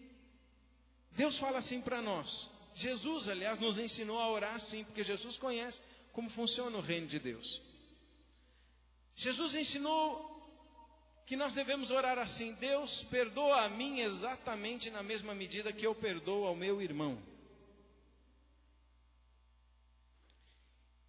Deus 1.13 1.39
fala 1.39 1.59
assim 1.59 1.81
para 1.81 2.03
nós. 2.03 2.51
Jesus, 2.75 3.29
aliás, 3.29 3.59
nos 3.59 3.79
ensinou 3.79 4.19
a 4.19 4.31
orar 4.31 4.55
assim, 4.55 4.85
porque 4.85 5.03
Jesus 5.03 5.37
conhece 5.37 5.81
como 6.13 6.31
funciona 6.31 6.77
o 6.77 6.81
reino 6.81 7.07
de 7.07 7.19
Deus. 7.19 7.63
Jesus 9.15 9.55
ensinou 9.55 10.29
que 11.27 11.37
nós 11.37 11.53
devemos 11.53 11.91
orar 11.91 12.19
assim: 12.19 12.55
Deus, 12.55 13.03
perdoa 13.05 13.65
a 13.65 13.69
mim 13.69 14.01
exatamente 14.01 14.91
na 14.91 15.03
mesma 15.03 15.35
medida 15.35 15.73
que 15.73 15.87
eu 15.87 15.95
perdoo 15.95 16.47
ao 16.47 16.57
meu 16.57 16.81
irmão. 16.83 17.21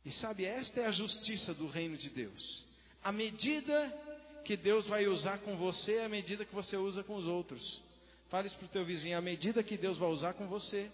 E 0.03 0.11
sabe, 0.11 0.45
esta 0.45 0.81
é 0.81 0.85
a 0.85 0.91
justiça 0.91 1.53
do 1.53 1.67
reino 1.67 1.97
de 1.97 2.09
Deus. 2.09 2.65
A 3.03 3.11
medida 3.11 4.08
que 4.43 4.57
Deus 4.57 4.87
vai 4.87 5.07
usar 5.07 5.39
com 5.39 5.55
você 5.57 5.95
é 5.95 6.05
a 6.05 6.09
medida 6.09 6.45
que 6.45 6.53
você 6.53 6.77
usa 6.77 7.03
com 7.03 7.15
os 7.15 7.27
outros. 7.27 7.81
Fale 8.29 8.47
isso 8.47 8.55
para 8.57 8.65
o 8.65 8.69
teu 8.69 8.85
vizinho, 8.85 9.17
a 9.17 9.21
medida 9.21 9.63
que 9.63 9.77
Deus 9.77 9.97
vai 9.97 10.09
usar 10.09 10.33
com 10.33 10.47
você 10.47 10.91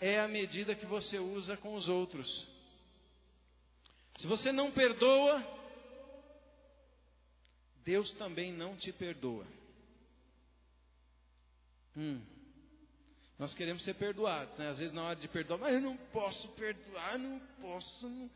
é 0.00 0.20
a 0.20 0.28
medida 0.28 0.74
que 0.74 0.86
você 0.86 1.18
usa 1.18 1.56
com 1.56 1.74
os 1.74 1.88
outros. 1.88 2.46
Se 4.16 4.26
você 4.26 4.52
não 4.52 4.70
perdoa, 4.70 5.42
Deus 7.84 8.10
também 8.12 8.52
não 8.52 8.76
te 8.76 8.92
perdoa. 8.92 9.46
Hum. 11.96 12.20
Nós 13.38 13.54
queremos 13.54 13.82
ser 13.82 13.94
perdoados, 13.94 14.56
né? 14.58 14.68
Às 14.68 14.78
vezes 14.78 14.94
na 14.94 15.04
hora 15.04 15.16
de 15.16 15.28
perdoar, 15.28 15.58
mas 15.58 15.74
eu 15.74 15.80
não 15.80 15.96
posso 15.96 16.48
perdoar, 16.52 17.18
não 17.18 17.40
posso. 17.60 18.08
Não 18.08 18.30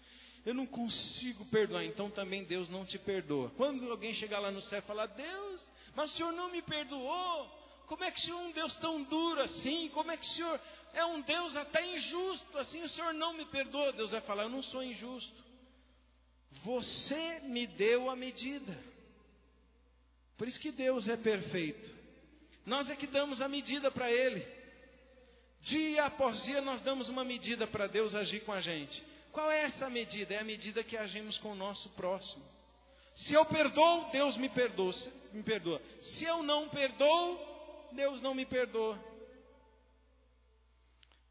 eu 0.44 0.54
não 0.54 0.66
consigo 0.66 1.44
perdoar, 1.46 1.84
então 1.84 2.10
também 2.10 2.44
Deus 2.44 2.68
não 2.68 2.84
te 2.84 2.98
perdoa. 2.98 3.50
Quando 3.56 3.90
alguém 3.90 4.12
chegar 4.14 4.38
lá 4.38 4.50
no 4.50 4.62
céu 4.62 4.78
e 4.78 4.82
falar, 4.82 5.06
Deus, 5.06 5.70
mas 5.94 6.12
o 6.12 6.16
Senhor 6.16 6.32
não 6.32 6.50
me 6.50 6.62
perdoou, 6.62 7.58
como 7.88 8.04
é 8.04 8.10
que 8.10 8.18
o 8.18 8.22
Senhor 8.22 8.38
é 8.38 8.44
um 8.44 8.52
Deus 8.52 8.74
tão 8.76 9.02
duro 9.02 9.40
assim? 9.40 9.88
Como 9.88 10.10
é 10.10 10.16
que 10.16 10.26
o 10.26 10.28
Senhor 10.28 10.60
é 10.92 11.04
um 11.06 11.22
Deus 11.22 11.56
até 11.56 11.84
injusto 11.86 12.58
assim? 12.58 12.82
O 12.82 12.88
Senhor 12.88 13.14
não 13.14 13.32
me 13.32 13.46
perdoa. 13.46 13.92
Deus 13.94 14.10
vai 14.10 14.20
falar: 14.20 14.42
Eu 14.42 14.50
não 14.50 14.62
sou 14.62 14.82
injusto. 14.82 15.42
Você 16.62 17.40
me 17.44 17.66
deu 17.66 18.10
a 18.10 18.16
medida. 18.16 18.78
Por 20.36 20.46
isso 20.46 20.60
que 20.60 20.70
Deus 20.70 21.08
é 21.08 21.16
perfeito. 21.16 21.96
Nós 22.66 22.90
é 22.90 22.94
que 22.94 23.06
damos 23.06 23.40
a 23.40 23.48
medida 23.48 23.90
para 23.90 24.12
Ele. 24.12 24.46
Dia 25.62 26.04
após 26.04 26.44
dia 26.44 26.60
nós 26.60 26.82
damos 26.82 27.08
uma 27.08 27.24
medida 27.24 27.66
para 27.66 27.86
Deus 27.86 28.14
agir 28.14 28.40
com 28.40 28.52
a 28.52 28.60
gente. 28.60 29.02
Qual 29.32 29.50
é 29.50 29.62
essa 29.62 29.88
medida? 29.88 30.34
É 30.34 30.38
a 30.38 30.44
medida 30.44 30.82
que 30.82 30.96
agimos 30.96 31.38
com 31.38 31.52
o 31.52 31.56
nosso 31.56 31.90
próximo. 31.90 32.44
Se 33.14 33.34
eu 33.34 33.44
perdoo, 33.44 34.10
Deus 34.10 34.36
me 34.36 34.48
perdoa, 34.48 34.92
me 35.32 35.42
perdoa. 35.42 35.82
Se 36.00 36.24
eu 36.24 36.42
não 36.42 36.68
perdoo, 36.68 37.38
Deus 37.92 38.22
não 38.22 38.34
me 38.34 38.46
perdoa. 38.46 38.98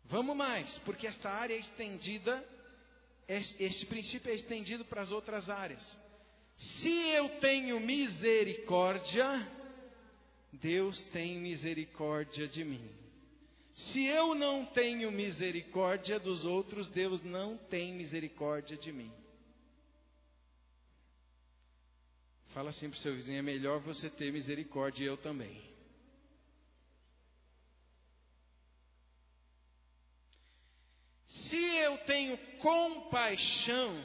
Vamos 0.05 0.35
mais, 0.35 0.77
porque 0.79 1.07
esta 1.07 1.29
área 1.29 1.53
é 1.53 1.59
estendida, 1.59 2.43
este 3.27 3.85
princípio 3.85 4.31
é 4.31 4.35
estendido 4.35 4.85
para 4.85 5.01
as 5.01 5.11
outras 5.11 5.49
áreas. 5.49 5.97
Se 6.55 6.91
eu 7.09 7.39
tenho 7.39 7.79
misericórdia, 7.79 9.45
Deus 10.53 11.03
tem 11.05 11.37
misericórdia 11.37 12.47
de 12.47 12.63
mim. 12.63 12.89
Se 13.77 14.03
eu 14.03 14.33
não 14.33 14.65
tenho 14.65 15.11
misericórdia 15.11 16.19
dos 16.19 16.45
outros, 16.45 16.87
Deus 16.87 17.21
não 17.21 17.55
tem 17.55 17.93
misericórdia 17.93 18.75
de 18.75 18.91
mim. 18.91 19.13
Fala 22.47 22.71
assim 22.71 22.89
para 22.89 22.97
o 22.97 22.99
seu 22.99 23.13
vizinho: 23.13 23.37
é 23.37 23.43
melhor 23.43 23.79
você 23.79 24.09
ter 24.09 24.33
misericórdia 24.33 25.03
e 25.03 25.05
eu 25.07 25.15
também. 25.15 25.61
Se 31.27 31.63
eu 31.63 31.99
tenho 31.99 32.35
compaixão, 32.57 34.03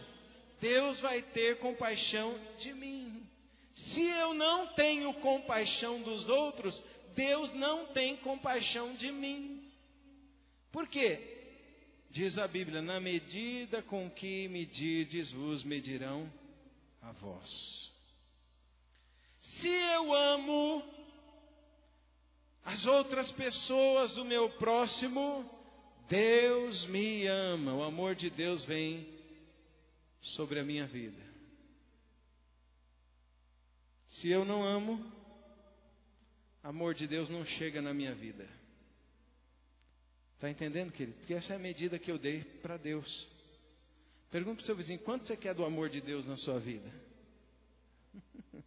Deus 0.61 1.01
vai 1.01 1.23
ter 1.23 1.59
compaixão 1.61 2.39
de 2.59 2.75
mim. 2.75 3.27
Se 3.75 4.05
eu 4.05 4.35
não 4.35 4.75
tenho 4.75 5.15
compaixão 5.15 6.03
dos 6.03 6.29
outros, 6.29 6.85
Deus 7.15 7.55
não 7.55 7.87
tem 7.87 8.19
compaixão 8.19 8.95
de 8.95 9.11
mim. 9.11 9.62
Por 10.73 10.89
quê? 10.89 11.21
Diz 12.11 12.39
a 12.39 12.49
Bíblia: 12.49 12.81
na 12.81 12.99
medida 12.99 13.83
com 13.83 14.11
que 14.11 14.49
medides, 14.49 15.31
vos 15.31 15.63
medirão 15.63 16.33
a 17.01 17.13
vós. 17.13 17.93
Se 19.39 19.69
eu 19.69 20.15
amo 20.15 20.83
as 22.65 22.87
outras 22.87 23.31
pessoas, 23.31 24.17
o 24.17 24.25
meu 24.25 24.49
próximo, 24.51 25.49
Deus 26.09 26.87
me 26.87 27.27
ama. 27.27 27.75
O 27.75 27.83
amor 27.83 28.15
de 28.15 28.31
Deus 28.31 28.65
vem 28.65 29.07
sobre 30.21 30.61
a 30.61 30.65
minha 30.65 30.87
vida. 30.87 31.21
Se 34.07 34.29
eu 34.29 34.45
não 34.45 34.63
amo, 34.63 35.05
amor 36.63 36.95
de 36.95 37.07
Deus 37.07 37.29
não 37.29 37.45
chega 37.45 37.83
na 37.83 37.93
minha 37.93 38.15
vida. 38.15 38.62
Está 40.43 40.51
entendendo, 40.51 40.91
querido? 40.91 41.17
Porque 41.19 41.35
essa 41.35 41.53
é 41.53 41.57
a 41.57 41.59
medida 41.61 42.01
que 42.01 42.11
eu 42.11 42.19
dei 42.19 42.43
para 42.43 42.77
Deus. 42.77 43.31
Pergunta 44.29 44.57
para 44.57 44.63
o 44.65 44.67
seu 44.67 44.75
vizinho: 44.75 44.99
quanto 44.99 45.25
você 45.25 45.37
quer 45.37 45.55
do 45.55 45.65
amor 45.65 45.89
de 45.89 46.01
Deus 46.01 46.27
na 46.27 46.37
sua 46.37 46.59
vida? 46.59 46.93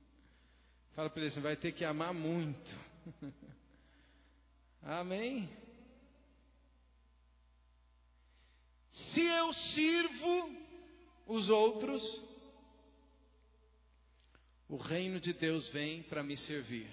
Fala 0.96 1.10
para 1.10 1.20
ele 1.20 1.28
assim: 1.28 1.42
vai 1.42 1.58
ter 1.58 1.74
que 1.74 1.84
amar 1.84 2.14
muito. 2.14 2.80
Amém? 4.84 5.50
Se 8.90 9.26
eu 9.26 9.52
sirvo 9.52 10.56
os 11.28 11.50
outros, 11.50 12.24
o 14.70 14.78
reino 14.78 15.20
de 15.20 15.34
Deus 15.34 15.68
vem 15.68 16.04
para 16.04 16.24
me 16.24 16.38
servir. 16.38 16.88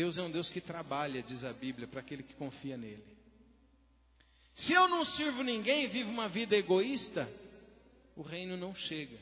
Deus 0.00 0.16
é 0.16 0.22
um 0.22 0.30
Deus 0.30 0.48
que 0.48 0.62
trabalha, 0.62 1.22
diz 1.22 1.44
a 1.44 1.52
Bíblia, 1.52 1.86
para 1.86 2.00
aquele 2.00 2.22
que 2.22 2.32
confia 2.32 2.74
nele. 2.74 3.04
Se 4.54 4.72
eu 4.72 4.88
não 4.88 5.04
sirvo 5.04 5.42
ninguém 5.42 5.84
e 5.84 5.88
vivo 5.88 6.10
uma 6.10 6.26
vida 6.26 6.56
egoísta, 6.56 7.30
o 8.16 8.22
reino 8.22 8.56
não 8.56 8.74
chega. 8.74 9.18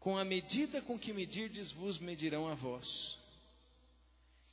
Com 0.00 0.16
a 0.16 0.24
medida 0.24 0.80
com 0.80 0.98
que 0.98 1.12
medirdes, 1.12 1.70
vos 1.70 1.98
medirão 1.98 2.48
a 2.48 2.54
vós. 2.54 3.22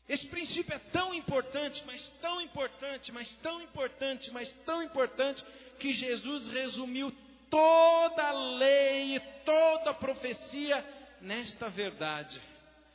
Esse 0.09 0.27
princípio 0.27 0.73
é 0.73 0.79
tão 0.79 1.13
importante, 1.13 1.81
mas 1.85 2.09
tão 2.19 2.41
importante, 2.41 3.09
mas 3.13 3.33
tão 3.35 3.61
importante, 3.61 4.31
mas 4.31 4.51
tão 4.65 4.83
importante, 4.83 5.45
que 5.79 5.93
Jesus 5.93 6.49
resumiu 6.49 7.09
toda 7.49 8.21
a 8.21 8.57
lei 8.57 9.15
e 9.15 9.19
toda 9.45 9.91
a 9.91 9.93
profecia 9.93 10.85
nesta 11.21 11.69
verdade. 11.69 12.41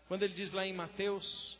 Quando 0.06 0.24
ele 0.24 0.34
diz 0.34 0.52
lá 0.52 0.66
em 0.66 0.74
Mateus 0.74 1.57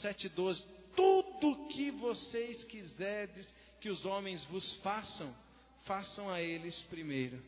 7,12: 0.00 0.64
Tudo 0.96 1.68
que 1.68 1.90
vocês 1.90 2.64
quiserdes 2.64 3.52
que 3.80 3.88
os 3.88 4.04
homens 4.04 4.44
vos 4.44 4.74
façam, 4.74 5.34
façam 5.84 6.30
a 6.30 6.40
eles 6.40 6.80
primeiro. 6.82 7.42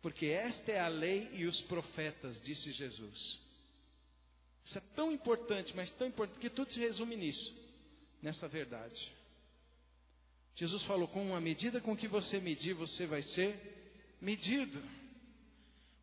Porque 0.00 0.26
esta 0.26 0.72
é 0.72 0.80
a 0.80 0.88
lei 0.88 1.30
e 1.32 1.44
os 1.44 1.60
profetas, 1.60 2.40
disse 2.40 2.72
Jesus. 2.72 3.38
Isso 4.64 4.78
é 4.78 4.82
tão 4.94 5.12
importante, 5.12 5.76
mas 5.76 5.90
tão 5.90 6.06
importante, 6.06 6.40
que 6.40 6.50
tudo 6.50 6.72
se 6.72 6.80
resume 6.80 7.16
nisso, 7.16 7.54
nessa 8.20 8.48
verdade. 8.48 9.12
Jesus 10.54 10.82
falou: 10.84 11.08
com 11.08 11.34
a 11.34 11.40
medida 11.40 11.80
com 11.80 11.96
que 11.96 12.08
você 12.08 12.40
medir, 12.40 12.74
você 12.74 13.06
vai 13.06 13.22
ser 13.22 13.56
medido. 14.20 14.82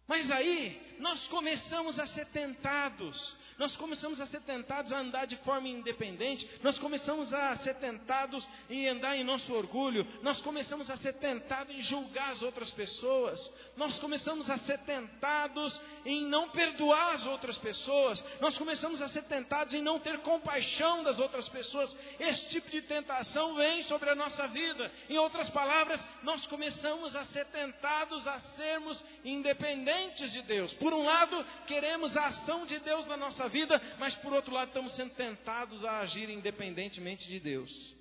Mas 0.07 0.31
aí 0.31 0.88
nós 0.99 1.27
começamos 1.27 1.99
a 1.99 2.05
ser 2.05 2.25
tentados, 2.27 3.35
nós 3.57 3.75
começamos 3.75 4.21
a 4.21 4.25
ser 4.25 4.41
tentados 4.41 4.93
a 4.93 4.99
andar 4.99 5.25
de 5.25 5.37
forma 5.37 5.67
independente, 5.67 6.49
nós 6.61 6.77
começamos 6.77 7.33
a 7.33 7.55
ser 7.55 7.75
tentados 7.75 8.47
em 8.69 8.87
andar 8.87 9.15
em 9.15 9.23
nosso 9.23 9.53
orgulho, 9.53 10.05
nós 10.21 10.41
começamos 10.41 10.89
a 10.89 10.97
ser 10.97 11.13
tentados 11.13 11.75
em 11.75 11.81
julgar 11.81 12.31
as 12.31 12.41
outras 12.41 12.71
pessoas, 12.71 13.51
nós 13.75 13.99
começamos 13.99 14.49
a 14.49 14.57
ser 14.57 14.77
tentados 14.79 15.81
em 16.05 16.25
não 16.25 16.49
perdoar 16.49 17.13
as 17.13 17.25
outras 17.25 17.57
pessoas, 17.57 18.23
nós 18.39 18.57
começamos 18.57 19.01
a 19.01 19.07
ser 19.07 19.23
tentados 19.23 19.73
em 19.73 19.81
não 19.81 19.99
ter 19.99 20.19
compaixão 20.19 21.03
das 21.03 21.19
outras 21.19 21.47
pessoas. 21.49 21.95
Esse 22.19 22.49
tipo 22.49 22.69
de 22.69 22.81
tentação 22.81 23.55
vem 23.55 23.81
sobre 23.83 24.09
a 24.09 24.15
nossa 24.15 24.47
vida. 24.47 24.91
Em 25.09 25.17
outras 25.17 25.49
palavras, 25.49 26.05
nós 26.23 26.45
começamos 26.45 27.15
a 27.15 27.25
ser 27.25 27.45
tentados 27.45 28.27
a 28.27 28.39
sermos 28.39 29.03
independentes 29.23 30.31
de 30.31 30.41
Deus. 30.41 30.73
Por 30.73 30.88
um 30.93 31.03
lado, 31.03 31.45
queremos 31.67 32.15
a 32.17 32.27
ação 32.27 32.65
de 32.65 32.79
Deus 32.79 33.05
na 33.05 33.17
nossa 33.17 33.47
vida, 33.49 33.81
mas 33.99 34.15
por 34.15 34.33
outro 34.33 34.53
lado, 34.53 34.69
estamos 34.69 34.93
sendo 34.93 35.13
tentados 35.13 35.83
a 35.83 35.99
agir 35.99 36.29
independentemente 36.29 37.27
de 37.27 37.39
Deus. 37.39 37.95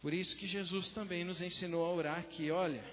Por 0.00 0.12
isso 0.12 0.36
que 0.36 0.46
Jesus 0.46 0.90
também 0.90 1.24
nos 1.24 1.40
ensinou 1.40 1.84
a 1.84 1.92
orar 1.92 2.24
que, 2.24 2.50
olha, 2.50 2.84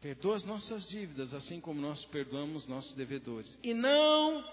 perdoa 0.00 0.34
as 0.34 0.44
nossas 0.44 0.88
dívidas, 0.88 1.32
assim 1.32 1.60
como 1.60 1.80
nós 1.80 2.04
perdoamos 2.04 2.66
nossos 2.66 2.92
devedores. 2.92 3.56
E 3.62 3.72
não 3.72 4.44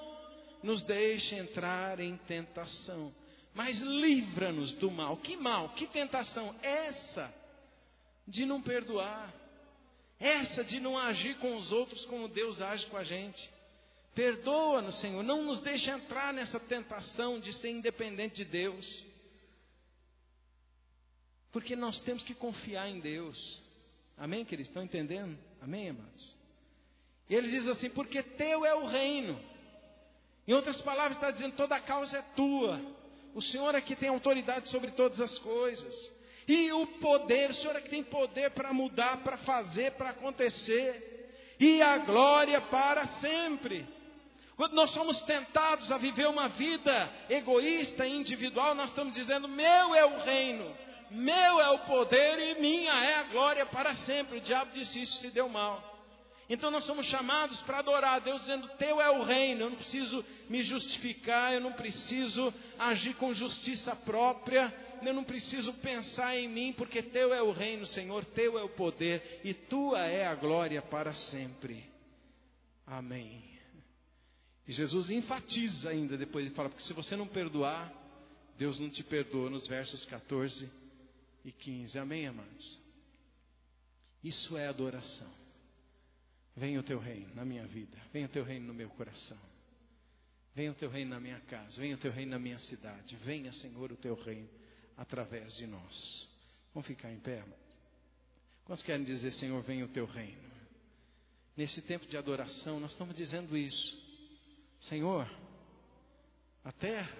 nos 0.62 0.84
deixe 0.84 1.36
entrar 1.36 2.00
em 2.00 2.16
tentação, 2.18 3.12
mas 3.56 3.80
livra-nos 3.80 4.76
do 4.76 4.92
mal. 4.92 5.18
Que 5.18 5.36
mal? 5.36 5.70
Que 5.70 5.88
tentação? 5.88 6.56
Essa 6.62 7.34
de 8.28 8.46
não 8.46 8.62
perdoar. 8.62 9.34
Essa 10.20 10.64
de 10.64 10.80
não 10.80 10.98
agir 10.98 11.38
com 11.38 11.56
os 11.56 11.72
outros 11.72 12.06
como 12.06 12.28
Deus 12.28 12.62
age 12.62 12.86
com 12.88 12.98
a 12.98 13.04
gente. 13.04 13.50
Perdoa-nos, 14.14 14.96
Senhor. 14.96 15.24
Não 15.24 15.44
nos 15.44 15.62
deixe 15.62 15.90
entrar 15.90 16.34
nessa 16.34 16.60
tentação 16.60 17.40
de 17.40 17.54
ser 17.54 17.70
independente 17.70 18.44
de 18.44 18.46
Deus. 18.46 19.08
Porque 21.52 21.76
nós 21.76 22.00
temos 22.02 22.24
que 22.24 22.34
confiar 22.34 22.90
em 22.90 23.00
Deus. 23.00 23.64
Amém, 24.18 24.44
queridos? 24.44 24.68
Estão 24.70 24.84
entendendo? 24.84 25.38
Amém, 25.62 25.90
amados? 25.90 26.36
E 27.30 27.36
ele 27.36 27.50
diz 27.50 27.68
assim: 27.68 27.90
porque 27.90 28.22
teu 28.22 28.66
é 28.66 28.76
o 28.76 28.86
reino. 28.86 29.40
Em 30.46 30.54
outras 30.54 30.82
palavras, 30.82 31.16
está 31.16 31.32
dizendo: 31.32 31.56
toda 31.56 31.76
a 31.76 31.82
causa 31.82 32.18
é 32.18 32.22
tua. 32.36 32.82
O 33.34 33.42
Senhor 33.42 33.74
é 33.74 33.82
que 33.82 33.96
tem 33.96 34.10
autoridade 34.10 34.68
sobre 34.68 34.92
todas 34.92 35.22
as 35.22 35.40
coisas. 35.40 36.19
E 36.50 36.72
o 36.74 36.88
poder, 36.88 37.52
o 37.52 37.54
Senhor 37.54 37.76
é 37.76 37.82
que 37.82 37.92
tem 37.92 38.04
poder 38.04 38.50
para 38.50 38.74
mudar, 38.74 39.18
para 39.18 39.38
fazer, 39.38 39.92
para 39.92 40.10
acontecer. 40.10 41.56
E 41.60 41.80
a 41.80 42.00
glória 42.00 42.60
para 42.60 43.06
sempre. 43.06 43.88
Quando 44.56 44.74
nós 44.74 44.90
somos 44.90 45.22
tentados 45.22 45.92
a 45.92 46.00
viver 46.00 46.28
uma 46.28 46.50
vida 46.50 47.14
egoísta 47.30 48.04
individual, 48.08 48.74
nós 48.74 48.90
estamos 48.90 49.14
dizendo: 49.14 49.48
meu 49.48 49.94
é 49.94 50.04
o 50.04 50.18
reino, 50.18 50.76
meu 51.12 51.62
é 51.62 51.70
o 51.70 51.86
poder 51.86 52.40
e 52.40 52.60
minha 52.60 52.94
é 52.94 53.18
a 53.18 53.24
glória 53.26 53.68
para 53.68 53.94
sempre. 53.94 54.40
O 54.40 54.42
diabo 54.42 54.72
disse 54.74 55.04
isso, 55.04 55.18
se 55.18 55.30
deu 55.30 55.48
mal. 55.48 56.00
Então 56.50 56.72
nós 56.72 56.84
somos 56.84 57.06
chamados 57.06 57.62
para 57.62 57.78
adorar 57.78 58.16
a 58.16 58.20
Deus, 58.20 58.42
dizendo: 58.42 58.68
Teu 58.70 59.00
é 59.00 59.12
o 59.12 59.22
reino, 59.22 59.66
eu 59.66 59.70
não 59.70 59.78
preciso 59.78 60.26
me 60.50 60.64
justificar, 60.64 61.54
eu 61.54 61.62
não 61.62 61.74
preciso 61.74 62.52
agir 62.80 63.14
com 63.14 63.32
justiça 63.36 63.96
própria, 63.96 64.74
eu 65.08 65.14
não 65.14 65.24
preciso 65.24 65.74
pensar 65.76 66.36
em 66.38 66.48
mim, 66.48 66.74
porque 66.74 67.02
Teu 67.02 67.34
é 67.34 67.42
o 67.42 67.52
reino, 67.52 67.86
Senhor, 67.86 68.26
Teu 68.26 68.58
é 68.58 68.64
o 68.64 68.70
poder 68.70 69.42
e 69.44 69.54
Tua 69.54 70.08
é 70.08 70.26
a 70.26 70.36
glória 70.36 70.82
para 70.82 71.14
sempre. 71.14 71.84
Amém. 72.86 73.44
E 74.68 74.72
Jesus 74.72 75.10
enfatiza 75.10 75.90
ainda, 75.90 76.18
depois 76.18 76.46
ele 76.46 76.54
fala: 76.54 76.70
Porque 76.70 76.84
se 76.84 76.94
você 76.94 77.16
não 77.16 77.28
perdoar, 77.28 77.92
Deus 78.58 78.80
não 78.80 78.90
te 78.90 79.04
perdoa, 79.04 79.50
nos 79.50 79.68
versos 79.68 80.06
14 80.06 80.70
e 81.44 81.52
15. 81.52 81.98
Amém, 81.98 82.28
amados? 82.28 82.80
Isso 84.24 84.58
é 84.58 84.68
adoração. 84.68 85.32
Venha 86.56 86.80
o 86.80 86.84
teu 86.84 87.00
reino 87.00 87.34
na 87.36 87.46
minha 87.46 87.66
vida, 87.66 87.98
venha 88.12 88.26
o 88.26 88.30
teu 88.30 88.44
reino 88.44 88.68
no 88.68 88.74
meu 88.74 88.90
coração. 88.90 89.38
Venha 90.54 90.72
o 90.72 90.76
teu 90.76 90.90
reino 90.90 91.12
na 91.12 91.20
minha 91.20 91.40
casa, 91.42 91.80
venha 91.80 91.96
o 91.96 91.98
teu 91.98 92.12
reino 92.12 92.32
na 92.32 92.40
minha 92.40 92.60
cidade. 92.60 93.16
Venha, 93.24 93.52
Senhor, 93.52 93.92
o 93.92 93.96
teu 93.96 94.14
reino 94.16 94.50
através 95.00 95.56
de 95.56 95.66
nós. 95.66 96.30
Vamos 96.74 96.86
ficar 96.86 97.10
em 97.10 97.20
pé? 97.20 97.44
Quantos 98.66 98.84
querem 98.84 99.06
dizer, 99.06 99.32
Senhor, 99.32 99.62
venha 99.64 99.86
o 99.86 99.90
teu 99.90 100.06
reino? 100.06 100.50
Nesse 101.56 101.82
tempo 101.82 102.06
de 102.06 102.18
adoração, 102.18 102.80
nós 102.80 102.92
estamos 102.92 103.16
dizendo 103.16 103.58
isso. 103.58 103.98
Senhor, 104.82 105.30
a 106.64 106.72
terra, 106.74 107.18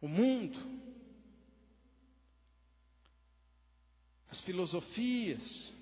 o 0.00 0.08
mundo, 0.08 0.58
as 4.30 4.40
filosofias, 4.40 5.72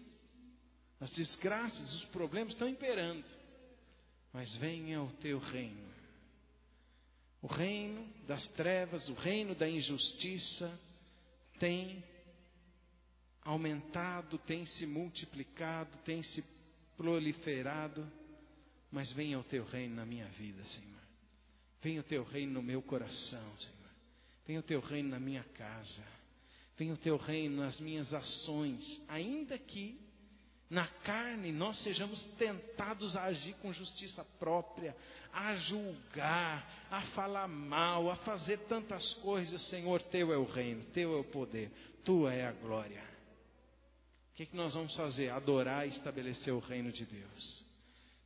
as 0.99 1.11
desgraças, 1.11 1.95
os 1.95 2.05
problemas 2.07 2.53
estão 2.53 2.69
imperando. 2.69 3.25
Mas 4.33 4.55
venha 4.57 5.03
o 5.03 5.13
teu 5.15 5.39
reino. 5.39 5.90
O 7.43 7.47
reino 7.47 8.07
das 8.27 8.47
trevas, 8.49 9.09
o 9.09 9.15
reino 9.15 9.55
da 9.55 9.69
injustiça 9.69 10.71
tem 11.59 12.05
aumentado, 13.43 14.39
tem 14.39 14.67
se 14.67 14.87
multiplicado, 14.87 15.97
tem 16.05 16.23
se 16.23 16.45
proliferado. 16.97 18.11
Mas 18.93 19.13
venha 19.13 19.39
o 19.39 19.45
teu 19.45 19.65
reino 19.65 19.95
na 19.95 20.05
minha 20.05 20.29
vida, 20.31 20.65
Senhor. 20.67 21.01
Venha 21.81 22.01
o 22.01 22.05
teu 22.05 22.25
reino 22.25 22.55
no 22.55 22.63
meu 22.63 22.83
coração, 22.83 23.59
Senhor. 23.59 23.91
Venha 24.47 24.61
o 24.61 24.65
teu 24.65 24.81
reino 24.81 25.11
na 25.11 25.21
minha 25.21 25.45
casa. 25.45 26.05
Venha 26.77 26.95
o 26.95 26.99
teu 26.99 27.17
reino 27.17 27.63
nas 27.63 27.79
minhas 27.79 28.13
ações, 28.13 29.01
ainda 29.09 29.59
que 29.59 30.10
na 30.71 30.87
carne 30.87 31.51
nós 31.51 31.79
sejamos 31.79 32.23
tentados 32.39 33.17
a 33.17 33.25
agir 33.25 33.55
com 33.55 33.73
justiça 33.73 34.25
própria, 34.39 34.97
a 35.33 35.53
julgar, 35.55 36.87
a 36.89 37.03
falar 37.09 37.49
mal, 37.49 38.09
a 38.09 38.15
fazer 38.15 38.59
tantas 38.61 39.15
coisas, 39.15 39.61
Senhor, 39.63 40.01
teu 40.01 40.33
é 40.33 40.39
o 40.39 40.45
reino, 40.45 40.85
teu 40.95 41.17
é 41.17 41.21
o 41.21 41.25
poder, 41.25 41.73
tua 42.05 42.33
é 42.33 42.47
a 42.47 42.53
glória. 42.53 43.03
que, 44.35 44.47
que 44.47 44.57
nós 44.57 44.73
vamos 44.73 44.95
fazer? 44.95 45.31
Adorar 45.31 45.87
e 45.87 45.91
estabelecer 45.91 46.55
o 46.55 46.61
reino 46.61 46.93
de 46.93 47.05
Deus. 47.05 47.65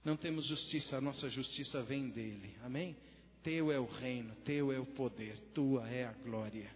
Não 0.05 0.16
temos 0.16 0.45
justiça, 0.45 0.99
a 0.99 1.01
nossa 1.01 1.30
justiça 1.30 1.82
vem 1.82 2.11
dele. 2.11 2.55
Amém? 2.62 2.95
Teu 3.42 3.72
é 3.72 3.78
o 3.78 3.86
reino, 3.86 4.34
teu 4.36 4.70
é 4.70 4.78
o 4.78 4.84
poder, 4.84 5.38
tua 5.55 5.88
é 5.88 6.05
a 6.05 6.12
glória. 6.12 6.70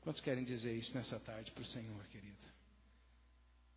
Quantos 0.00 0.20
querem 0.20 0.42
dizer 0.44 0.74
isso 0.74 0.92
nessa 0.94 1.20
tarde 1.20 1.52
para 1.52 1.62
o 1.62 1.66
Senhor, 1.66 2.04
querido? 2.08 2.53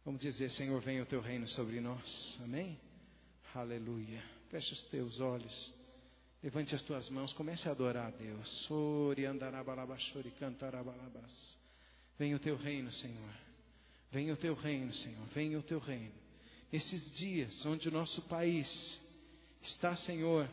Vamos 0.08 0.22
dizer, 0.22 0.50
Senhor, 0.50 0.80
venha 0.80 1.04
o 1.04 1.06
teu 1.06 1.20
reino 1.20 1.46
sobre 1.50 1.82
nós. 1.82 2.40
Amém? 2.42 2.80
Aleluia. 3.54 4.24
Feche 4.50 4.72
os 4.72 4.82
teus 4.84 5.20
olhos. 5.20 5.74
Levante 6.42 6.74
as 6.74 6.82
tuas 6.82 7.10
mãos, 7.10 7.34
comece 7.34 7.68
a 7.68 7.74
adorar 7.74 8.08
a 8.08 8.12
Deus. 8.12 8.66
Venha 12.18 12.38
o 12.38 12.40
teu 12.40 12.56
reino, 12.56 12.90
Senhor. 12.90 13.34
Venha 14.10 14.34
o 14.34 14.38
teu 14.38 14.54
reino, 14.56 14.94
Senhor. 14.94 15.28
Venha 15.36 15.60
o 15.60 15.62
teu 15.62 15.78
reino. 15.78 16.16
Esses 16.72 17.14
dias 17.14 17.66
onde 17.66 17.90
o 17.90 17.92
nosso 17.92 18.22
país 18.30 19.02
está, 19.62 19.94
Senhor, 19.94 20.50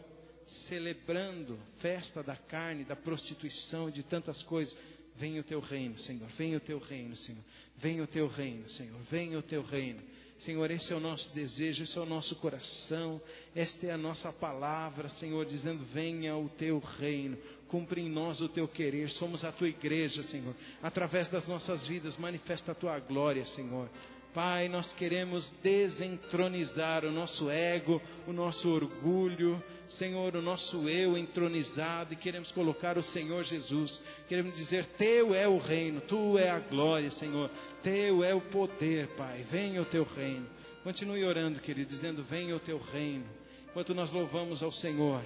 celebrando 0.69 1.57
festa 1.77 2.25
da 2.25 2.35
carne, 2.35 2.83
da 2.83 2.97
prostituição, 2.97 3.89
de 3.89 4.03
tantas 4.03 4.43
coisas. 4.43 4.77
Venha 5.17 5.41
o 5.41 5.45
teu 5.45 5.61
reino, 5.61 5.99
Senhor. 5.99 6.29
Venha 6.37 6.57
o 6.57 6.61
teu 6.61 6.79
reino, 6.79 7.15
Senhor. 7.17 7.43
Venha 7.77 8.03
o 8.03 8.07
teu 8.07 8.27
reino, 8.27 8.69
Senhor. 8.69 9.01
Venha 9.11 9.39
o 9.39 9.43
teu 9.43 9.63
reino. 9.63 10.01
Senhor, 10.39 10.69
esse 10.71 10.93
é 10.93 10.97
o 10.97 11.01
nosso 11.01 11.33
desejo, 11.33 11.85
esse 11.85 11.97
é 11.97 12.01
o 12.01 12.07
nosso 12.07 12.37
coração, 12.37 13.21
esta 13.55 13.87
é 13.87 13.93
a 13.93 13.97
nossa 13.97 14.33
palavra, 14.33 15.09
Senhor, 15.09 15.47
dizendo: 15.47 15.85
venha 15.93 16.37
o 16.37 16.49
teu 16.49 16.81
reino, 16.81 17.39
cumpre 17.69 18.01
em 18.01 18.11
nós 18.11 18.41
o 18.41 18.49
teu 18.49 18.67
querer, 18.67 19.09
somos 19.11 19.45
a 19.45 19.53
tua 19.53 19.69
igreja, 19.69 20.23
Senhor, 20.25 20.55
através 20.83 21.29
das 21.29 21.47
nossas 21.47 21.87
vidas, 21.87 22.17
manifesta 22.17 22.73
a 22.73 22.75
tua 22.75 22.99
glória, 22.99 23.45
Senhor. 23.45 23.89
Pai, 24.35 24.69
nós 24.69 24.93
queremos 24.93 25.49
desentronizar 25.63 27.05
o 27.05 27.13
nosso 27.13 27.49
ego, 27.49 28.03
o 28.27 28.33
nosso 28.33 28.69
orgulho, 28.69 29.63
Senhor, 29.87 30.35
o 30.35 30.43
nosso 30.43 30.89
eu 30.89 31.17
entronizado 31.17 32.15
e 32.15 32.17
queremos 32.17 32.51
colocar 32.51 32.99
o 32.99 33.03
Senhor 33.03 33.45
Jesus. 33.45 34.03
Queremos 34.27 34.57
dizer: 34.57 34.87
Teu 34.99 35.33
é 35.35 35.47
o 35.47 35.59
reino, 35.59 36.01
Tu 36.01 36.37
é 36.37 36.51
a 36.51 36.59
glória, 36.59 37.11
Senhor. 37.11 37.49
Teu 37.81 38.25
é 38.25 38.35
o 38.35 38.41
poder, 38.41 39.07
Pai. 39.17 39.45
Venha 39.51 39.81
o 39.81 39.85
Teu 39.85 40.03
reino. 40.03 40.47
Continue 40.83 41.25
orando, 41.25 41.61
querido, 41.61 41.89
dizendo: 41.89 42.25
Venha 42.25 42.57
o 42.57 42.61
Teu 42.61 42.79
reino. 42.79 43.27
Enquanto 43.71 43.95
nós 43.95 44.11
louvamos 44.11 44.65
ao 44.65 44.73
Senhor, 44.73 45.23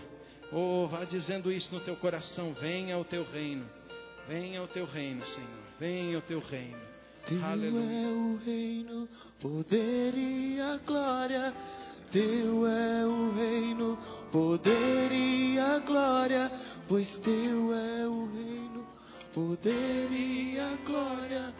oh, 0.52 0.86
vá 0.86 1.04
dizendo 1.04 1.50
isso 1.50 1.74
no 1.74 1.80
teu 1.80 1.96
coração: 1.96 2.52
Venha 2.52 2.98
o 2.98 3.04
Teu 3.04 3.24
reino. 3.24 3.66
Venha 4.28 4.62
o 4.62 4.68
Teu 4.68 4.84
reino, 4.84 5.24
Senhor. 5.24 5.62
Venha 5.80 6.18
o 6.18 6.22
Teu 6.22 6.40
reino. 6.40 6.88
Teu 7.28 7.38
é 7.42 8.06
o 8.08 8.38
reino, 8.42 9.06
poder 9.38 10.14
e 10.16 10.58
a 10.58 10.78
glória. 10.78 11.52
Teu 12.10 12.66
é 12.66 13.04
o 13.04 13.34
reino, 13.34 13.98
poder 14.32 15.12
e 15.12 15.58
a 15.58 15.78
glória. 15.80 16.50
Pois 16.88 17.18
teu 17.18 17.74
é 17.74 18.08
o 18.08 18.30
reino, 18.32 18.86
poder 19.34 20.10
e 20.10 20.58
a 20.58 20.74
glória. 20.86 21.52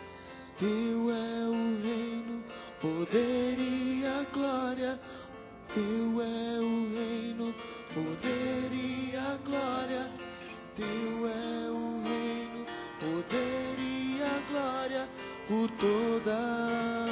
Teu 0.58 1.10
é 1.10 1.48
o 1.48 1.82
reino, 1.82 2.44
poder 2.80 3.58
e 3.58 4.06
a 4.06 4.24
glória. 4.32 4.98
Teu 5.74 6.22
é 6.22 6.60
o 6.60 6.94
reino, 6.94 7.54
poder 7.92 8.72
e 8.72 9.14
a 9.14 9.36
glória. 9.44 10.10
Teu 10.74 11.07
por 15.49 15.70
toda 15.70 17.07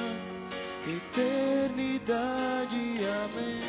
eternidade. 0.86 2.76
Amém. 3.24 3.62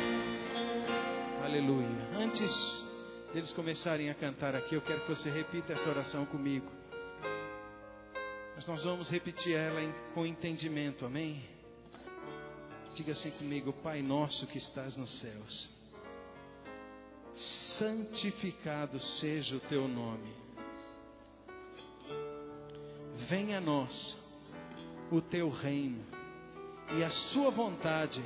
Aleluia. 1.42 2.08
Antes 2.12 2.84
deles 3.32 3.50
começarem 3.54 4.10
a 4.10 4.14
cantar 4.14 4.54
aqui, 4.54 4.74
eu 4.74 4.82
quero 4.82 5.00
que 5.00 5.08
você 5.08 5.30
repita 5.30 5.72
essa 5.72 5.88
oração 5.88 6.26
comigo. 6.26 6.70
Mas 8.54 8.68
nós 8.68 8.84
vamos 8.84 9.08
repetir 9.08 9.56
ela 9.56 9.80
com 10.12 10.26
entendimento, 10.26 11.06
amém? 11.06 11.42
Diga 12.94 13.12
assim 13.12 13.30
comigo, 13.30 13.72
Pai 13.72 14.02
nosso 14.02 14.46
que 14.46 14.58
estás 14.58 14.98
nos 14.98 15.18
céus, 15.18 15.70
santificado 17.32 19.00
seja 19.00 19.56
o 19.56 19.60
teu 19.60 19.88
nome. 19.88 20.36
Venha 23.28 23.58
a 23.58 23.60
nós 23.60 24.27
o 25.10 25.20
teu 25.20 25.48
reino 25.48 26.04
e 26.96 27.04
a 27.04 27.10
sua 27.10 27.50
vontade 27.50 28.22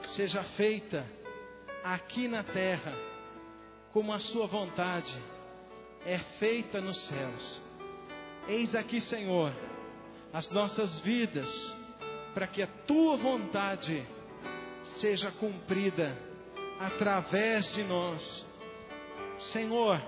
seja 0.00 0.42
feita 0.42 1.04
aqui 1.84 2.28
na 2.28 2.42
terra, 2.42 2.94
como 3.92 4.12
a 4.12 4.18
sua 4.18 4.46
vontade 4.46 5.16
é 6.04 6.18
feita 6.38 6.80
nos 6.80 6.96
céus. 7.06 7.62
Eis 8.46 8.74
aqui, 8.74 9.00
Senhor, 9.00 9.52
as 10.32 10.50
nossas 10.50 11.00
vidas, 11.00 11.76
para 12.32 12.46
que 12.46 12.62
a 12.62 12.66
tua 12.86 13.16
vontade 13.16 14.06
seja 14.82 15.30
cumprida 15.32 16.16
através 16.80 17.74
de 17.74 17.82
nós. 17.82 18.46
Senhor, 19.36 20.00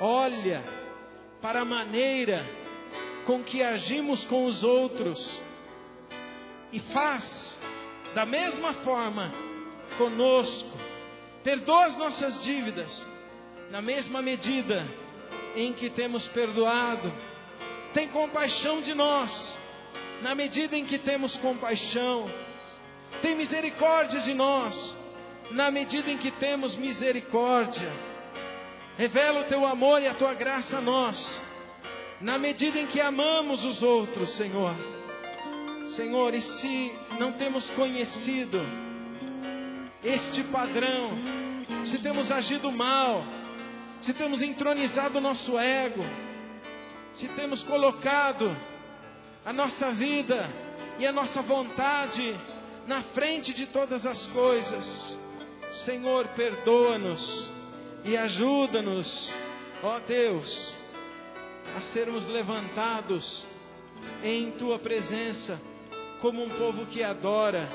olha 0.00 0.62
para 1.40 1.62
a 1.62 1.64
maneira 1.64 2.63
com 3.24 3.42
que 3.42 3.62
agimos 3.62 4.24
com 4.24 4.44
os 4.44 4.62
outros 4.62 5.40
e 6.72 6.78
faz 6.78 7.58
da 8.14 8.26
mesma 8.26 8.74
forma 8.74 9.32
conosco. 9.96 10.70
Perdoa 11.42 11.86
as 11.86 11.96
nossas 11.96 12.42
dívidas 12.42 13.06
na 13.70 13.80
mesma 13.80 14.22
medida 14.22 14.86
em 15.56 15.72
que 15.72 15.90
temos 15.90 16.26
perdoado. 16.28 17.12
Tem 17.92 18.08
compaixão 18.08 18.80
de 18.80 18.94
nós 18.94 19.58
na 20.22 20.34
medida 20.34 20.76
em 20.76 20.84
que 20.84 20.98
temos 20.98 21.36
compaixão. 21.36 22.30
Tem 23.22 23.36
misericórdia 23.36 24.20
de 24.20 24.34
nós 24.34 24.96
na 25.50 25.70
medida 25.70 26.10
em 26.10 26.18
que 26.18 26.30
temos 26.32 26.76
misericórdia. 26.76 27.92
Revela 28.96 29.40
o 29.40 29.44
teu 29.44 29.66
amor 29.66 30.02
e 30.02 30.08
a 30.08 30.14
tua 30.14 30.34
graça 30.34 30.78
a 30.78 30.80
nós 30.80 31.42
na 32.24 32.38
medida 32.38 32.78
em 32.78 32.86
que 32.86 33.02
amamos 33.02 33.66
os 33.66 33.82
outros, 33.82 34.30
Senhor. 34.30 34.74
Senhor, 35.88 36.32
e 36.32 36.40
se 36.40 36.90
não 37.18 37.32
temos 37.32 37.68
conhecido 37.68 38.58
este 40.02 40.42
padrão, 40.44 41.10
se 41.84 41.98
temos 41.98 42.30
agido 42.30 42.72
mal, 42.72 43.26
se 44.00 44.14
temos 44.14 44.40
entronizado 44.40 45.18
o 45.18 45.20
nosso 45.20 45.58
ego, 45.58 46.02
se 47.12 47.28
temos 47.28 47.62
colocado 47.62 48.56
a 49.44 49.52
nossa 49.52 49.92
vida 49.92 50.50
e 50.98 51.06
a 51.06 51.12
nossa 51.12 51.42
vontade 51.42 52.34
na 52.86 53.02
frente 53.02 53.52
de 53.52 53.66
todas 53.66 54.06
as 54.06 54.26
coisas, 54.28 55.20
Senhor, 55.72 56.26
perdoa-nos 56.28 57.52
e 58.02 58.16
ajuda-nos, 58.16 59.34
ó 59.82 59.98
Deus 59.98 60.83
a 61.74 61.80
sermos 61.80 62.28
levantados 62.28 63.48
em 64.22 64.52
tua 64.52 64.78
presença 64.78 65.60
como 66.20 66.42
um 66.42 66.50
povo 66.50 66.86
que 66.86 67.02
adora 67.02 67.68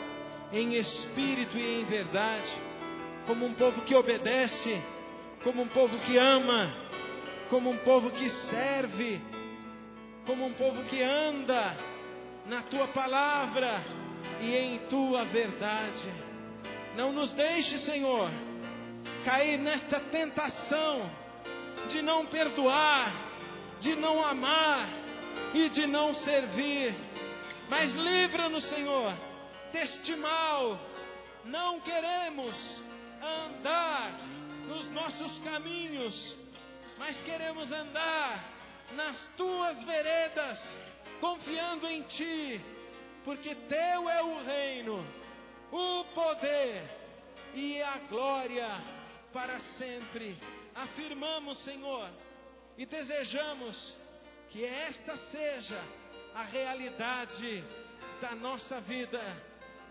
em 0.52 0.76
espírito 0.76 1.58
e 1.58 1.82
em 1.82 1.86
verdade, 1.86 2.52
como 3.28 3.46
um 3.46 3.54
povo 3.54 3.82
que 3.82 3.94
obedece, 3.94 4.82
como 5.44 5.62
um 5.64 5.68
povo 5.68 6.00
que 6.00 6.18
ama, 6.18 6.74
como 7.50 7.70
um 7.70 7.78
povo 7.80 8.10
que 8.12 8.30
serve, 8.30 9.22
como 10.26 10.46
um 10.46 10.54
povo 10.54 10.84
que 10.86 11.04
anda 11.04 11.76
na 12.48 12.64
tua 12.64 12.88
palavra 12.88 13.84
e 14.42 14.56
em 14.56 14.80
tua 14.90 15.26
verdade. 15.26 16.12
Não 16.96 17.12
nos 17.12 17.32
deixe, 17.34 17.78
Senhor, 17.78 18.32
cair 19.26 19.60
nesta 19.60 20.00
tentação 20.00 21.12
de 21.88 22.02
não 22.02 22.26
perdoar 22.26 23.29
de 23.80 23.96
não 23.96 24.24
amar 24.24 24.90
e 25.54 25.70
de 25.70 25.88
não 25.88 26.14
servir. 26.14 26.96
Mas 27.70 27.94
livra-nos, 27.94 28.64
Senhor, 28.66 29.14
deste 29.72 30.16
mal. 30.16 30.80
Não 31.46 31.80
queremos 31.80 32.84
andar 33.22 34.20
nos 34.68 34.90
nossos 34.92 35.40
caminhos, 35.40 36.38
mas 36.98 37.20
queremos 37.22 37.72
andar 37.72 38.44
nas 38.92 39.26
tuas 39.38 39.84
veredas, 39.84 40.80
confiando 41.22 41.88
em 41.88 42.04
ti, 42.04 42.62
porque 43.24 43.56
teu 43.56 44.10
é 44.10 44.22
o 44.22 44.44
reino, 44.44 45.06
o 45.72 46.04
poder 46.14 46.84
e 47.54 47.82
a 47.82 47.98
glória 48.10 48.70
para 49.32 49.60
sempre. 49.60 50.38
Afirmamos, 50.76 51.60
Senhor 51.60 52.10
e 52.80 52.86
desejamos 52.86 53.94
que 54.50 54.64
esta 54.64 55.18
seja 55.18 55.84
a 56.34 56.44
realidade 56.44 57.62
da 58.22 58.34
nossa 58.34 58.80
vida, 58.80 59.20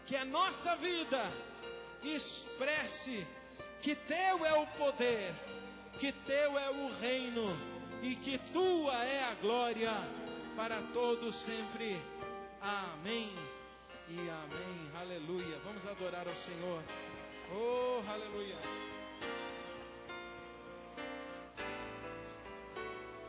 que 0.07 0.17
a 0.17 0.25
nossa 0.25 0.75
vida 0.77 1.31
expresse 2.03 3.27
que 3.83 3.95
Teu 3.95 4.43
é 4.47 4.55
o 4.55 4.67
poder, 4.69 5.35
que 6.01 6.11
Teu 6.13 6.59
é 6.59 6.71
o 6.71 6.89
reino 6.99 7.55
e 8.03 8.17
que 8.17 8.39
Tua 8.55 9.05
é 9.05 9.23
a 9.23 9.35
glória 9.35 9.93
para 10.57 10.81
todos 10.95 11.37
sempre. 11.43 12.01
Amém 12.63 13.31
e 14.09 14.19
amém. 14.19 14.91
Aleluia. 14.99 15.59
Vamos 15.63 15.87
adorar 15.87 16.27
ao 16.27 16.35
Senhor. 16.35 16.83
Oh, 17.53 18.11
aleluia. 18.11 18.57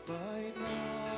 by 0.06 0.52
now. 0.58 1.09